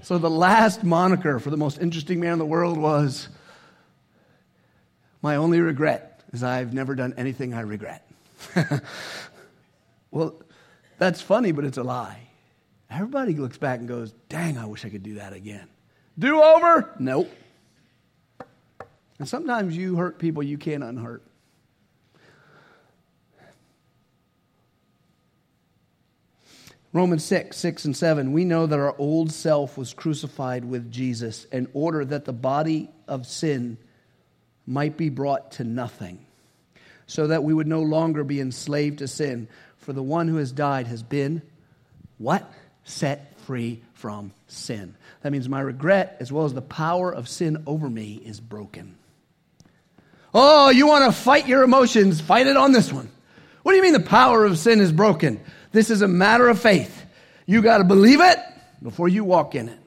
So 0.04 0.18
the 0.18 0.30
last 0.30 0.84
moniker 0.84 1.40
for 1.40 1.50
the 1.50 1.58
most 1.58 1.80
interesting 1.80 2.20
man 2.20 2.34
in 2.34 2.40
the 2.40 2.46
world 2.46 2.78
was 2.78 3.28
My 5.22 5.36
only 5.36 5.60
regret 5.60 6.24
is 6.32 6.44
I've 6.44 6.74
never 6.74 6.96
done 6.96 7.14
anything 7.18 7.54
I 7.54 7.62
regret. 7.62 8.09
well, 10.12 10.36
that's 10.97 11.22
funny, 11.22 11.52
but 11.52 11.66
it's 11.66 11.78
a 11.78 11.84
lie. 11.84 12.28
Everybody 12.89 13.36
looks 13.36 13.58
back 13.58 13.80
and 13.80 13.88
goes, 13.88 14.14
Dang, 14.30 14.58
I 14.58 14.66
wish 14.66 14.86
I 14.86 14.89
could 14.89 15.04
do 15.04 15.16
that 15.16 15.34
again. 15.34 15.68
Do 16.18 16.41
over? 16.41 16.93
Nope. 17.00 17.32
And 19.20 19.28
sometimes 19.28 19.76
you 19.76 19.95
hurt 19.95 20.18
people 20.18 20.41
you 20.41 20.58
can't 20.58 20.84
unhurt. 20.84 21.24
Romans 26.91 27.24
6, 27.24 27.56
6 27.56 27.86
and 27.86 27.95
7, 27.95 28.32
we 28.32 28.45
know 28.45 28.66
that 28.66 28.80
our 28.80 28.95
old 28.97 29.32
self 29.32 29.78
was 29.78 29.93
crucified 29.93 30.66
with 30.66 30.91
Jesus 30.91 31.45
in 31.45 31.68
order 31.74 32.04
that 32.04 32.26
the 32.26 32.34
body 32.34 32.89
of 33.08 33.28
sin 33.28 33.78
might 34.66 34.97
be 34.97 35.10
brought 35.10 35.52
to 35.52 35.64
nothing, 35.64 36.26
so 37.10 37.26
that 37.26 37.43
we 37.43 37.55
would 37.55 37.68
no 37.68 37.82
longer 37.82 38.24
be 38.24 38.39
enslaved 38.39 38.99
to 38.99 39.07
sin. 39.07 39.47
For 39.78 39.93
the 39.93 40.03
one 40.03 40.28
who 40.28 40.36
has 40.36 40.51
died 40.51 40.86
has 40.88 41.01
been 41.01 41.41
what? 42.20 42.49
Set 42.84 43.36
free 43.39 43.82
from 43.95 44.32
sin. 44.47 44.95
That 45.24 45.32
means 45.32 45.49
my 45.49 45.60
regret, 45.60 46.18
as 46.20 46.32
well 46.32 46.45
as 46.45 46.53
the 46.53 46.62
power 46.62 47.12
of 47.12 47.28
sin 47.28 47.64
over 47.66 47.89
me, 47.89 48.22
is 48.24 48.39
broken. 48.39 48.95
Oh, 50.36 50.70
you 50.70 50.86
want 50.86 51.12
to 51.12 51.20
fight 51.20 51.47
your 51.47 51.64
emotions? 51.64 52.22
Fight 52.22 52.45
it 52.45 52.55
on 52.55 52.74
this 52.74 52.93
one. 52.93 53.10
What 53.64 53.72
do 53.72 53.78
you 53.78 53.84
mean 53.84 53.93
the 53.93 53.99
power 54.01 54.45
of 54.45 54.60
sin 54.60 54.80
is 54.80 54.91
broken? 54.91 55.41
This 55.72 55.89
is 55.89 56.03
a 56.03 56.07
matter 56.07 56.47
of 56.47 56.62
faith. 56.62 57.05
You 57.47 57.64
got 57.64 57.80
to 57.80 57.86
believe 57.86 58.22
it 58.22 58.38
before 58.84 59.10
you 59.10 59.24
walk 59.24 59.55
in 59.55 59.68
it. 59.68 59.80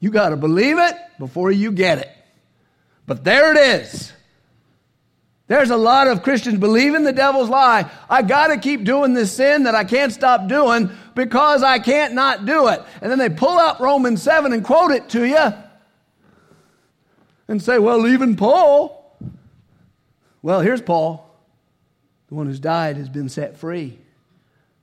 You 0.00 0.10
got 0.10 0.30
to 0.30 0.36
believe 0.36 0.78
it 0.80 0.96
before 1.20 1.52
you 1.52 1.70
get 1.70 1.98
it. 1.98 2.10
But 3.06 3.22
there 3.22 3.52
it 3.52 3.82
is. 3.82 4.12
There's 5.50 5.70
a 5.70 5.76
lot 5.76 6.06
of 6.06 6.22
Christians 6.22 6.60
believing 6.60 7.02
the 7.02 7.12
devil's 7.12 7.48
lie. 7.48 7.90
I 8.08 8.22
got 8.22 8.46
to 8.46 8.58
keep 8.58 8.84
doing 8.84 9.14
this 9.14 9.32
sin 9.32 9.64
that 9.64 9.74
I 9.74 9.82
can't 9.82 10.12
stop 10.12 10.46
doing 10.46 10.92
because 11.16 11.64
I 11.64 11.80
can't 11.80 12.14
not 12.14 12.46
do 12.46 12.68
it. 12.68 12.80
And 13.02 13.10
then 13.10 13.18
they 13.18 13.30
pull 13.30 13.58
out 13.58 13.80
Romans 13.80 14.22
7 14.22 14.52
and 14.52 14.64
quote 14.64 14.92
it 14.92 15.08
to 15.08 15.24
you 15.24 15.52
and 17.48 17.60
say, 17.60 17.80
well, 17.80 18.06
even 18.06 18.36
Paul. 18.36 19.18
Well, 20.40 20.60
here's 20.60 20.80
Paul. 20.80 21.28
The 22.28 22.36
one 22.36 22.46
who's 22.46 22.60
died 22.60 22.96
has 22.96 23.08
been 23.08 23.28
set 23.28 23.56
free. 23.56 23.98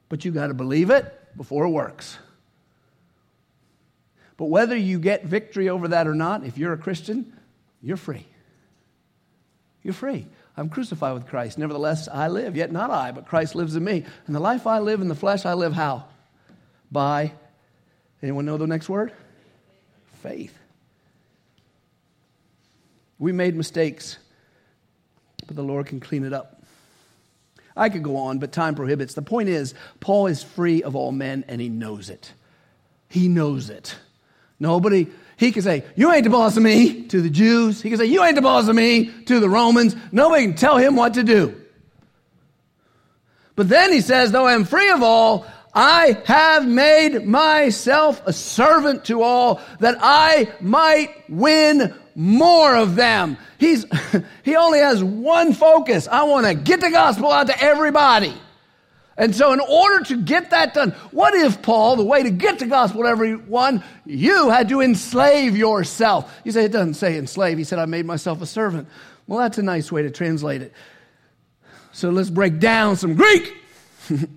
But 0.09 0.26
you 0.26 0.32
got 0.34 0.47
to 0.47 0.53
believe 0.53 0.89
it 0.89 1.38
before 1.38 1.63
it 1.63 1.70
works. 1.70 2.18
But 4.36 4.47
whether 4.47 4.76
you 4.76 4.99
get 4.99 5.24
victory 5.24 5.70
over 5.70 5.88
that 5.88 6.07
or 6.07 6.13
not, 6.13 6.43
if 6.43 6.57
you're 6.57 6.74
a 6.74 6.78
Christian, 6.78 7.32
you're 7.82 7.95
free. 7.95 8.26
You're 9.82 9.93
free. 9.93 10.28
I'm 10.58 10.70
crucified 10.70 11.14
with 11.14 11.28
Christ. 11.28 11.60
Nevertheless, 11.60 12.10
I 12.12 12.28
live, 12.30 12.55
yet 12.55 12.72
not 12.72 12.89
I, 12.89 13.12
but 13.12 13.28
Christ 13.28 13.53
lives 13.53 13.76
in 13.76 13.84
me. 13.84 14.03
And 14.26 14.36
the 14.36 14.39
life 14.39 14.66
I 14.66 14.80
live 14.80 15.01
in 15.01 15.08
the 15.08 15.16
flesh, 15.16 15.45
I 15.45 15.53
live 15.53 15.74
how? 15.74 16.05
By, 16.91 17.32
anyone 18.24 18.45
know 18.45 18.58
the 18.58 18.66
next 18.66 18.89
word? 18.89 19.14
Faith. 20.24 20.58
We 23.20 23.32
made 23.32 23.55
mistakes, 23.55 24.18
but 25.45 25.55
the 25.55 25.64
Lord 25.64 25.86
can 25.86 25.99
clean 25.99 26.26
it 26.26 26.34
up. 26.34 26.64
I 27.76 27.89
could 27.89 28.03
go 28.03 28.18
on, 28.18 28.39
but 28.39 28.51
time 28.51 28.74
prohibits. 28.74 29.14
The 29.14 29.22
point 29.22 29.49
is, 29.49 29.76
Paul 29.99 30.26
is 30.26 30.41
free 30.41 30.82
of 30.82 30.95
all 30.95 31.12
men 31.12 31.45
and 31.47 31.62
he 31.62 31.70
knows 31.70 32.10
it. 32.10 32.34
He 33.10 33.28
knows 33.28 33.70
it. 33.70 33.95
Nobody, 34.60 35.08
he 35.38 35.51
can 35.51 35.61
say, 35.61 35.85
You 35.95 36.11
ain't 36.11 36.23
the 36.23 36.29
boss 36.31 36.57
of 36.57 36.63
me 36.63 37.03
to 37.03 37.21
the 37.21 37.29
Jews. 37.29 37.81
He 37.81 37.89
can 37.89 37.99
say, 37.99 38.05
You 38.05 38.23
ain't 38.23 38.35
the 38.35 38.41
boss 38.41 38.67
of 38.67 38.75
me 38.75 39.05
to 39.25 39.39
the 39.39 39.49
Romans. 39.49 39.95
Nobody 40.11 40.47
can 40.47 40.55
tell 40.55 40.77
him 40.77 40.95
what 40.95 41.13
to 41.13 41.23
do. 41.23 41.55
But 43.55 43.69
then 43.69 43.93
he 43.93 44.01
says, 44.01 44.31
Though 44.31 44.45
I 44.45 44.53
am 44.53 44.65
free 44.65 44.89
of 44.89 45.03
all, 45.03 45.45
I 45.75 46.19
have 46.25 46.67
made 46.67 47.25
myself 47.25 48.21
a 48.25 48.33
servant 48.33 49.05
to 49.05 49.21
all 49.21 49.61
that 49.79 49.95
I 49.99 50.51
might 50.59 51.29
win 51.29 51.93
more 52.15 52.75
of 52.75 52.95
them. 52.95 53.38
He's, 53.59 53.85
he 54.43 54.55
only 54.55 54.79
has 54.79 55.03
one 55.03 55.53
focus. 55.53 56.07
I 56.07 56.23
want 56.23 56.47
to 56.47 56.55
get 56.55 56.81
the 56.81 56.89
gospel 56.89 57.31
out 57.31 57.45
to 57.47 57.63
everybody. 57.63 58.33
And 59.18 59.36
so, 59.36 59.51
in 59.51 59.59
order 59.59 60.03
to 60.05 60.22
get 60.22 60.51
that 60.51 60.76
done, 60.76 60.91
what 61.09 61.34
if, 61.34 61.63
Paul, 61.63 61.95
the 61.95 62.03
way 62.03 62.22
to 62.22 62.30
get 62.30 62.59
the 62.59 62.68
gospel 62.68 63.01
to 63.01 63.09
everyone, 63.09 63.84
you 64.05 64.51
had 64.51 64.70
to 64.70 64.82
enslave 64.82 65.57
yourself? 65.57 66.32
You 66.43 66.51
say 66.51 66.65
it 66.65 66.72
doesn't 66.72 66.93
say 66.93 67.18
enslave. 67.18 67.57
He 67.57 67.63
said, 67.63 67.80
I 67.80 67.86
made 67.86 68.05
myself 68.05 68.43
a 68.43 68.45
servant. 68.45 68.88
Well, 69.26 69.39
that's 69.39 69.57
a 69.57 69.63
nice 69.63 69.91
way 69.91 70.03
to 70.03 70.11
translate 70.11 70.61
it. 70.61 70.72
So, 71.93 72.11
let's 72.11 72.30
break 72.30 72.59
down 72.59 72.95
some 72.95 73.15
Greek. 73.15 73.55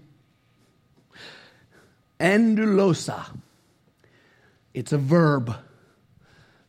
Endulosa. 2.21 3.27
It's 4.73 4.93
a 4.93 4.99
verb. 4.99 5.55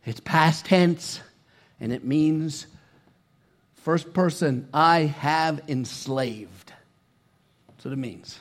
It's 0.06 0.20
past 0.20 0.66
tense, 0.66 1.22
and 1.80 1.94
it 1.94 2.04
means 2.04 2.68
first 3.76 4.14
person, 4.14 4.68
I 4.74 5.02
have 5.02 5.62
enslaved. 5.70 6.51
That's 7.82 7.86
what 7.88 7.94
it 7.94 7.98
means. 7.98 8.40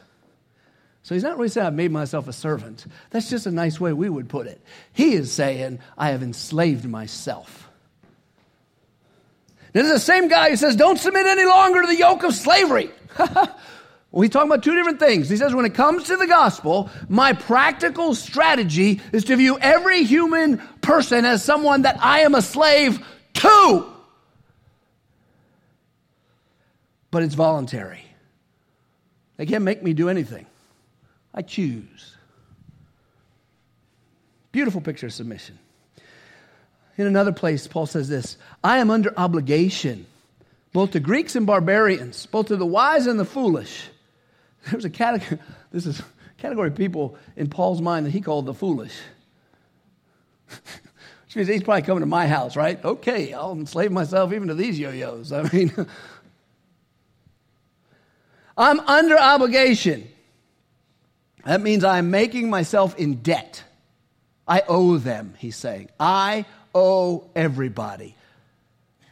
So 1.03 1.15
he's 1.15 1.23
not 1.23 1.39
really 1.39 1.49
saying, 1.49 1.67
I've 1.67 1.73
made 1.73 1.91
myself 1.91 2.29
a 2.29 2.33
servant. 2.33 2.85
That's 3.09 3.31
just 3.31 3.47
a 3.47 3.51
nice 3.51 3.81
way 3.81 3.95
we 3.95 4.11
would 4.11 4.29
put 4.29 4.47
it. 4.47 4.61
He 4.93 5.15
is 5.15 5.33
saying, 5.33 5.79
I 5.97 6.11
have 6.11 6.23
enslaved 6.23 6.85
myself. 6.85 7.71
This 9.73 9.87
is 9.87 9.93
the 9.93 9.99
same 9.99 10.29
guy 10.29 10.51
who 10.51 10.57
says, 10.57 10.77
Don't 10.77 10.99
submit 10.99 11.25
any 11.25 11.47
longer 11.47 11.81
to 11.81 11.87
the 11.87 11.97
yoke 11.97 12.23
of 12.23 12.35
slavery. 12.35 12.91
Well, 14.13 14.23
he's 14.23 14.33
talking 14.33 14.51
about 14.51 14.65
two 14.65 14.75
different 14.75 14.99
things. 14.99 15.29
He 15.29 15.37
says, 15.37 15.55
when 15.55 15.65
it 15.65 15.75
comes 15.75 16.09
to 16.09 16.17
the 16.17 16.27
gospel, 16.27 16.91
my 17.09 17.33
practical 17.33 18.17
strategy 18.17 19.01
is 19.13 19.27
to 19.27 19.37
view 19.37 19.57
every 19.61 20.03
human 20.03 20.59
person 20.81 21.25
as 21.25 21.45
someone 21.45 21.83
that 21.83 21.97
I 22.03 22.23
am 22.23 22.35
a 22.35 22.43
slave 22.43 23.07
to. 23.35 23.87
But 27.13 27.23
it's 27.23 27.37
voluntary. 27.37 28.10
They 29.41 29.47
can't 29.47 29.65
make 29.65 29.83
me 29.83 29.95
do 29.95 30.11
anything. 30.11 30.45
I 31.33 31.41
choose. 31.41 32.15
Beautiful 34.53 34.83
picture 34.83 35.07
of 35.07 35.15
submission. 35.15 35.59
In 36.99 37.07
another 37.07 37.33
place, 37.33 37.67
Paul 37.67 37.87
says 37.87 38.07
this 38.07 38.37
I 38.63 38.81
am 38.81 38.91
under 38.91 39.19
obligation, 39.19 40.05
both 40.75 40.91
to 40.91 41.01
Greeks 41.01 41.37
and 41.37 41.47
barbarians, 41.47 42.27
both 42.27 42.49
to 42.49 42.57
the 42.57 42.67
wise 42.67 43.07
and 43.07 43.19
the 43.19 43.25
foolish. 43.25 43.89
There's 44.71 44.85
a 44.85 44.91
category, 44.91 45.41
this 45.73 45.87
is 45.87 46.03
category 46.37 46.69
of 46.69 46.75
people 46.75 47.17
in 47.35 47.49
Paul's 47.49 47.81
mind 47.81 48.05
that 48.05 48.11
he 48.11 48.21
called 48.21 48.45
the 48.45 48.53
foolish. 48.53 48.93
Which 50.51 51.37
means 51.37 51.49
he's 51.49 51.63
probably 51.63 51.81
coming 51.81 52.01
to 52.01 52.07
my 52.07 52.27
house, 52.27 52.57
right? 52.57 52.85
Okay, 52.85 53.33
I'll 53.33 53.53
enslave 53.53 53.91
myself 53.91 54.35
even 54.35 54.49
to 54.49 54.55
these 54.55 54.79
yo 54.79 54.91
yos. 54.91 55.33
I 55.33 55.45
mean, 55.51 55.73
I'm 58.61 58.79
under 58.81 59.19
obligation. 59.19 60.07
That 61.47 61.63
means 61.63 61.83
I'm 61.83 62.11
making 62.11 62.51
myself 62.51 62.95
in 62.99 63.23
debt. 63.23 63.65
I 64.47 64.63
owe 64.69 64.99
them, 64.99 65.33
he's 65.39 65.57
saying. 65.57 65.89
I 65.99 66.45
owe 66.75 67.25
everybody. 67.35 68.15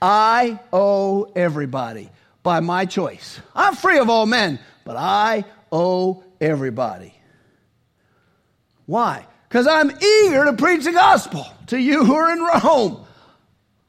I 0.02 0.60
owe 0.70 1.32
everybody 1.34 2.10
by 2.42 2.60
my 2.60 2.84
choice. 2.84 3.40
I'm 3.54 3.74
free 3.74 3.98
of 3.98 4.10
all 4.10 4.26
men, 4.26 4.58
but 4.84 4.96
I 4.96 5.46
owe 5.72 6.22
everybody. 6.42 7.14
Why? 8.84 9.26
Because 9.48 9.66
I'm 9.66 9.90
eager 9.90 10.44
to 10.44 10.52
preach 10.52 10.84
the 10.84 10.92
gospel 10.92 11.46
to 11.68 11.80
you 11.80 12.04
who 12.04 12.14
are 12.14 12.30
in 12.30 12.40
Rome. 12.40 13.02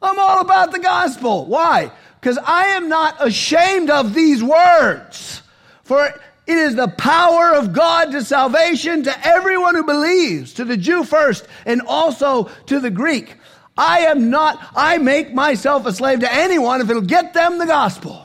I'm 0.01 0.20
all 0.20 0.39
about 0.39 0.72
the 0.72 0.80
gospel. 0.80 1.47
Why? 1.47 1.91
Because 2.22 2.38
I 2.38 2.68
am 2.68 2.88
not 2.88 3.18
ashamed 3.20 3.89
of 3.89 4.14
these 4.14 4.41
words. 4.41 5.41
For 5.89 6.05
it 6.05 6.21
is 6.45 6.75
the 6.75 6.87
power 6.87 7.55
of 7.55 7.73
God 7.73 8.11
to 8.11 8.23
salvation 8.23 9.01
to 9.05 9.27
everyone 9.27 9.73
who 9.73 9.83
believes, 9.83 10.53
to 10.53 10.63
the 10.63 10.77
Jew 10.77 11.03
first, 11.03 11.47
and 11.65 11.81
also 11.81 12.43
to 12.67 12.79
the 12.79 12.91
Greek. 12.91 13.37
I 13.75 14.01
am 14.01 14.29
not, 14.29 14.63
I 14.75 14.99
make 14.99 15.33
myself 15.33 15.87
a 15.87 15.91
slave 15.91 16.19
to 16.19 16.31
anyone 16.31 16.81
if 16.81 16.91
it'll 16.91 17.01
get 17.01 17.33
them 17.33 17.57
the 17.57 17.65
gospel 17.65 18.23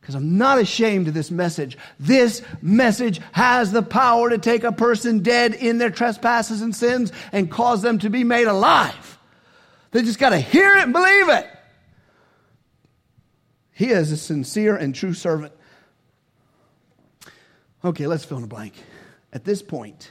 because 0.00 0.14
I'm 0.14 0.38
not 0.38 0.60
ashamed 0.60 1.08
of 1.08 1.14
this 1.14 1.32
message. 1.32 1.76
This 1.98 2.42
message 2.62 3.20
has 3.32 3.72
the 3.72 3.82
power 3.82 4.30
to 4.30 4.38
take 4.38 4.62
a 4.62 4.70
person 4.70 5.18
dead 5.18 5.52
in 5.52 5.78
their 5.78 5.90
trespasses 5.90 6.62
and 6.62 6.76
sins 6.76 7.10
and 7.32 7.50
cause 7.50 7.82
them 7.82 7.98
to 7.98 8.08
be 8.08 8.22
made 8.22 8.46
alive. 8.46 9.18
They 9.90 10.02
just 10.02 10.20
got 10.20 10.30
to 10.30 10.38
hear 10.38 10.76
it 10.76 10.84
and 10.84 10.92
believe 10.92 11.28
it. 11.28 11.48
He 13.72 13.90
is 13.90 14.12
a 14.12 14.16
sincere 14.16 14.76
and 14.76 14.94
true 14.94 15.14
servant. 15.14 15.54
Okay, 17.84 18.06
let's 18.06 18.24
fill 18.24 18.38
in 18.38 18.42
the 18.42 18.48
blank. 18.48 18.72
At 19.32 19.44
this 19.44 19.62
point, 19.62 20.10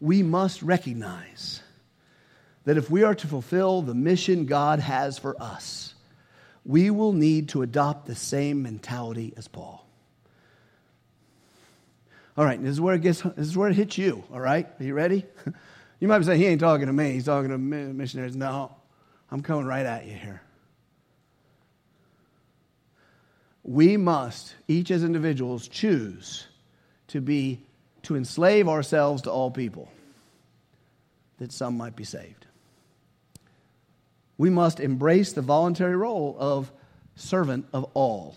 we 0.00 0.22
must 0.22 0.62
recognize 0.62 1.60
that 2.64 2.78
if 2.78 2.90
we 2.90 3.02
are 3.02 3.14
to 3.14 3.26
fulfill 3.26 3.82
the 3.82 3.94
mission 3.94 4.46
God 4.46 4.80
has 4.80 5.18
for 5.18 5.40
us, 5.40 5.94
we 6.64 6.90
will 6.90 7.12
need 7.12 7.50
to 7.50 7.62
adopt 7.62 8.06
the 8.06 8.14
same 8.14 8.62
mentality 8.62 9.34
as 9.36 9.46
Paul. 9.46 9.86
All 12.36 12.44
right, 12.44 12.60
this 12.62 12.72
is 12.72 12.80
where 12.80 12.94
it 12.94 13.02
gets. 13.02 13.22
This 13.22 13.46
is 13.46 13.56
where 13.56 13.70
it 13.70 13.76
hits 13.76 13.96
you. 13.96 14.24
All 14.32 14.40
right, 14.40 14.66
are 14.78 14.84
you 14.84 14.94
ready? 14.94 15.24
You 15.98 16.08
might 16.08 16.18
be 16.18 16.24
saying 16.26 16.38
he 16.38 16.46
ain't 16.46 16.60
talking 16.60 16.88
to 16.88 16.92
me. 16.92 17.12
He's 17.12 17.24
talking 17.24 17.48
to 17.48 17.56
missionaries. 17.56 18.36
No, 18.36 18.70
I'm 19.30 19.40
coming 19.40 19.64
right 19.64 19.86
at 19.86 20.04
you 20.04 20.12
here. 20.12 20.42
We 23.62 23.96
must, 23.96 24.54
each 24.68 24.90
as 24.90 25.04
individuals, 25.04 25.68
choose 25.68 26.48
to 27.08 27.20
be 27.20 27.60
to 28.02 28.16
enslave 28.16 28.68
ourselves 28.68 29.22
to 29.22 29.30
all 29.32 29.50
people, 29.50 29.88
that 31.38 31.50
some 31.50 31.76
might 31.76 31.96
be 31.96 32.04
saved. 32.04 32.46
We 34.38 34.50
must 34.50 34.80
embrace 34.80 35.32
the 35.32 35.42
voluntary 35.42 35.96
role 35.96 36.36
of 36.38 36.70
servant 37.16 37.66
of 37.72 37.84
all. 37.94 38.36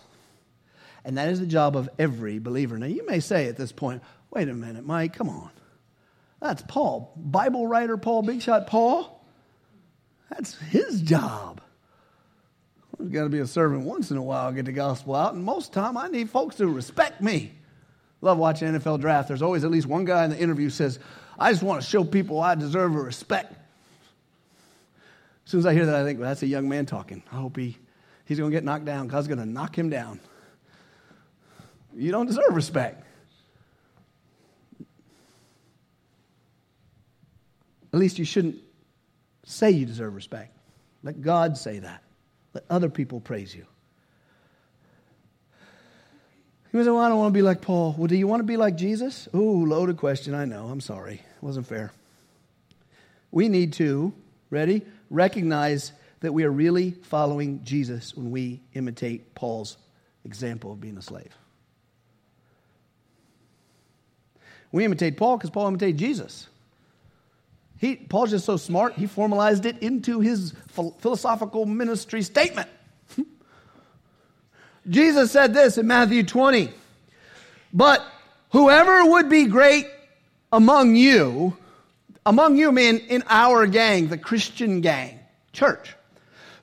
And 1.06 1.18
that 1.18 1.30
is 1.30 1.40
the 1.40 1.46
job 1.46 1.76
of 1.76 1.90
every 2.00 2.40
believer. 2.40 2.78
Now, 2.78 2.88
you 2.88 3.06
may 3.06 3.20
say 3.20 3.48
at 3.48 3.58
this 3.58 3.72
point, 3.72 4.02
wait 4.32 4.50
a 4.50 4.54
minute, 4.54 4.86
Mike, 4.86 5.14
come 5.14 5.30
on. 5.30 5.50
That's 6.42 6.64
Paul, 6.68 7.14
Bible 7.16 7.68
writer 7.68 7.98
Paul, 7.98 8.22
big 8.22 8.42
shot 8.42 8.68
Paul. 8.68 9.24
That's 10.30 10.58
his 10.58 11.02
job. 11.02 11.62
I've 13.00 13.12
got 13.12 13.24
to 13.24 13.30
be 13.30 13.40
a 13.40 13.48
servant 13.48 13.84
once 13.84 14.12
in 14.12 14.18
a 14.18 14.24
while, 14.24 14.52
get 14.52 14.66
the 14.66 14.72
gospel 14.72 15.16
out, 15.16 15.34
and 15.34 15.44
most 15.44 15.74
time 15.74 15.98
I 15.98 16.08
need 16.08 16.30
folks 16.30 16.56
to 16.58 16.68
respect 16.68 17.22
me. 17.22 17.54
Love 18.22 18.38
watching 18.38 18.68
NFL 18.68 19.00
draft. 19.00 19.28
There's 19.28 19.42
always 19.42 19.64
at 19.64 19.72
least 19.72 19.88
one 19.88 20.06
guy 20.06 20.26
in 20.26 20.32
the 20.32 20.38
interview 20.38 20.70
says, 20.70 21.00
I 21.38 21.52
just 21.52 21.64
want 21.64 21.82
to 21.82 21.88
show 21.88 22.04
people 22.04 22.42
I 22.42 22.56
deserve 22.56 22.96
a 22.96 23.02
respect. 23.02 23.54
As 25.46 25.52
soon 25.52 25.60
as 25.60 25.66
I 25.66 25.74
hear 25.74 25.86
that, 25.86 25.96
I 25.96 26.04
think, 26.04 26.20
well, 26.20 26.30
that's 26.30 26.44
a 26.44 26.48
young 26.48 26.68
man 26.68 26.86
talking. 26.86 27.24
I 27.32 27.38
hope 27.38 27.56
he, 27.56 27.78
he's 28.26 28.38
going 28.38 28.52
to 28.52 28.56
get 28.56 28.64
knocked 28.64 28.86
down. 28.86 29.08
God's 29.08 29.28
going 29.28 29.40
to 29.40 29.46
knock 29.46 29.78
him 29.78 29.90
down. 29.90 30.20
You 31.96 32.12
don't 32.12 32.28
deserve 32.28 32.54
respect. 32.54 33.04
At 37.92 38.00
least 38.00 38.20
you 38.20 38.26
shouldn't 38.26 38.58
say 39.46 39.72
you 39.72 39.86
deserve 39.86 40.14
respect. 40.14 40.56
Let 41.04 41.22
God 41.22 41.58
say 41.58 41.80
that. 41.80 42.04
Let 42.54 42.66
other 42.70 42.90
people 42.90 43.20
praise 43.20 43.56
you. 43.56 43.66
You 46.72 46.84
say, 46.84 46.90
Well, 46.92 47.00
I 47.00 47.10
don't 47.10 47.18
want 47.18 47.34
to 47.34 47.38
be 47.38 47.42
like 47.42 47.62
Paul. 47.62 47.96
Well, 47.98 48.08
do 48.08 48.16
you 48.16 48.28
want 48.28 48.42
to 48.42 48.46
be 48.46 48.58
like 48.58 48.76
Jesus? 48.76 49.28
Ooh, 49.34 49.66
loaded 49.66 49.98
question. 49.98 50.36
I 50.36 50.46
know. 50.46 50.68
I'm 50.68 50.82
sorry. 50.82 51.16
It 51.16 51.44
wasn't 51.44 51.68
fair. 51.68 51.92
We 53.32 53.48
need 53.48 53.74
to, 53.74 54.14
ready, 54.50 54.84
recognize 55.10 55.92
that 56.20 56.34
we 56.34 56.44
are 56.44 56.52
really 56.52 56.92
following 56.92 57.64
Jesus 57.64 58.16
when 58.16 58.32
we 58.32 58.62
imitate 58.74 59.34
Paul's 59.36 59.78
example 60.26 60.72
of 60.72 60.82
being 60.82 60.98
a 60.98 61.02
slave. 61.02 61.36
We 64.72 64.86
imitate 64.86 65.18
Paul 65.18 65.38
because 65.38 65.50
Paul 65.50 65.68
imitated 65.68 65.98
Jesus. 65.98 66.48
He, 67.78 67.96
Paul's 67.96 68.32
just 68.32 68.46
so 68.46 68.58
smart, 68.58 68.94
he 68.94 69.08
formalized 69.08 69.66
it 69.66 69.80
into 69.80 70.20
his 70.20 70.54
philosophical 71.00 71.66
ministry 71.66 72.22
statement. 72.22 72.70
Jesus 74.90 75.32
said 75.32 75.54
this 75.54 75.78
in 75.78 75.88
Matthew 75.88 76.24
20 76.24 76.72
But 77.74 78.04
whoever 78.52 79.06
would 79.06 79.30
be 79.30 79.46
great 79.46 79.88
among 80.52 80.96
you, 80.96 81.56
among 82.26 82.58
you 82.58 82.72
mean 82.72 82.98
in 82.98 83.24
our 83.30 83.68
gang, 83.68 84.08
the 84.08 84.18
Christian 84.18 84.82
gang, 84.82 85.20
church, 85.54 85.96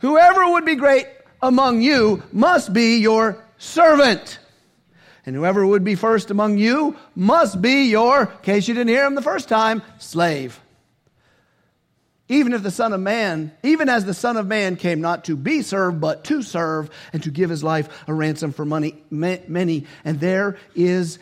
whoever 0.00 0.50
would 0.50 0.64
be 0.64 0.74
great 0.74 1.06
among 1.40 1.80
you 1.80 2.22
must 2.32 2.72
be 2.72 2.98
your 2.98 3.42
servant. 3.58 4.40
And 5.24 5.34
whoever 5.34 5.66
would 5.66 5.82
be 5.82 5.96
first 5.96 6.30
among 6.30 6.58
you 6.58 6.96
must 7.16 7.60
be 7.60 7.84
your, 7.90 8.22
in 8.22 8.42
case 8.42 8.68
you 8.68 8.74
didn't 8.74 8.90
hear 8.90 9.06
him 9.06 9.16
the 9.16 9.22
first 9.22 9.48
time, 9.48 9.82
slave. 9.98 10.60
Even 12.28 12.52
if 12.52 12.62
the 12.62 12.70
Son 12.72 12.92
of 12.92 13.00
Man, 13.00 13.52
even 13.62 13.88
as 13.88 14.04
the 14.04 14.14
Son 14.14 14.36
of 14.36 14.46
Man 14.46 14.76
came 14.76 15.00
not 15.00 15.24
to 15.26 15.36
be 15.36 15.62
served, 15.62 16.00
but 16.00 16.24
to 16.24 16.42
serve 16.42 16.90
and 17.12 17.22
to 17.22 17.30
give 17.30 17.50
his 17.50 17.62
life 17.62 17.88
a 18.08 18.14
ransom 18.14 18.52
for 18.52 18.64
money, 18.64 19.02
many. 19.10 19.86
And 20.04 20.18
there 20.18 20.58
is 20.74 21.20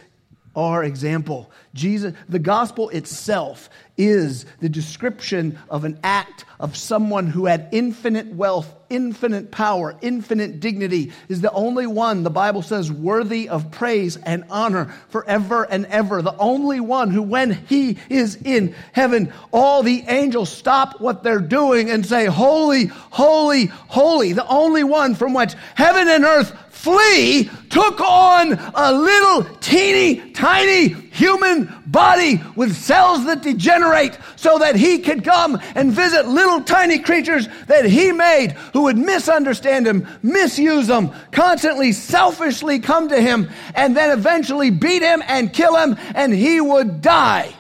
our 0.57 0.85
example. 0.85 1.51
Jesus, 1.75 2.15
the 2.29 2.39
gospel 2.39 2.89
itself 2.91 3.69
is 3.97 4.47
the 4.61 4.69
description 4.69 5.59
of 5.69 5.85
an 5.85 5.99
act 6.03 6.45
of 6.59 6.77
someone 6.77 7.27
who 7.27 7.47
had 7.47 7.69
infinite 7.73 8.27
wealth, 8.29 8.73
infinite 8.91 9.51
power, 9.51 9.97
infinite 10.01 10.61
dignity, 10.61 11.13
is 11.29 11.41
the 11.41 11.53
only 11.53 11.87
one, 11.87 12.23
the 12.23 12.31
Bible 12.31 12.63
says, 12.63 12.91
worthy 12.91 13.49
of 13.49 13.71
praise 13.71 14.17
and 14.17 14.45
honor 14.51 14.93
forever 15.09 15.65
and 15.65 15.87
ever. 15.87 16.23
The 16.23 16.37
only 16.39 16.81
one 16.81 17.11
who, 17.11 17.23
when 17.23 17.53
he 17.67 17.99
is 18.09 18.37
in 18.37 18.75
heaven, 18.93 19.33
all 19.53 19.83
the 19.83 20.05
angels 20.09 20.51
stop 20.51 21.01
what 21.01 21.23
they're 21.23 21.39
doing 21.39 21.91
and 21.91 22.05
say, 22.05 22.27
Holy, 22.27 22.87
holy, 22.87 23.67
holy. 23.67 24.33
The 24.33 24.47
only 24.49 24.85
one 24.85 25.15
from 25.15 25.35
which 25.35 25.55
heaven 25.75 26.09
and 26.09 26.25
earth 26.25 26.57
flea 26.85 27.49
took 27.71 27.99
on 27.99 28.53
a 28.75 28.93
little 28.93 29.43
teeny 29.61 30.31
tiny 30.33 30.89
human 30.89 31.73
body 31.87 32.43
with 32.57 32.77
cells 32.77 33.25
that 33.25 33.41
degenerate 33.41 34.19
so 34.37 34.59
that 34.59 34.77
he 34.77 34.99
could 34.99 35.25
come 35.25 35.59
and 35.75 35.93
visit 35.93 36.29
little 36.29 36.61
tiny 36.61 36.99
creatures 36.99 37.49
that 37.69 37.87
he 37.87 38.13
made 38.13 38.53
who 38.75 38.83
would 38.83 38.99
misunderstand 38.99 39.87
him, 39.87 40.07
misuse 40.23 40.89
him, 40.89 41.11
constantly 41.33 41.91
selfishly 41.91 42.79
come 42.79 43.09
to 43.09 43.21
him, 43.21 43.49
and 43.75 43.97
then 43.97 44.17
eventually 44.17 44.69
beat 44.69 45.01
him 45.03 45.23
and 45.27 45.55
kill 45.55 45.75
him, 45.77 45.97
and 46.15 46.35
he 46.35 46.61
would 46.61 47.01
die 47.01 47.51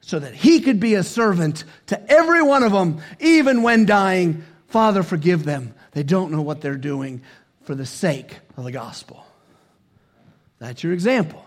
so 0.00 0.18
that 0.18 0.34
he 0.34 0.60
could 0.60 0.80
be 0.80 0.94
a 0.94 1.02
servant 1.02 1.64
to 1.88 2.10
every 2.10 2.40
one 2.40 2.62
of 2.62 2.72
them, 2.72 3.02
even 3.20 3.62
when 3.62 3.84
dying. 3.84 4.42
Father, 4.68 5.02
forgive 5.02 5.44
them. 5.44 5.74
They 5.92 6.02
don't 6.02 6.32
know 6.32 6.42
what 6.42 6.62
they're 6.62 6.76
doing 6.76 7.22
for 7.68 7.74
the 7.74 7.84
sake 7.84 8.38
of 8.56 8.64
the 8.64 8.72
gospel. 8.72 9.26
That's 10.58 10.82
your 10.82 10.94
example. 10.94 11.44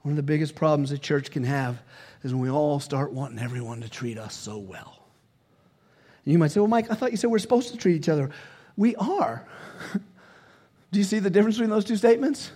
One 0.00 0.12
of 0.12 0.16
the 0.16 0.22
biggest 0.22 0.54
problems 0.54 0.90
a 0.90 0.96
church 0.96 1.30
can 1.30 1.44
have 1.44 1.82
is 2.24 2.32
when 2.32 2.40
we 2.40 2.48
all 2.48 2.80
start 2.80 3.12
wanting 3.12 3.40
everyone 3.40 3.82
to 3.82 3.90
treat 3.90 4.16
us 4.16 4.34
so 4.34 4.56
well. 4.56 5.02
And 6.24 6.32
you 6.32 6.38
might 6.38 6.50
say, 6.50 6.60
Well, 6.60 6.68
Mike, 6.70 6.90
I 6.90 6.94
thought 6.94 7.10
you 7.10 7.18
said 7.18 7.28
we're 7.28 7.40
supposed 7.40 7.72
to 7.72 7.76
treat 7.76 7.96
each 7.96 8.08
other. 8.08 8.30
We 8.78 8.96
are. 8.96 9.46
Do 9.92 10.98
you 10.98 11.04
see 11.04 11.18
the 11.18 11.28
difference 11.28 11.56
between 11.56 11.68
those 11.68 11.84
two 11.84 11.96
statements? 11.96 12.50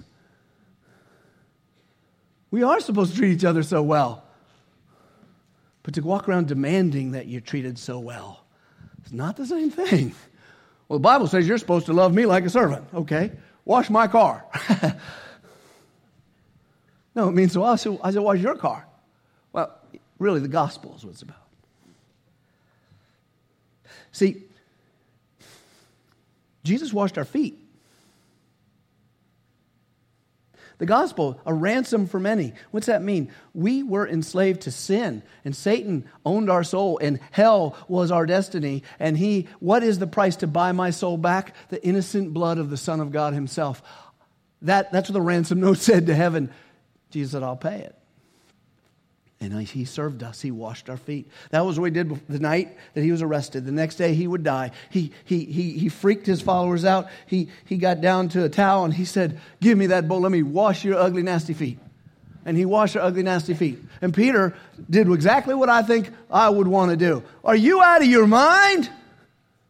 We 2.51 2.62
are 2.62 2.80
supposed 2.80 3.12
to 3.12 3.18
treat 3.18 3.35
each 3.35 3.45
other 3.45 3.62
so 3.62 3.83
well. 3.83 4.24
But 5.83 5.93
to 5.93 6.01
walk 6.01 6.26
around 6.26 6.49
demanding 6.49 7.11
that 7.11 7.26
you're 7.26 7.43
treated 7.43 7.78
so 7.78 7.99
well 7.99 8.41
not 9.12 9.36
the 9.36 9.46
same 9.46 9.70
thing. 9.70 10.14
Well, 10.88 10.98
the 10.98 11.04
Bible 11.04 11.26
says 11.26 11.48
you're 11.48 11.56
supposed 11.56 11.86
to 11.86 11.94
love 11.94 12.12
me 12.12 12.26
like 12.26 12.44
a 12.44 12.50
servant. 12.50 12.84
Okay, 12.92 13.32
wash 13.64 13.88
my 13.88 14.08
car. 14.08 14.44
no, 17.14 17.28
it 17.28 17.32
means, 17.32 17.52
so 17.52 17.64
I 17.64 17.76
said, 17.76 17.98
I 18.02 18.10
said, 18.10 18.20
wash 18.20 18.40
your 18.40 18.56
car. 18.56 18.86
Well, 19.54 19.74
really, 20.18 20.40
the 20.40 20.48
gospel 20.48 20.94
is 20.94 21.02
what 21.02 21.14
it's 21.14 21.22
about. 21.22 21.38
See, 24.10 24.42
Jesus 26.62 26.92
washed 26.92 27.16
our 27.16 27.24
feet. 27.24 27.58
The 30.83 30.87
gospel, 30.87 31.41
a 31.47 31.55
ransom 31.55 32.09
for 32.09 32.18
many. 32.18 32.55
What's 32.72 32.89
that 32.89 33.05
mean? 33.05 33.30
We 33.55 33.85
were 33.85 34.05
enslaved 34.05 34.62
to 34.62 34.72
sin, 34.72 35.22
and 35.45 35.55
Satan 35.55 36.11
owned 36.26 36.51
our 36.51 36.64
soul, 36.64 36.99
and 36.99 37.20
hell 37.30 37.76
was 37.87 38.11
our 38.11 38.26
destiny. 38.26 38.83
And 38.99 39.16
he, 39.16 39.47
what 39.61 39.85
is 39.85 40.01
the 40.01 40.09
price 40.09 40.35
to 40.39 40.49
buy 40.49 40.72
my 40.72 40.91
soul 40.91 41.18
back? 41.18 41.55
The 41.68 41.80
innocent 41.87 42.35
blood 42.35 42.59
of 42.59 42.68
the 42.68 42.76
Son 42.76 42.99
of 42.99 43.12
God 43.12 43.33
Himself. 43.33 43.80
That, 44.62 44.91
that's 44.91 45.09
what 45.09 45.12
the 45.12 45.20
ransom 45.20 45.61
note 45.61 45.78
said 45.78 46.07
to 46.07 46.16
heaven. 46.16 46.51
Jesus 47.11 47.30
said, 47.30 47.45
I'll 47.45 47.55
pay 47.55 47.83
it. 47.83 47.97
And 49.43 49.66
he 49.66 49.84
served 49.84 50.22
us. 50.22 50.40
He 50.40 50.53
washed 50.53 50.88
our 50.88 50.97
feet. 50.97 51.28
That 51.51 51.66
was 51.66 51.78
what 51.78 51.86
he 51.86 51.90
did 51.90 52.28
the 52.28 52.38
night 52.38 52.76
that 52.95 53.03
he 53.03 53.11
was 53.11 53.22
arrested. 53.22 53.64
The 53.64 53.72
next 53.72 53.97
day 53.97 54.14
he 54.14 54.28
would 54.28 54.45
die. 54.45 54.70
He, 54.88 55.11
he, 55.24 55.45
he, 55.47 55.72
he 55.72 55.88
freaked 55.88 56.26
his 56.26 56.40
followers 56.40 56.84
out. 56.84 57.09
He, 57.26 57.49
he 57.64 57.76
got 57.76 58.01
down 58.01 58.28
to 58.30 58.45
a 58.45 58.49
towel 58.49 58.84
and 58.84 58.95
he 58.95 59.05
said, 59.05 59.40
Give 59.61 59.76
me 59.76 59.88
that 59.88 60.07
bowl. 60.07 60.20
Let 60.20 60.30
me 60.30 60.45
wash 60.45 60.84
your 60.84 60.97
ugly, 60.97 61.24
nasty 61.24 61.55
feet. 61.55 61.80
And 62.45 62.57
he 62.57 62.64
washed 62.64 62.97
our 62.97 63.03
ugly, 63.03 63.24
nasty 63.24 63.55
feet. 63.55 63.80
And 64.01 64.14
Peter 64.14 64.55
did 64.88 65.11
exactly 65.11 65.55
what 65.55 65.68
I 65.68 65.82
think 65.82 66.11
I 66.30 66.49
would 66.49 66.68
want 66.68 66.93
to 66.93 66.97
do. 66.97 67.24
Are 67.45 67.57
you 67.57 67.82
out 67.82 68.01
of 68.01 68.07
your 68.07 68.28
mind? 68.28 68.88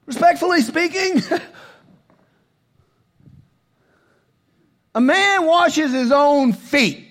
Respectfully 0.05 0.61
speaking, 0.61 1.23
a 4.95 5.01
man 5.01 5.47
washes 5.47 5.93
his 5.93 6.13
own 6.13 6.53
feet. 6.53 7.02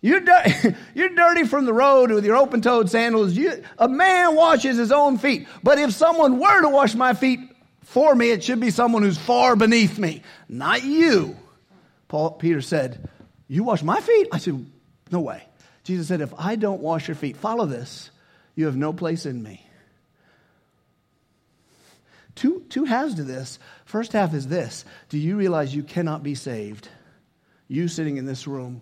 You're, 0.00 0.20
di- 0.20 0.74
you're 0.94 1.08
dirty 1.10 1.44
from 1.44 1.64
the 1.64 1.72
road 1.72 2.10
with 2.10 2.24
your 2.24 2.36
open 2.36 2.62
toed 2.62 2.90
sandals. 2.90 3.34
You, 3.34 3.64
a 3.78 3.88
man 3.88 4.34
washes 4.34 4.76
his 4.76 4.92
own 4.92 5.18
feet. 5.18 5.48
But 5.62 5.78
if 5.78 5.92
someone 5.92 6.38
were 6.38 6.60
to 6.62 6.68
wash 6.68 6.94
my 6.94 7.14
feet 7.14 7.40
for 7.82 8.14
me, 8.14 8.30
it 8.30 8.44
should 8.44 8.60
be 8.60 8.70
someone 8.70 9.02
who's 9.02 9.18
far 9.18 9.56
beneath 9.56 9.98
me, 9.98 10.22
not 10.48 10.84
you. 10.84 11.36
Paul, 12.06 12.32
Peter 12.32 12.60
said, 12.60 13.08
You 13.48 13.64
wash 13.64 13.82
my 13.82 14.00
feet? 14.00 14.28
I 14.32 14.38
said, 14.38 14.64
No 15.10 15.20
way. 15.20 15.42
Jesus 15.84 16.06
said, 16.08 16.20
If 16.20 16.32
I 16.38 16.56
don't 16.56 16.80
wash 16.80 17.08
your 17.08 17.14
feet, 17.14 17.36
follow 17.36 17.66
this, 17.66 18.10
you 18.54 18.66
have 18.66 18.76
no 18.76 18.92
place 18.92 19.26
in 19.26 19.42
me. 19.42 19.64
two, 22.34 22.64
two 22.68 22.84
halves 22.84 23.16
to 23.16 23.24
this. 23.24 23.58
First 23.84 24.12
half 24.12 24.32
is 24.32 24.46
this 24.46 24.84
Do 25.08 25.18
you 25.18 25.36
realize 25.36 25.74
you 25.74 25.82
cannot 25.82 26.22
be 26.22 26.34
saved? 26.34 26.88
You 27.66 27.88
sitting 27.88 28.16
in 28.16 28.24
this 28.24 28.46
room, 28.46 28.80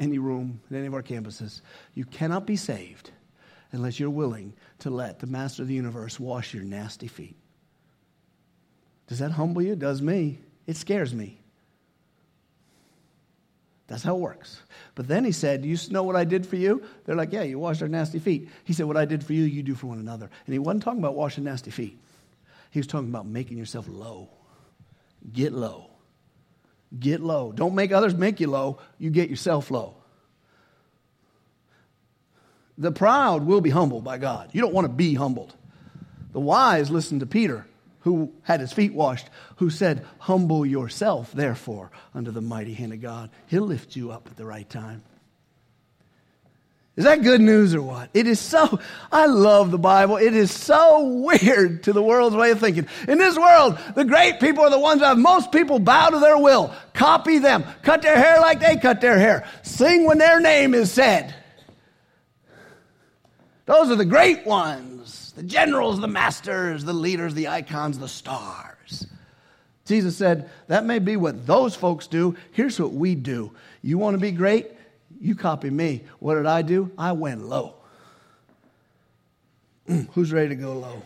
any 0.00 0.18
room 0.18 0.60
at 0.70 0.76
any 0.76 0.86
of 0.86 0.94
our 0.94 1.02
campuses, 1.02 1.60
you 1.94 2.04
cannot 2.04 2.46
be 2.46 2.56
saved 2.56 3.10
unless 3.72 4.00
you're 4.00 4.10
willing 4.10 4.54
to 4.80 4.90
let 4.90 5.20
the 5.20 5.26
master 5.26 5.62
of 5.62 5.68
the 5.68 5.74
universe 5.74 6.18
wash 6.18 6.52
your 6.52 6.64
nasty 6.64 7.06
feet. 7.06 7.36
Does 9.06 9.18
that 9.18 9.30
humble 9.32 9.62
you? 9.62 9.72
It 9.72 9.78
does 9.78 10.02
me. 10.02 10.38
It 10.66 10.76
scares 10.76 11.14
me. 11.14 11.40
That's 13.86 14.04
how 14.04 14.14
it 14.14 14.20
works. 14.20 14.62
But 14.94 15.08
then 15.08 15.24
he 15.24 15.32
said, 15.32 15.64
you 15.64 15.76
know 15.90 16.04
what 16.04 16.14
I 16.14 16.22
did 16.22 16.46
for 16.46 16.54
you? 16.54 16.82
They're 17.04 17.16
like, 17.16 17.32
Yeah, 17.32 17.42
you 17.42 17.58
washed 17.58 17.82
our 17.82 17.88
nasty 17.88 18.20
feet. 18.20 18.48
He 18.62 18.72
said, 18.72 18.86
What 18.86 18.96
I 18.96 19.04
did 19.04 19.24
for 19.24 19.32
you, 19.32 19.42
you 19.42 19.64
do 19.64 19.74
for 19.74 19.88
one 19.88 19.98
another. 19.98 20.30
And 20.46 20.52
he 20.52 20.60
wasn't 20.60 20.84
talking 20.84 21.00
about 21.00 21.16
washing 21.16 21.44
nasty 21.44 21.72
feet, 21.72 21.98
he 22.70 22.78
was 22.78 22.86
talking 22.86 23.08
about 23.08 23.26
making 23.26 23.58
yourself 23.58 23.86
low. 23.88 24.30
Get 25.32 25.52
low. 25.52 25.89
Get 26.98 27.20
low. 27.20 27.52
Don't 27.52 27.74
make 27.74 27.92
others 27.92 28.14
make 28.14 28.40
you 28.40 28.48
low, 28.48 28.78
you 28.98 29.10
get 29.10 29.30
yourself 29.30 29.70
low. 29.70 29.94
The 32.76 32.92
proud 32.92 33.44
will 33.44 33.60
be 33.60 33.70
humbled 33.70 34.04
by 34.04 34.18
God. 34.18 34.50
You 34.52 34.60
don't 34.60 34.72
want 34.72 34.86
to 34.86 34.92
be 34.92 35.14
humbled. 35.14 35.54
The 36.32 36.40
wise 36.40 36.90
listen 36.90 37.20
to 37.20 37.26
Peter 37.26 37.66
who 38.00 38.32
had 38.42 38.60
his 38.60 38.72
feet 38.72 38.94
washed, 38.94 39.28
who 39.56 39.70
said, 39.70 40.06
Humble 40.18 40.64
yourself, 40.64 41.32
therefore, 41.32 41.90
under 42.14 42.30
the 42.30 42.40
mighty 42.40 42.74
hand 42.74 42.92
of 42.92 43.00
God. 43.00 43.30
He'll 43.46 43.66
lift 43.66 43.94
you 43.94 44.10
up 44.10 44.26
at 44.26 44.36
the 44.36 44.46
right 44.46 44.68
time. 44.68 45.02
Is 47.00 47.04
that 47.04 47.22
good 47.22 47.40
news 47.40 47.74
or 47.74 47.80
what? 47.80 48.10
It 48.12 48.26
is 48.26 48.38
so, 48.38 48.78
I 49.10 49.24
love 49.24 49.70
the 49.70 49.78
Bible. 49.78 50.18
It 50.18 50.36
is 50.36 50.52
so 50.52 51.02
weird 51.24 51.84
to 51.84 51.94
the 51.94 52.02
world's 52.02 52.36
way 52.36 52.50
of 52.50 52.60
thinking. 52.60 52.86
In 53.08 53.16
this 53.16 53.38
world, 53.38 53.78
the 53.94 54.04
great 54.04 54.38
people 54.38 54.64
are 54.64 54.70
the 54.70 54.78
ones 54.78 55.00
that 55.00 55.16
most 55.16 55.50
people 55.50 55.78
bow 55.78 56.10
to 56.10 56.18
their 56.18 56.36
will, 56.36 56.74
copy 56.92 57.38
them, 57.38 57.64
cut 57.80 58.02
their 58.02 58.18
hair 58.18 58.38
like 58.42 58.60
they 58.60 58.76
cut 58.76 59.00
their 59.00 59.18
hair, 59.18 59.48
sing 59.62 60.04
when 60.04 60.18
their 60.18 60.40
name 60.40 60.74
is 60.74 60.92
said. 60.92 61.34
Those 63.64 63.90
are 63.90 63.96
the 63.96 64.04
great 64.04 64.44
ones 64.44 65.32
the 65.36 65.42
generals, 65.42 66.00
the 66.00 66.06
masters, 66.06 66.84
the 66.84 66.92
leaders, 66.92 67.32
the 67.32 67.48
icons, 67.48 67.98
the 67.98 68.08
stars. 68.08 69.06
Jesus 69.86 70.18
said, 70.18 70.50
That 70.66 70.84
may 70.84 70.98
be 70.98 71.16
what 71.16 71.46
those 71.46 71.74
folks 71.74 72.08
do. 72.08 72.36
Here's 72.52 72.78
what 72.78 72.92
we 72.92 73.14
do. 73.14 73.52
You 73.80 73.96
want 73.96 74.16
to 74.16 74.20
be 74.20 74.32
great? 74.32 74.72
You 75.20 75.34
copy 75.34 75.68
me. 75.68 76.02
What 76.18 76.36
did 76.36 76.46
I 76.46 76.62
do? 76.62 76.90
I 76.96 77.12
went 77.12 77.46
low. 77.46 77.74
Mm, 79.86 80.08
who's 80.12 80.32
ready 80.32 80.48
to 80.48 80.54
go 80.54 80.72
low? 80.72 81.02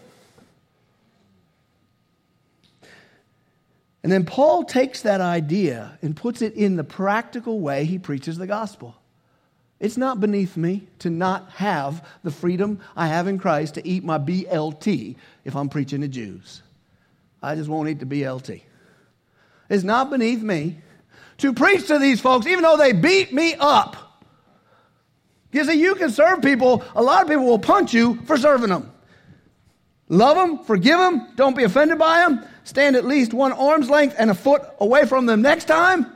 And 4.04 4.12
then 4.12 4.26
Paul 4.26 4.64
takes 4.64 5.02
that 5.02 5.22
idea 5.22 5.98
and 6.02 6.14
puts 6.14 6.42
it 6.42 6.54
in 6.54 6.76
the 6.76 6.84
practical 6.84 7.60
way 7.60 7.86
he 7.86 7.98
preaches 7.98 8.36
the 8.36 8.46
gospel. 8.46 8.94
It's 9.80 9.96
not 9.96 10.20
beneath 10.20 10.56
me 10.56 10.86
to 11.00 11.10
not 11.10 11.50
have 11.52 12.06
the 12.22 12.30
freedom 12.30 12.80
I 12.94 13.08
have 13.08 13.26
in 13.26 13.38
Christ 13.38 13.74
to 13.74 13.88
eat 13.88 14.04
my 14.04 14.18
BLT 14.18 15.16
if 15.44 15.56
I'm 15.56 15.68
preaching 15.68 16.02
to 16.02 16.08
Jews. 16.08 16.62
I 17.42 17.54
just 17.54 17.68
won't 17.68 17.88
eat 17.88 17.98
the 17.98 18.06
BLT. 18.06 18.60
It's 19.70 19.84
not 19.84 20.10
beneath 20.10 20.42
me 20.42 20.78
to 21.38 21.52
preach 21.52 21.86
to 21.88 21.98
these 21.98 22.20
folks, 22.20 22.46
even 22.46 22.62
though 22.62 22.76
they 22.76 22.92
beat 22.92 23.32
me 23.32 23.54
up. 23.58 24.03
You 25.54 25.64
see, 25.64 25.74
you 25.74 25.94
can 25.94 26.10
serve 26.10 26.42
people, 26.42 26.82
a 26.96 27.02
lot 27.02 27.22
of 27.22 27.28
people 27.28 27.44
will 27.44 27.60
punch 27.60 27.94
you 27.94 28.16
for 28.24 28.36
serving 28.36 28.70
them. 28.70 28.90
Love 30.08 30.36
them, 30.36 30.64
forgive 30.64 30.98
them, 30.98 31.28
don't 31.36 31.56
be 31.56 31.62
offended 31.62 31.96
by 31.96 32.18
them, 32.18 32.44
stand 32.64 32.96
at 32.96 33.04
least 33.04 33.32
one 33.32 33.52
arm's 33.52 33.88
length 33.88 34.16
and 34.18 34.32
a 34.32 34.34
foot 34.34 34.62
away 34.80 35.06
from 35.06 35.26
them 35.26 35.42
next 35.42 35.66
time. 35.66 36.12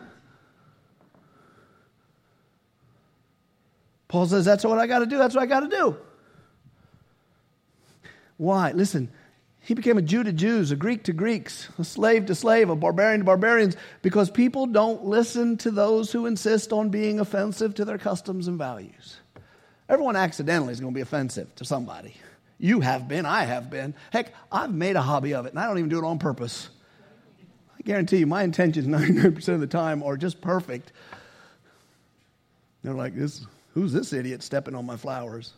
Paul 4.09 4.27
says, 4.27 4.45
That's 4.45 4.65
what 4.65 4.79
I 4.79 4.89
got 4.89 5.01
to 5.01 5.07
do. 5.07 5.19
That's 5.19 5.37
what 5.37 5.43
I 5.43 5.47
got 5.47 5.61
to 5.61 5.69
do. 5.69 5.97
Why? 8.39 8.73
Listen, 8.73 9.09
he 9.61 9.75
became 9.75 9.99
a 9.99 10.03
Jew 10.03 10.25
to 10.25 10.33
Jews, 10.33 10.73
a 10.73 10.77
Greek 10.77 11.05
to 11.05 11.13
Greeks, 11.13 11.69
a 11.79 11.85
slave 11.85 12.27
to 12.27 12.35
slave, 12.35 12.71
a 12.71 12.75
barbarian 12.75 13.21
to 13.21 13.25
barbarians, 13.25 13.77
because 14.03 14.31
people 14.31 14.67
don't 14.67 15.05
listen 15.05 15.59
to 15.59 15.71
those 15.71 16.11
who 16.11 16.27
insist 16.27 16.73
on 16.73 16.89
being 16.89 17.21
offensive 17.21 17.77
to 17.77 17.85
their 17.85 17.99
customs 17.99 18.49
and 18.49 18.59
values. 18.59 19.18
Everyone 19.89 20.17
accidentally 20.17 20.73
is 20.73 20.81
going 20.81 20.93
to 20.93 20.95
be 20.95 21.01
offensive 21.01 21.55
to 21.57 21.65
somebody. 21.65 22.15
You 22.59 22.81
have 22.81 23.09
been, 23.09 23.25
I 23.25 23.45
have 23.45 23.71
been. 23.71 23.95
Heck, 24.11 24.35
I've 24.51 24.73
made 24.73 24.97
a 24.97 25.03
hobby 25.03 25.35
of 25.35 25.47
it, 25.47 25.51
and 25.51 25.59
I 25.59 25.67
don't 25.67 25.79
even 25.79 25.89
do 25.89 25.99
it 25.99 26.05
on 26.05 26.19
purpose. 26.19 26.69
I 27.79 27.83
guarantee 27.83 28.19
you, 28.19 28.27
my 28.27 28.43
intentions 28.43 28.87
99% 28.87 29.49
of 29.49 29.61
the 29.61 29.67
time 29.67 30.03
are 30.03 30.17
just 30.17 30.41
perfect. 30.41 30.93
They're 32.83 32.95
like, 32.95 33.15
this 33.15 33.47
Who's 33.79 33.93
this 33.93 34.13
idiot 34.13 34.43
stepping 34.43 34.75
on 34.75 34.87
my 34.87 34.97
flowers? 34.97 35.53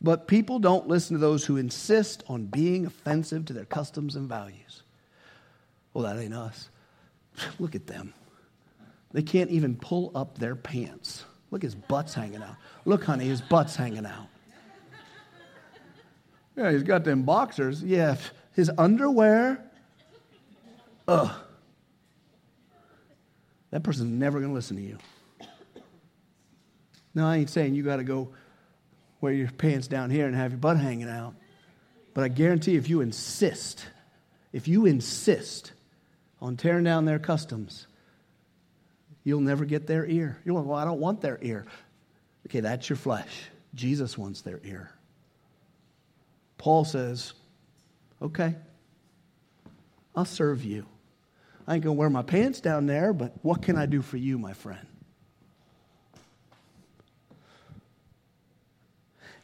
But 0.00 0.26
people 0.26 0.58
don't 0.58 0.88
listen 0.88 1.14
to 1.14 1.20
those 1.20 1.44
who 1.44 1.56
insist 1.58 2.24
on 2.26 2.46
being 2.46 2.86
offensive 2.86 3.44
to 3.44 3.52
their 3.52 3.64
customs 3.64 4.16
and 4.16 4.28
values. 4.28 4.82
Well, 5.94 6.02
that 6.02 6.20
ain't 6.20 6.34
us. 6.34 6.70
Look 7.60 7.76
at 7.76 7.86
them. 7.86 8.12
They 9.12 9.22
can't 9.22 9.50
even 9.50 9.76
pull 9.76 10.10
up 10.14 10.38
their 10.38 10.56
pants. 10.56 11.24
Look, 11.50 11.62
his 11.62 11.74
butt's 11.74 12.14
hanging 12.14 12.42
out. 12.42 12.56
Look, 12.84 13.04
honey, 13.04 13.26
his 13.26 13.42
butt's 13.42 13.76
hanging 13.76 14.06
out. 14.06 14.28
Yeah, 16.56 16.70
he's 16.72 16.82
got 16.82 17.04
them 17.04 17.22
boxers. 17.22 17.82
Yeah, 17.82 18.16
his 18.54 18.70
underwear. 18.76 19.62
Ugh. 21.08 21.30
That 23.70 23.82
person's 23.82 24.10
never 24.10 24.38
going 24.38 24.50
to 24.50 24.54
listen 24.54 24.76
to 24.76 24.82
you. 24.82 24.98
No, 27.14 27.26
I 27.26 27.38
ain't 27.38 27.50
saying 27.50 27.74
you 27.74 27.82
got 27.82 27.96
to 27.96 28.04
go 28.04 28.30
wear 29.20 29.32
your 29.32 29.50
pants 29.50 29.88
down 29.88 30.10
here 30.10 30.26
and 30.26 30.34
have 30.34 30.52
your 30.52 30.58
butt 30.58 30.78
hanging 30.78 31.08
out. 31.08 31.34
But 32.14 32.24
I 32.24 32.28
guarantee 32.28 32.76
if 32.76 32.88
you 32.88 33.00
insist, 33.00 33.86
if 34.52 34.68
you 34.68 34.86
insist 34.86 35.72
on 36.40 36.56
tearing 36.56 36.84
down 36.84 37.04
their 37.04 37.18
customs, 37.18 37.86
you'll 39.24 39.40
never 39.40 39.64
get 39.64 39.86
their 39.86 40.06
ear. 40.06 40.38
You're 40.44 40.54
like, 40.54 40.64
well, 40.64 40.78
I 40.78 40.84
don't 40.84 41.00
want 41.00 41.20
their 41.20 41.38
ear. 41.42 41.66
Okay, 42.46 42.60
that's 42.60 42.88
your 42.88 42.96
flesh. 42.96 43.44
Jesus 43.74 44.18
wants 44.18 44.42
their 44.42 44.60
ear. 44.64 44.90
Paul 46.58 46.84
says, 46.84 47.32
okay, 48.20 48.54
I'll 50.14 50.24
serve 50.24 50.64
you. 50.64 50.86
I 51.66 51.74
ain't 51.74 51.84
going 51.84 51.96
to 51.96 51.98
wear 51.98 52.10
my 52.10 52.22
pants 52.22 52.60
down 52.60 52.86
there, 52.86 53.12
but 53.12 53.32
what 53.42 53.62
can 53.62 53.76
I 53.76 53.86
do 53.86 54.02
for 54.02 54.16
you, 54.16 54.38
my 54.38 54.52
friend? 54.52 54.86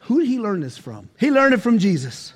Who 0.01 0.21
did 0.21 0.29
he 0.29 0.39
learn 0.39 0.61
this 0.61 0.79
from? 0.79 1.11
He 1.19 1.31
learned 1.31 1.55
it 1.55 1.59
from 1.61 1.79
Jesus. 1.79 2.33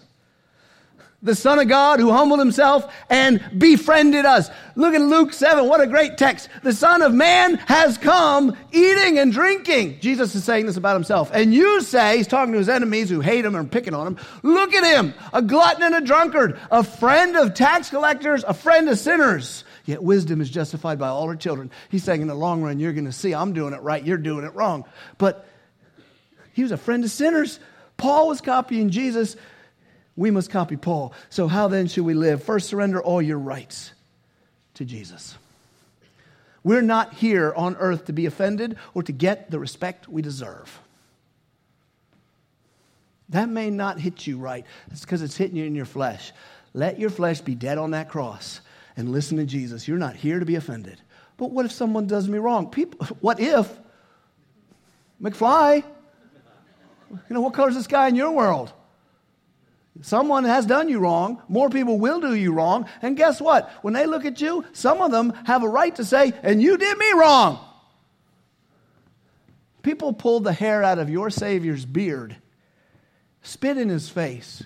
The 1.25 1.37
Son 1.37 1.61
of 1.61 1.69
God 1.69 2.01
who 2.01 2.11
humbled 2.11 2.41
himself 2.41 2.93
and 3.09 3.41
befriended 3.57 4.25
us. 4.25 4.51
Look 4.75 4.95
at 4.95 5.01
Luke 5.01 5.33
7. 5.33 5.69
What 5.69 5.81
a 5.81 5.87
great 5.87 6.19
text. 6.19 6.49
The 6.65 6.73
Son 6.73 7.01
of 7.01 7.15
Man 7.15 7.55
has 7.67 7.97
come 7.97 8.57
eating 8.73 9.19
and 9.19 9.33
drinking. 9.33 10.01
Jesus 10.01 10.35
is 10.35 10.43
saying 10.43 10.67
this 10.67 10.77
about 10.77 10.95
himself. 10.95 11.31
And 11.33 11.55
you 11.55 11.81
say, 11.83 12.17
he's 12.17 12.27
talking 12.27 12.53
to 12.55 12.59
his 12.59 12.69
enemies 12.69 13.09
who 13.09 13.21
hate 13.21 13.45
him 13.45 13.55
and 13.55 13.71
picking 13.71 13.95
on 13.95 14.09
him. 14.09 14.19
Look 14.43 14.75
at 14.75 14.85
him, 14.85 15.15
a 15.33 15.43
glutton 15.43 15.85
and 15.85 15.95
a 15.95 16.01
drunkard, 16.01 16.59
a 16.73 16.83
friend 16.83 17.37
of 17.37 17.55
tax 17.55 17.91
collectors, 17.91 18.43
a 18.43 18.55
friend 18.55 18.89
of 18.89 18.99
sinners. 18.99 19.63
Yet 19.85 20.03
wisdom 20.03 20.41
is 20.41 20.51
justified 20.51 20.99
by 20.99 21.09
all 21.09 21.29
her 21.29 21.37
children. 21.37 21.71
He's 21.89 22.03
saying 22.03 22.21
in 22.21 22.29
the 22.29 22.35
long 22.35 22.63
run, 22.63 22.81
you're 22.81 22.93
going 22.93 23.05
to 23.05 23.13
see 23.13 23.33
I'm 23.33 23.53
doing 23.53 23.75
it 23.75 23.83
right, 23.83 24.05
you're 24.05 24.17
doing 24.17 24.45
it 24.45 24.55
wrong. 24.55 24.85
But 25.19 25.47
he 26.53 26.63
was 26.63 26.73
a 26.73 26.77
friend 26.77 27.05
of 27.05 27.11
sinners. 27.11 27.61
Paul 27.97 28.29
was 28.29 28.41
copying 28.41 28.91
Jesus. 28.91 29.37
We 30.17 30.31
must 30.31 30.51
copy 30.51 30.77
Paul. 30.77 31.13
So, 31.31 31.49
how 31.49 31.69
then 31.69 31.89
should 31.89 32.05
we 32.05 32.15
live? 32.15 32.43
First, 32.43 32.69
surrender 32.69 33.03
all 33.03 33.23
your 33.23 33.39
rights 33.39 33.93
to 34.75 34.85
Jesus. 34.85 35.37
We're 36.65 36.83
not 36.83 37.15
here 37.15 37.53
on 37.57 37.77
earth 37.77 38.05
to 38.07 38.13
be 38.13 38.27
offended 38.27 38.77
or 38.95 39.03
to 39.03 39.13
get 39.13 39.51
the 39.51 39.59
respect 39.59 40.09
we 40.09 40.23
deserve. 40.23 40.81
That 43.31 43.49
may 43.49 43.71
not 43.71 43.99
hit 43.99 44.27
you 44.27 44.39
right. 44.39 44.65
It's 44.91 45.01
because 45.01 45.23
it's 45.23 45.37
hitting 45.37 45.57
you 45.57 45.65
in 45.65 45.75
your 45.75 45.87
flesh. 45.87 46.33
Let 46.75 47.01
your 47.01 47.11
flesh 47.11 47.41
be 47.41 47.55
dead 47.55 47.79
on 47.79 47.93
that 47.93 48.09
cross 48.11 48.61
and 48.97 49.11
listen 49.11 49.39
to 49.39 49.45
Jesus. 49.45 49.89
You're 49.89 49.99
not 49.99 50.15
here 50.15 50.39
to 50.39 50.45
be 50.45 50.55
offended. 50.55 51.01
But 51.39 51.51
what 51.51 51.65
if 51.65 51.73
someone 51.73 52.07
does 52.07 52.29
me 52.29 52.39
wrong? 52.39 52.71
People, 52.71 53.07
what 53.21 53.41
if 53.41 53.69
McFly 55.21 55.83
you 57.29 57.35
know, 57.35 57.41
what 57.41 57.53
color 57.55 57.69
is 57.69 57.75
the 57.75 57.83
sky 57.83 58.09
in 58.09 58.15
your 58.15 58.31
world? 58.31 58.73
Someone 60.01 60.45
has 60.45 60.65
done 60.65 60.89
you 60.89 60.99
wrong. 60.99 61.43
More 61.49 61.69
people 61.69 61.99
will 61.99 62.21
do 62.21 62.35
you 62.35 62.53
wrong. 62.53 62.87
And 63.03 63.17
guess 63.17 63.41
what? 63.41 63.71
When 63.83 63.93
they 63.93 64.07
look 64.07 64.25
at 64.25 64.41
you, 64.41 64.65
some 64.73 65.03
of 65.03 65.11
them 65.11 65.33
have 65.45 65.63
a 65.63 65.69
right 65.69 65.95
to 65.97 66.05
say, 66.05 66.33
and 66.43 66.63
you 66.63 66.79
did 66.79 66.97
me 66.97 67.13
wrong. 67.13 67.59
People 69.83 70.13
pulled 70.13 70.45
the 70.45 70.53
hair 70.53 70.83
out 70.83 70.99
of 70.99 71.11
your 71.11 71.29
Savior's 71.29 71.85
beard 71.85 72.37
spit 73.43 73.77
in 73.77 73.89
his 73.89 74.09
face, 74.09 74.63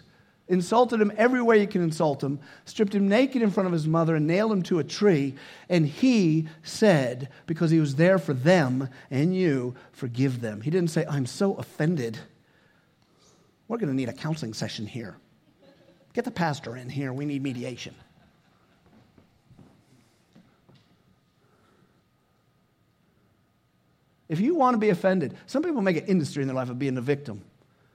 insulted 0.48 1.00
him 1.00 1.12
every 1.16 1.42
way 1.42 1.60
you 1.60 1.66
can 1.66 1.82
insult 1.82 2.22
him, 2.22 2.38
stripped 2.64 2.94
him 2.94 3.08
naked 3.08 3.42
in 3.42 3.50
front 3.50 3.66
of 3.66 3.72
his 3.72 3.86
mother, 3.86 4.14
and 4.14 4.26
nailed 4.26 4.52
him 4.52 4.62
to 4.62 4.78
a 4.78 4.84
tree. 4.84 5.34
And 5.68 5.86
he 5.86 6.46
said, 6.62 7.30
because 7.46 7.70
he 7.70 7.80
was 7.80 7.96
there 7.96 8.18
for 8.18 8.34
them 8.34 8.88
and 9.10 9.34
you, 9.34 9.74
forgive 9.92 10.40
them. 10.40 10.60
He 10.60 10.70
didn't 10.70 10.90
say, 10.90 11.04
I'm 11.08 11.26
so 11.26 11.54
offended. 11.54 12.18
We're 13.68 13.78
going 13.78 13.88
to 13.88 13.94
need 13.94 14.08
a 14.08 14.12
counseling 14.12 14.54
session 14.54 14.86
here. 14.86 15.16
Get 16.12 16.24
the 16.24 16.30
pastor 16.30 16.76
in 16.76 16.88
here. 16.88 17.12
We 17.12 17.26
need 17.26 17.42
mediation. 17.42 17.94
If 24.28 24.40
you 24.40 24.54
want 24.54 24.74
to 24.74 24.78
be 24.78 24.88
offended, 24.88 25.36
some 25.46 25.62
people 25.62 25.82
make 25.82 25.96
an 25.96 26.06
industry 26.06 26.42
in 26.42 26.48
their 26.48 26.54
life 26.54 26.70
of 26.70 26.78
being 26.78 26.96
a 26.96 27.00
victim 27.00 27.42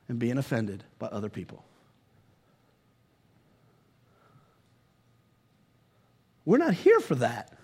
and 0.07 0.17
being 0.17 0.38
offended 0.38 0.84
by 0.99 1.07
other 1.07 1.30
people. 1.30 1.63
We're 6.45 6.57
not 6.57 6.74
here 6.74 6.99
for 6.99 7.15
that. 7.15 7.57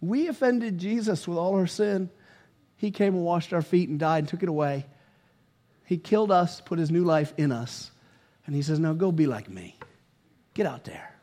We 0.00 0.28
offended 0.28 0.78
Jesus 0.78 1.26
with 1.26 1.38
all 1.38 1.54
our 1.54 1.66
sin. 1.66 2.10
He 2.76 2.90
came 2.90 3.14
and 3.14 3.24
washed 3.24 3.52
our 3.52 3.62
feet 3.62 3.88
and 3.88 3.98
died 3.98 4.18
and 4.18 4.28
took 4.28 4.42
it 4.42 4.48
away. 4.48 4.86
He 5.86 5.98
killed 5.98 6.32
us, 6.32 6.60
put 6.60 6.78
his 6.78 6.90
new 6.90 7.04
life 7.04 7.32
in 7.36 7.52
us. 7.52 7.92
And 8.44 8.54
he 8.54 8.62
says, 8.62 8.78
Now 8.78 8.92
go 8.92 9.10
be 9.10 9.26
like 9.26 9.48
me. 9.48 9.76
Get 10.52 10.66
out 10.66 10.84
there. 10.84 11.14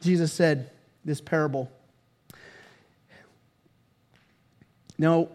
Jesus 0.00 0.32
said 0.32 0.70
this 1.04 1.20
parable. 1.20 1.70
Now, 4.96 5.28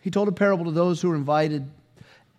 he 0.00 0.10
told 0.10 0.28
a 0.28 0.32
parable 0.32 0.66
to 0.66 0.70
those 0.70 1.00
who 1.00 1.08
were 1.08 1.16
invited. 1.16 1.68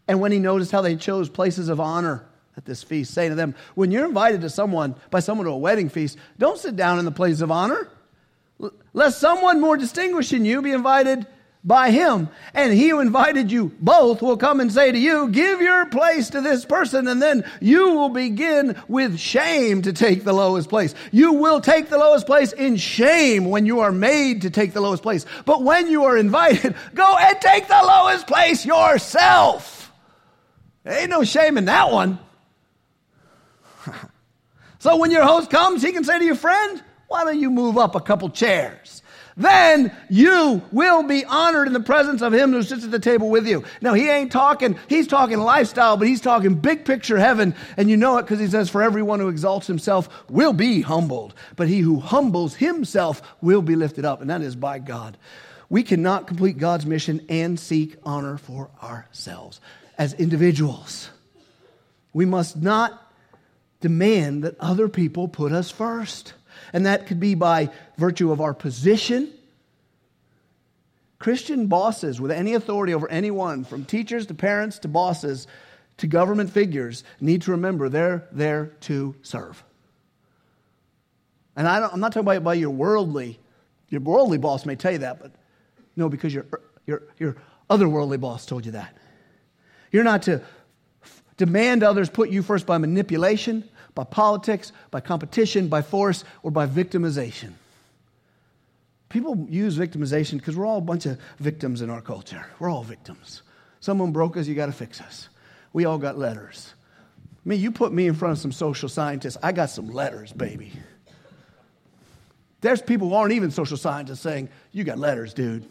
And 0.07 0.19
when 0.19 0.31
he 0.31 0.39
noticed 0.39 0.71
how 0.71 0.81
they 0.81 0.95
chose 0.95 1.27
places 1.27 1.69
of 1.69 1.79
honor 1.79 2.25
at 2.55 2.65
this 2.65 2.83
feast, 2.83 3.13
saying 3.13 3.31
to 3.31 3.35
them, 3.35 3.55
When 3.73 3.89
you're 3.89 4.05
invited 4.05 4.41
to 4.41 4.49
someone, 4.49 4.95
by 5.09 5.21
someone 5.21 5.45
to 5.45 5.51
a 5.51 5.57
wedding 5.57 5.89
feast, 5.89 6.17
don't 6.37 6.59
sit 6.59 6.75
down 6.75 6.99
in 6.99 7.05
the 7.05 7.11
place 7.11 7.41
of 7.41 7.51
honor, 7.51 7.89
lest 8.93 9.19
someone 9.19 9.59
more 9.59 9.75
distinguished 9.75 10.31
than 10.31 10.45
you 10.45 10.61
be 10.61 10.71
invited 10.71 11.25
by 11.63 11.91
him. 11.91 12.29
And 12.53 12.73
he 12.73 12.89
who 12.89 12.99
invited 12.99 13.51
you 13.51 13.71
both 13.79 14.21
will 14.21 14.37
come 14.37 14.59
and 14.59 14.71
say 14.71 14.91
to 14.91 14.97
you, 14.97 15.29
Give 15.29 15.61
your 15.61 15.85
place 15.85 16.29
to 16.31 16.41
this 16.41 16.65
person, 16.65 17.07
and 17.07 17.21
then 17.21 17.45
you 17.61 17.91
will 17.91 18.09
begin 18.09 18.81
with 18.87 19.17
shame 19.17 19.81
to 19.83 19.93
take 19.93 20.23
the 20.23 20.33
lowest 20.33 20.69
place. 20.69 20.93
You 21.11 21.33
will 21.33 21.61
take 21.61 21.89
the 21.89 21.97
lowest 21.97 22.25
place 22.25 22.51
in 22.51 22.75
shame 22.77 23.45
when 23.45 23.65
you 23.65 23.79
are 23.79 23.91
made 23.91 24.41
to 24.41 24.49
take 24.49 24.73
the 24.73 24.81
lowest 24.81 25.03
place. 25.03 25.25
But 25.45 25.63
when 25.63 25.89
you 25.89 26.03
are 26.05 26.17
invited, 26.17 26.75
go 26.93 27.17
and 27.17 27.39
take 27.39 27.67
the 27.67 27.81
lowest 27.83 28.27
place 28.27 28.65
yourself. 28.65 29.91
Ain't 30.85 31.09
no 31.09 31.23
shame 31.23 31.57
in 31.57 31.65
that 31.65 31.91
one. 31.91 32.19
so 34.79 34.97
when 34.97 35.11
your 35.11 35.23
host 35.23 35.49
comes, 35.49 35.81
he 35.81 35.93
can 35.93 36.03
say 36.03 36.19
to 36.19 36.25
your 36.25 36.35
friend, 36.35 36.83
Why 37.07 37.23
don't 37.23 37.39
you 37.39 37.49
move 37.49 37.77
up 37.77 37.95
a 37.95 38.01
couple 38.01 38.29
chairs? 38.29 39.02
Then 39.35 39.95
you 40.09 40.61
will 40.71 41.03
be 41.03 41.25
honored 41.25 41.67
in 41.67 41.73
the 41.73 41.79
presence 41.79 42.21
of 42.21 42.33
him 42.33 42.51
who 42.51 42.61
sits 42.61 42.83
at 42.83 42.91
the 42.91 42.99
table 42.99 43.29
with 43.29 43.47
you. 43.47 43.63
Now, 43.81 43.93
he 43.93 44.09
ain't 44.09 44.31
talking, 44.31 44.77
he's 44.87 45.07
talking 45.07 45.39
lifestyle, 45.39 45.97
but 45.97 46.07
he's 46.07 46.21
talking 46.21 46.55
big 46.55 46.85
picture 46.85 47.17
heaven. 47.17 47.55
And 47.77 47.89
you 47.89 47.97
know 47.97 48.17
it 48.17 48.23
because 48.23 48.39
he 48.39 48.47
says, 48.47 48.69
For 48.69 48.83
everyone 48.83 49.19
who 49.19 49.29
exalts 49.29 49.67
himself 49.67 50.09
will 50.29 50.53
be 50.53 50.81
humbled, 50.81 51.33
but 51.55 51.67
he 51.67 51.79
who 51.79 51.99
humbles 51.99 52.55
himself 52.55 53.21
will 53.41 53.61
be 53.61 53.75
lifted 53.75 54.05
up. 54.05 54.21
And 54.21 54.29
that 54.29 54.41
is 54.41 54.55
by 54.55 54.79
God. 54.79 55.17
We 55.69 55.81
cannot 55.81 56.27
complete 56.27 56.57
God's 56.57 56.85
mission 56.85 57.25
and 57.29 57.59
seek 57.59 57.95
honor 58.03 58.37
for 58.37 58.69
ourselves 58.81 59.59
as 59.97 60.13
individuals. 60.13 61.09
We 62.13 62.25
must 62.25 62.57
not 62.57 62.99
demand 63.81 64.43
that 64.43 64.55
other 64.59 64.87
people 64.87 65.27
put 65.27 65.51
us 65.51 65.71
first 65.71 66.33
and 66.73 66.85
that 66.87 67.07
could 67.07 67.19
be 67.19 67.35
by 67.35 67.69
virtue 67.97 68.31
of 68.31 68.41
our 68.41 68.53
position. 68.53 69.31
Christian 71.19 71.67
bosses 71.67 72.19
with 72.19 72.31
any 72.31 72.55
authority 72.55 72.93
over 72.93 73.09
anyone, 73.09 73.63
from 73.63 73.85
teachers 73.85 74.25
to 74.25 74.33
parents 74.33 74.79
to 74.79 74.89
bosses 74.89 75.47
to 75.97 76.07
government 76.07 76.49
figures, 76.49 77.03
need 77.21 77.43
to 77.43 77.51
remember 77.51 77.87
they're 77.87 78.27
there 78.31 78.71
to 78.81 79.15
serve. 79.21 79.63
And 81.55 81.67
I 81.67 81.87
am 81.93 81.99
not 81.99 82.11
talking 82.11 82.25
about, 82.25 82.37
about 82.37 82.57
your 82.57 82.71
worldly, 82.71 83.39
your 83.89 84.01
worldly 84.01 84.39
boss 84.39 84.65
may 84.65 84.75
tell 84.75 84.91
you 84.91 84.97
that, 84.99 85.21
but 85.21 85.31
no, 85.95 86.09
because 86.09 86.33
your, 86.33 86.45
your, 86.87 87.03
your 87.19 87.35
otherworldly 87.69 88.19
boss 88.19 88.45
told 88.45 88.65
you 88.65 88.71
that. 88.71 88.97
You're 89.91 90.03
not 90.03 90.23
to 90.23 90.41
f- 91.03 91.23
demand 91.37 91.83
others 91.83 92.09
put 92.09 92.31
you 92.31 92.41
first 92.41 92.65
by 92.65 92.79
manipulation, 92.79 93.69
by 93.95 94.03
politics, 94.03 94.71
by 94.91 94.99
competition, 94.99 95.67
by 95.67 95.81
force, 95.81 96.23
or 96.41 96.51
by 96.51 96.67
victimization. 96.67 97.53
People 99.09 99.45
use 99.49 99.77
victimization 99.77 100.37
because 100.37 100.55
we're 100.55 100.65
all 100.65 100.79
a 100.79 100.81
bunch 100.81 101.05
of 101.05 101.19
victims 101.39 101.81
in 101.81 101.89
our 101.89 102.01
culture. 102.01 102.45
We're 102.59 102.69
all 102.69 102.83
victims. 102.83 103.43
Someone 103.79 104.11
broke 104.11 104.37
us, 104.37 104.47
you 104.47 104.55
got 104.55 104.65
to 104.67 104.71
fix 104.71 104.99
us. 105.01 105.29
We 105.71 105.85
all 105.85 105.97
got 105.97 106.17
letters. 106.17 106.73
I 107.45 107.49
mean, 107.49 107.59
you 107.59 107.71
put 107.71 107.91
me 107.91 108.07
in 108.07 108.15
front 108.15 108.31
of 108.31 108.37
some 108.39 108.51
social 108.51 108.89
scientists, 108.89 109.37
I 109.43 109.51
got 109.51 109.69
some 109.69 109.89
letters, 109.89 110.31
baby. 110.31 110.71
There's 112.61 112.81
people 112.81 113.09
who 113.09 113.15
aren't 113.15 113.33
even 113.33 113.51
social 113.51 113.75
scientists 113.75 114.21
saying, 114.21 114.47
You 114.71 114.85
got 114.85 114.97
letters, 114.97 115.33
dude. 115.33 115.69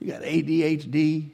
You 0.00 0.08
got 0.08 0.22
ADHD. 0.22 1.30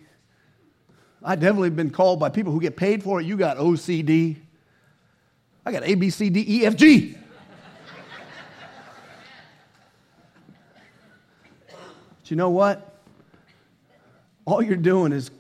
I 1.22 1.36
definitely 1.36 1.70
been 1.70 1.90
called 1.90 2.18
by 2.18 2.28
people 2.28 2.52
who 2.52 2.60
get 2.60 2.76
paid 2.76 3.02
for 3.02 3.20
it. 3.20 3.26
You 3.26 3.36
got 3.36 3.58
OCD. 3.58 4.36
I 5.64 5.72
got 5.72 5.84
A, 5.84 5.94
B, 5.94 6.10
C, 6.10 6.30
D, 6.30 6.44
E, 6.46 6.66
F, 6.66 6.76
G. 6.76 7.16
but 11.68 12.30
you 12.30 12.36
know 12.36 12.50
what? 12.50 12.98
All 14.46 14.62
you're 14.62 14.76
doing 14.76 15.12
is 15.12 15.30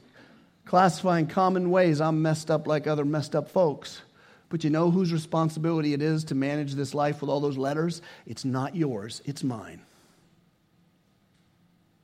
classifying 0.66 1.26
common 1.26 1.70
ways 1.70 2.00
I'm 2.00 2.20
messed 2.22 2.50
up 2.50 2.66
like 2.66 2.86
other 2.86 3.04
messed 3.04 3.34
up 3.34 3.48
folks. 3.48 4.02
But 4.50 4.64
you 4.64 4.70
know 4.70 4.90
whose 4.90 5.12
responsibility 5.12 5.94
it 5.94 6.02
is 6.02 6.24
to 6.24 6.34
manage 6.34 6.74
this 6.74 6.94
life 6.94 7.20
with 7.20 7.30
all 7.30 7.40
those 7.40 7.56
letters? 7.56 8.02
It's 8.26 8.44
not 8.44 8.76
yours, 8.76 9.22
it's 9.24 9.42
mine. 9.42 9.80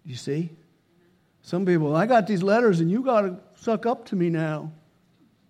You 0.05 0.15
see? 0.15 0.51
Some 1.43 1.67
people, 1.67 1.95
I 1.95 2.07
got 2.07 2.27
these 2.27 2.43
letters 2.43 2.81
and 2.81 2.91
you 2.91 3.03
got 3.03 3.21
to 3.23 3.37
suck 3.57 3.87
up 3.87 4.07
to 4.07 4.17
me 4.17 4.31
now. 4.31 4.73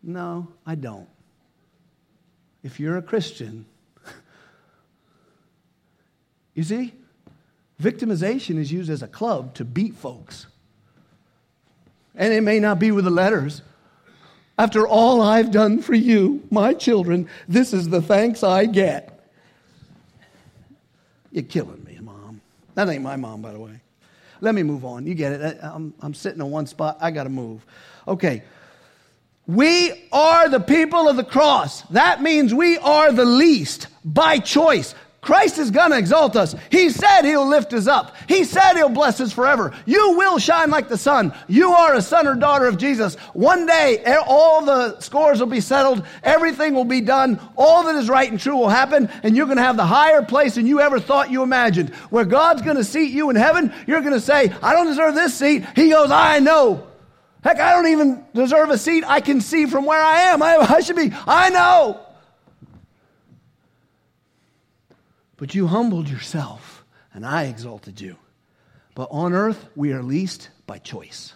No, 0.02 0.48
I 0.66 0.74
don't 0.74 1.08
if 2.66 2.80
you're 2.80 2.96
a 2.96 3.02
Christian, 3.02 3.64
you 6.52 6.64
see, 6.64 6.92
victimization 7.80 8.58
is 8.58 8.72
used 8.72 8.90
as 8.90 9.02
a 9.02 9.06
club 9.06 9.54
to 9.54 9.64
beat 9.64 9.94
folks. 9.94 10.46
And 12.16 12.34
it 12.34 12.40
may 12.40 12.58
not 12.58 12.80
be 12.80 12.90
with 12.90 13.04
the 13.04 13.10
letters. 13.10 13.62
After 14.58 14.84
all 14.84 15.22
I've 15.22 15.52
done 15.52 15.80
for 15.80 15.94
you, 15.94 16.42
my 16.50 16.74
children, 16.74 17.28
this 17.46 17.72
is 17.72 17.88
the 17.88 18.02
thanks 18.02 18.42
I 18.42 18.66
get. 18.66 19.30
You're 21.30 21.44
killing 21.44 21.84
me, 21.84 21.98
mom. 22.00 22.40
That 22.74 22.88
ain't 22.88 23.04
my 23.04 23.14
mom, 23.14 23.42
by 23.42 23.52
the 23.52 23.60
way. 23.60 23.80
Let 24.40 24.56
me 24.56 24.64
move 24.64 24.84
on. 24.84 25.06
You 25.06 25.14
get 25.14 25.32
it. 25.32 25.58
I'm, 25.62 25.94
I'm 26.00 26.14
sitting 26.14 26.40
in 26.40 26.50
one 26.50 26.66
spot. 26.66 26.98
I 27.00 27.12
got 27.12 27.24
to 27.24 27.30
move. 27.30 27.64
Okay. 28.08 28.42
We 29.46 29.92
are 30.12 30.48
the 30.48 30.60
people 30.60 31.08
of 31.08 31.16
the 31.16 31.24
cross. 31.24 31.82
That 31.90 32.20
means 32.20 32.52
we 32.52 32.78
are 32.78 33.12
the 33.12 33.24
least 33.24 33.86
by 34.04 34.40
choice. 34.40 34.94
Christ 35.20 35.58
is 35.58 35.72
going 35.72 35.90
to 35.90 35.98
exalt 35.98 36.36
us. 36.36 36.54
He 36.70 36.88
said 36.88 37.22
he'll 37.22 37.48
lift 37.48 37.72
us 37.72 37.88
up. 37.88 38.14
He 38.28 38.44
said 38.44 38.74
he'll 38.74 38.88
bless 38.88 39.20
us 39.20 39.32
forever. 39.32 39.74
You 39.84 40.16
will 40.16 40.38
shine 40.38 40.70
like 40.70 40.88
the 40.88 40.96
sun. 40.96 41.34
You 41.48 41.70
are 41.72 41.94
a 41.94 42.02
son 42.02 42.28
or 42.28 42.36
daughter 42.36 42.66
of 42.66 42.78
Jesus. 42.78 43.16
One 43.32 43.66
day, 43.66 44.04
all 44.24 44.64
the 44.64 45.00
scores 45.00 45.40
will 45.40 45.48
be 45.48 45.60
settled. 45.60 46.06
Everything 46.22 46.74
will 46.74 46.84
be 46.84 47.00
done. 47.00 47.40
All 47.56 47.82
that 47.84 47.96
is 47.96 48.08
right 48.08 48.30
and 48.30 48.38
true 48.38 48.56
will 48.56 48.68
happen. 48.68 49.10
And 49.24 49.36
you're 49.36 49.46
going 49.46 49.58
to 49.58 49.64
have 49.64 49.76
the 49.76 49.84
higher 49.84 50.22
place 50.22 50.54
than 50.54 50.68
you 50.68 50.80
ever 50.80 51.00
thought 51.00 51.32
you 51.32 51.42
imagined. 51.42 51.92
Where 52.10 52.24
God's 52.24 52.62
going 52.62 52.76
to 52.76 52.84
seat 52.84 53.10
you 53.12 53.28
in 53.28 53.34
heaven, 53.34 53.74
you're 53.88 54.02
going 54.02 54.12
to 54.12 54.20
say, 54.20 54.52
I 54.62 54.74
don't 54.74 54.86
deserve 54.86 55.16
this 55.16 55.34
seat. 55.34 55.64
He 55.74 55.90
goes, 55.90 56.12
I 56.12 56.38
know. 56.38 56.86
Heck, 57.46 57.60
I 57.60 57.74
don't 57.74 57.86
even 57.86 58.24
deserve 58.34 58.70
a 58.70 58.78
seat. 58.78 59.04
I 59.06 59.20
can 59.20 59.40
see 59.40 59.66
from 59.66 59.84
where 59.84 60.02
I 60.02 60.22
am. 60.22 60.42
I, 60.42 60.56
I 60.68 60.80
should 60.80 60.96
be, 60.96 61.12
I 61.28 61.48
know. 61.50 62.00
But 65.36 65.54
you 65.54 65.68
humbled 65.68 66.08
yourself, 66.08 66.84
and 67.14 67.24
I 67.24 67.44
exalted 67.44 68.00
you. 68.00 68.16
But 68.96 69.10
on 69.12 69.32
earth, 69.32 69.64
we 69.76 69.92
are 69.92 70.02
least 70.02 70.48
by 70.66 70.78
choice. 70.78 71.34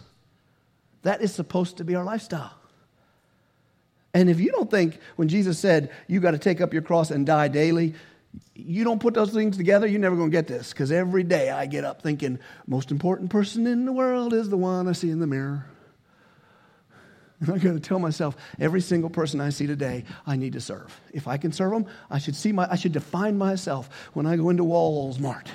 That 1.03 1.21
is 1.21 1.33
supposed 1.33 1.77
to 1.77 1.85
be 1.85 1.95
our 1.95 2.03
lifestyle. 2.03 2.55
And 4.13 4.29
if 4.29 4.41
you 4.41 4.51
don't 4.51 4.69
think 4.69 4.99
when 5.15 5.29
Jesus 5.29 5.59
said 5.59 5.91
you 6.07 6.19
got 6.19 6.31
to 6.31 6.39
take 6.39 6.59
up 6.59 6.73
your 6.73 6.81
cross 6.81 7.11
and 7.11 7.25
die 7.25 7.47
daily, 7.47 7.93
you 8.53 8.83
don't 8.83 8.99
put 8.99 9.13
those 9.13 9.31
things 9.31 9.55
together, 9.55 9.87
you're 9.87 10.01
never 10.01 10.17
going 10.17 10.29
to 10.29 10.37
get 10.37 10.47
this. 10.47 10.73
Because 10.73 10.91
every 10.91 11.23
day 11.23 11.51
I 11.51 11.67
get 11.67 11.85
up 11.85 12.01
thinking, 12.01 12.37
most 12.67 12.91
important 12.91 13.29
person 13.29 13.65
in 13.65 13.85
the 13.85 13.93
world 13.93 14.33
is 14.33 14.49
the 14.49 14.57
one 14.57 14.89
I 14.89 14.91
see 14.91 15.09
in 15.09 15.21
the 15.21 15.27
mirror. 15.27 15.67
And 17.41 17.49
I 17.49 17.57
got 17.57 17.73
to 17.73 17.79
tell 17.79 17.97
myself 17.97 18.37
every 18.59 18.81
single 18.81 19.09
person 19.09 19.41
I 19.41 19.49
see 19.49 19.65
today, 19.65 20.05
I 20.27 20.35
need 20.35 20.53
to 20.53 20.61
serve. 20.61 20.95
If 21.11 21.27
I 21.27 21.37
can 21.37 21.51
serve 21.51 21.71
them, 21.71 21.87
I 22.09 22.19
should 22.19 22.35
see 22.35 22.51
my, 22.51 22.67
I 22.71 22.75
should 22.75 22.91
define 22.91 23.37
myself 23.37 23.89
when 24.13 24.27
I 24.27 24.37
go 24.37 24.49
into 24.49 24.63
Walmart. 24.63 25.47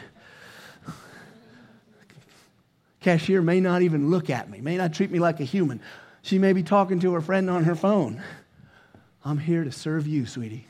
Cashier 3.01 3.41
may 3.41 3.61
not 3.61 3.82
even 3.82 4.11
look 4.11 4.30
at 4.30 4.51
me, 4.51 4.61
may 4.61 4.76
not 4.76 4.93
treat 4.93 5.12
me 5.12 5.20
like 5.20 5.39
a 5.39 5.45
human. 5.45 5.80
She 6.22 6.41
may 6.41 6.53
be 6.53 6.64
talking 6.64 6.99
to 7.01 7.14
her 7.14 7.20
friend 7.20 7.49
on 7.49 7.62
her 7.62 7.76
phone. 7.76 8.20
I'm 9.24 9.39
here 9.39 9.62
to 9.62 9.70
serve 9.70 10.09
you, 10.09 10.26
sweetie. 10.26 10.66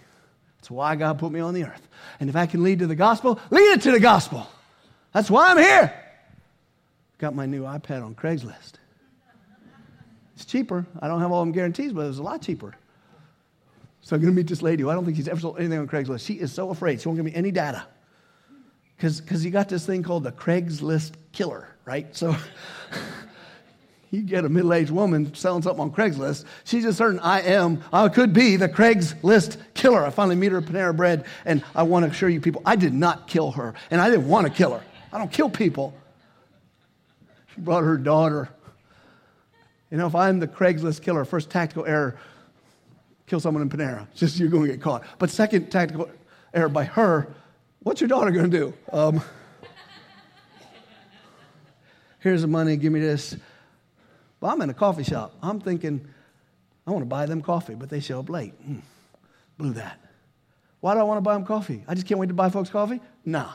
That's 0.59 0.71
why 0.71 0.97
God 0.97 1.19
put 1.19 1.33
me 1.33 1.41
on 1.41 1.55
the 1.55 1.65
earth. 1.65 1.89
And 2.21 2.29
if 2.29 2.37
I 2.37 2.45
can 2.45 2.63
lead 2.63 2.81
to 2.81 2.87
the 2.87 2.95
gospel, 2.95 3.41
lead 3.49 3.73
it 3.73 3.83
to 3.83 3.91
the 3.91 4.01
gospel. 4.01 4.47
That's 5.15 5.31
why 5.31 5.51
I'm 5.51 5.57
here. 5.57 5.95
Got 7.17 7.35
my 7.35 7.47
new 7.47 7.63
iPad 7.63 8.05
on 8.05 8.15
Craigslist. 8.15 8.73
It's 10.37 10.45
cheaper. 10.45 10.87
I 11.01 11.09
don't 11.09 11.21
have 11.21 11.33
all 11.33 11.41
them 11.41 11.53
guarantees, 11.53 11.93
but 11.93 12.03
it 12.03 12.09
was 12.09 12.19
a 12.19 12.23
lot 12.23 12.43
cheaper. 12.43 12.75
So 14.03 14.15
I'm 14.15 14.23
going 14.23 14.33
to 14.33 14.37
meet 14.37 14.47
this 14.47 14.63
lady 14.63 14.83
who 14.83 14.91
I 14.91 14.95
don't 14.95 15.05
think 15.05 15.17
she's 15.17 15.27
ever 15.27 15.41
sold 15.41 15.59
anything 15.59 15.79
on 15.79 15.89
Craigslist. 15.89 16.25
She 16.25 16.35
is 16.35 16.53
so 16.53 16.71
afraid. 16.71 17.01
She 17.01 17.09
won't 17.09 17.17
give 17.17 17.25
me 17.25 17.35
any 17.35 17.51
data. 17.51 17.87
Because 18.97 19.45
you 19.45 19.51
got 19.51 19.69
this 19.69 19.85
thing 19.85 20.03
called 20.03 20.25
the 20.25 20.33
Craigslist 20.33 21.13
killer, 21.33 21.69
right? 21.85 22.15
So 22.15 22.37
you 24.11 24.23
get 24.23 24.45
a 24.45 24.49
middle 24.49 24.73
aged 24.75 24.91
woman 24.91 25.35
selling 25.35 25.63
something 25.63 25.81
on 25.81 25.91
Craigslist. 25.91 26.45
She's 26.65 26.85
just 26.85 26.99
certain 26.99 27.19
I 27.21 27.41
am, 27.41 27.83
I 27.93 28.09
could 28.09 28.33
be 28.33 28.57
the 28.57 28.69
Craigslist 28.69 29.57
killer. 29.75 30.05
I 30.05 30.11
finally 30.11 30.37
meet 30.37 30.53
her 30.53 30.59
at 30.59 30.65
Panera 30.65 30.97
Bread, 30.97 31.25
and 31.45 31.65
I 31.75 31.83
want 31.83 32.05
to 32.05 32.11
assure 32.11 32.29
you 32.29 32.41
people, 32.41 32.63
I 32.65 32.77
did 32.77 32.95
not 32.95 33.27
kill 33.27 33.53
her, 33.53 33.75
and 33.91 34.01
I 34.01 34.09
didn't 34.11 34.29
want 34.29 34.47
to 34.47 34.53
kill 34.53 34.73
her. 34.73 34.85
I 35.13 35.19
don't 35.19 35.33
kill 35.33 35.51
people. 35.51 35.95
She 37.55 37.61
brought 37.63 37.85
her 37.85 37.97
daughter. 37.97 38.51
You 39.97 40.03
know, 40.03 40.09
if 40.09 40.15
I'm 40.15 40.41
the 40.41 40.47
Craigslist 40.47 41.01
killer, 41.01 41.25
first 41.25 41.49
tactical 41.49 41.87
error, 41.87 42.19
kill 43.27 43.41
someone 43.41 43.63
in 43.63 43.71
Panera. 43.71 44.07
It's 44.11 44.21
just 44.21 44.39
you're 44.39 44.51
going 44.51 44.67
to 44.67 44.69
get 44.71 44.83
caught. 44.83 45.05
But 45.19 45.31
second 45.31 45.71
tactical 45.71 46.11
error 46.53 46.69
by 46.69 46.85
her, 46.85 47.35
what's 47.83 48.03
your 48.03 48.09
daughter 48.09 48.31
going 48.31 48.51
to 48.51 48.59
do? 48.59 48.75
Um, 48.93 49.23
here's 52.19 52.43
the 52.43 52.47
money, 52.47 52.77
give 52.77 52.93
me 52.93 53.01
this. 53.01 53.39
Well, 54.39 54.53
I'm 54.53 54.61
in 54.61 54.69
a 54.69 54.75
coffee 54.75 55.03
shop. 55.03 55.35
I'm 55.43 55.61
thinking, 55.61 56.07
I 56.87 56.91
want 56.91 57.01
to 57.01 57.09
buy 57.09 57.25
them 57.25 57.41
coffee, 57.41 57.75
but 57.75 57.89
they 57.89 58.01
show 58.01 58.21
up 58.21 58.29
late. 58.29 58.53
Mm, 58.69 58.83
blew 59.57 59.73
that. 59.73 59.99
Why 60.81 60.93
do 60.93 61.01
I 61.01 61.05
want 61.05 61.17
to 61.17 61.23
buy 61.23 61.33
them 61.33 61.47
coffee? 61.47 61.85
I 61.89 61.95
just 61.95 62.07
can't 62.07 62.21
wait 62.21 62.27
to 62.27 62.35
buy 62.35 62.51
folks 62.51 62.69
coffee? 62.69 63.01
Nah. 63.25 63.51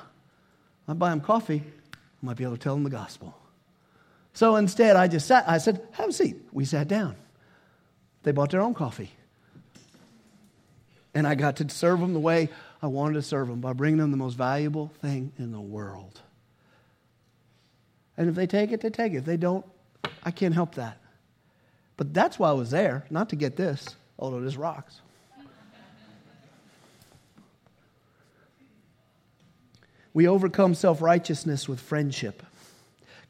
I 0.88 0.94
buy 0.94 1.12
them 1.12 1.22
coffee, 1.22 1.62
I 1.94 2.26
might 2.26 2.36
be 2.36 2.46
able 2.46 2.58
to 2.58 2.60
tell 2.60 2.74
them 2.74 2.84
the 2.84 2.90
gospel. 2.90 3.38
So 4.34 4.56
instead, 4.56 4.96
I 4.96 5.08
just 5.08 5.28
sat, 5.28 5.48
I 5.48 5.58
said, 5.58 5.82
have 5.92 6.10
a 6.10 6.14
seat. 6.14 6.38
We 6.52 6.66
sat 6.66 6.88
down. 6.88 7.16
They 8.24 8.32
bought 8.32 8.52
their 8.52 8.62
own 8.62 8.74
coffee. 8.74 9.12
And 11.14 11.28
I 11.28 11.36
got 11.36 11.58
to 11.58 11.70
serve 11.70 12.00
them 12.00 12.14
the 12.14 12.20
way 12.20 12.50
I 12.82 12.88
wanted 12.88 13.16
to 13.16 13.22
serve 13.22 13.48
them 13.48 13.60
by 13.60 13.74
bringing 13.74 13.98
them 13.98 14.12
the 14.12 14.18
most 14.18 14.36
valuable 14.36 14.92
thing 15.02 15.34
in 15.38 15.52
the 15.52 15.60
world. 15.60 16.22
And 18.18 18.30
if 18.30 18.36
they 18.36 18.48
take 18.48 18.72
it, 18.72 18.82
they 18.82 18.90
take 18.90 19.14
it. 19.14 19.18
If 19.18 19.26
they 19.26 19.38
don't, 19.38 19.66
I 20.24 20.32
can't 20.32 20.54
help 20.54 20.76
that. 20.76 20.98
But 21.98 22.14
that's 22.14 22.40
why 22.40 22.50
I 22.50 22.54
was 22.54 22.72
there, 22.72 23.06
not 23.10 23.30
to 23.30 23.36
get 23.36 23.58
this, 23.58 23.96
although 24.18 24.42
this 24.42 24.56
rocks. 24.56 25.02
We 30.14 30.28
overcome 30.28 30.76
self 30.76 31.02
righteousness 31.02 31.70
with 31.70 31.80
friendship. 31.80 32.44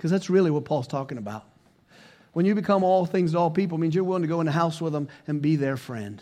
Because 0.01 0.09
that's 0.09 0.31
really 0.31 0.49
what 0.49 0.65
Paul's 0.65 0.87
talking 0.87 1.19
about. 1.19 1.45
When 2.33 2.47
you 2.47 2.55
become 2.55 2.83
all 2.83 3.05
things 3.05 3.33
to 3.33 3.37
all 3.37 3.51
people, 3.51 3.77
means 3.77 3.93
you're 3.93 4.03
willing 4.03 4.23
to 4.23 4.27
go 4.27 4.39
in 4.39 4.47
the 4.47 4.51
house 4.51 4.81
with 4.81 4.93
them 4.93 5.09
and 5.27 5.43
be 5.43 5.57
their 5.57 5.77
friend. 5.77 6.19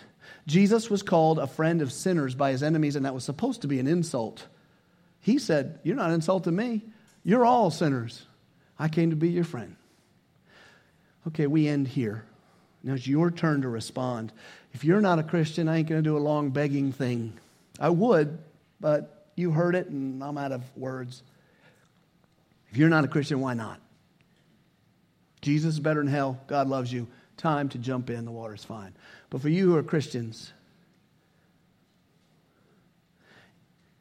Jesus 0.47 0.89
was 0.89 1.01
called 1.01 1.39
a 1.39 1.47
friend 1.47 1.81
of 1.81 1.93
sinners 1.93 2.35
by 2.35 2.51
his 2.51 2.61
enemies, 2.61 2.97
and 2.97 3.05
that 3.05 3.13
was 3.13 3.23
supposed 3.23 3.61
to 3.61 3.69
be 3.69 3.79
an 3.79 3.87
insult. 3.87 4.45
He 5.21 5.39
said, 5.39 5.79
You're 5.83 5.95
not 5.95 6.11
insulting 6.11 6.57
me. 6.57 6.83
You're 7.23 7.45
all 7.45 7.71
sinners. 7.71 8.25
I 8.77 8.89
came 8.89 9.11
to 9.11 9.15
be 9.15 9.29
your 9.29 9.45
friend. 9.45 9.77
Okay, 11.29 11.47
we 11.47 11.69
end 11.69 11.87
here. 11.87 12.25
Now 12.83 12.95
it's 12.95 13.07
your 13.07 13.31
turn 13.31 13.61
to 13.61 13.69
respond. 13.69 14.33
If 14.73 14.83
you're 14.83 14.99
not 14.99 15.19
a 15.19 15.23
Christian, 15.23 15.69
I 15.69 15.77
ain't 15.77 15.87
going 15.87 16.03
to 16.03 16.09
do 16.09 16.17
a 16.17 16.19
long 16.19 16.49
begging 16.49 16.91
thing. 16.91 17.31
I 17.79 17.91
would, 17.91 18.39
but 18.81 19.29
you 19.37 19.51
heard 19.51 19.75
it, 19.75 19.87
and 19.87 20.21
I'm 20.21 20.37
out 20.37 20.51
of 20.51 20.63
words. 20.75 21.23
If 22.71 22.77
you're 22.77 22.89
not 22.89 23.05
a 23.05 23.07
Christian, 23.07 23.39
why 23.39 23.53
not? 23.53 23.79
Jesus 25.41 25.75
is 25.75 25.79
better 25.79 26.01
than 26.01 26.11
hell. 26.11 26.39
God 26.47 26.67
loves 26.67 26.91
you. 26.91 27.07
Time 27.37 27.69
to 27.69 27.77
jump 27.77 28.09
in. 28.09 28.25
The 28.25 28.31
water's 28.31 28.63
fine. 28.63 28.93
But 29.29 29.41
for 29.41 29.49
you 29.49 29.71
who 29.71 29.77
are 29.77 29.83
Christians, 29.83 30.51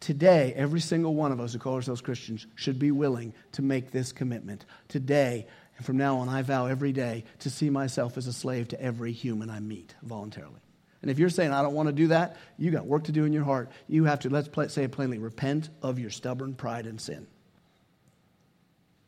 today, 0.01 0.53
every 0.57 0.81
single 0.81 1.15
one 1.15 1.33
of 1.33 1.41
us 1.41 1.53
who 1.53 1.59
call 1.59 1.75
ourselves 1.75 2.01
Christians 2.01 2.47
should 2.57 2.79
be 2.79 2.91
willing 2.91 3.33
to 3.53 3.63
make 3.63 3.91
this 3.91 4.13
commitment. 4.13 4.67
Today, 4.89 5.47
and 5.77 5.87
from 5.87 5.97
now 5.97 6.19
on, 6.19 6.29
I 6.29 6.43
vow 6.43 6.67
every 6.67 6.93
day 6.93 7.25
to 7.41 7.51
see 7.51 7.71
myself 7.71 8.19
as 8.19 8.27
a 8.27 8.33
slave 8.33 8.69
to 8.69 8.81
every 8.81 9.13
human 9.13 9.49
I 9.49 9.61
meet 9.61 9.95
voluntarily. 10.03 10.61
And 11.01 11.11
if 11.13 11.21
you're 11.21 11.31
saying, 11.31 11.53
I 11.53 11.63
don't 11.63 11.75
want 11.75 11.89
to 11.89 11.93
do 11.93 12.09
that, 12.09 12.37
you 12.57 12.73
got 12.73 12.85
work 12.85 13.05
to 13.05 13.13
do 13.13 13.25
in 13.25 13.33
your 13.33 13.45
heart. 13.45 13.71
You 13.87 14.05
have 14.05 14.21
to, 14.21 14.31
let's 14.31 14.75
say 14.75 14.83
it 14.83 14.93
plainly, 14.93 15.19
repent 15.19 15.71
of 15.81 16.01
your 16.01 16.11
stubborn 16.11 16.55
pride 16.55 16.87
and 16.87 17.01
sin. 17.01 17.29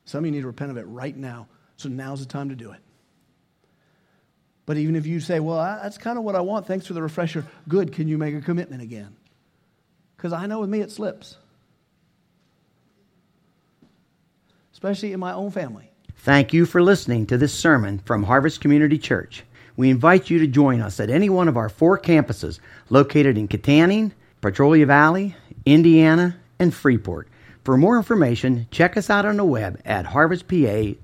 Some 0.04 0.20
of 0.20 0.26
you 0.26 0.32
need 0.32 0.40
to 0.40 0.46
repent 0.46 0.70
of 0.70 0.76
it 0.76 0.86
right 0.86 1.16
now. 1.16 1.46
So 1.76 1.88
now's 1.88 2.20
the 2.20 2.26
time 2.26 2.48
to 2.48 2.54
do 2.54 2.72
it. 2.72 2.80
But 4.66 4.76
even 4.76 4.94
if 4.94 5.06
you 5.06 5.18
say, 5.18 5.40
well, 5.40 5.56
that's 5.82 5.98
kind 5.98 6.18
of 6.18 6.24
what 6.24 6.36
I 6.36 6.40
want, 6.40 6.66
thanks 6.66 6.86
for 6.86 6.92
the 6.92 7.02
refresher, 7.02 7.44
good, 7.68 7.92
can 7.92 8.06
you 8.06 8.18
make 8.18 8.34
a 8.34 8.40
commitment 8.40 8.82
again? 8.82 9.16
Because 10.16 10.32
I 10.32 10.46
know 10.46 10.60
with 10.60 10.68
me 10.68 10.80
it 10.80 10.90
slips, 10.90 11.38
especially 14.72 15.12
in 15.12 15.20
my 15.20 15.32
own 15.32 15.50
family. 15.50 15.90
Thank 16.16 16.52
you 16.52 16.66
for 16.66 16.82
listening 16.82 17.26
to 17.26 17.38
this 17.38 17.54
sermon 17.54 18.00
from 18.00 18.24
Harvest 18.24 18.60
Community 18.60 18.98
Church. 18.98 19.42
We 19.76 19.88
invite 19.88 20.28
you 20.28 20.38
to 20.40 20.46
join 20.46 20.82
us 20.82 21.00
at 21.00 21.08
any 21.08 21.30
one 21.30 21.48
of 21.48 21.56
our 21.56 21.70
four 21.70 21.98
campuses 21.98 22.60
located 22.90 23.38
in 23.38 23.48
Kittanning, 23.48 24.12
Petrolia 24.42 24.84
Valley, 24.84 25.34
Indiana, 25.64 26.36
and 26.58 26.74
Freeport. 26.74 27.28
For 27.70 27.76
more 27.76 27.98
information, 27.98 28.66
check 28.72 28.96
us 28.96 29.08
out 29.08 29.24
on 29.24 29.36
the 29.36 29.44
web 29.44 29.80
at 29.84 30.04
harvestpa.org. 30.04 30.98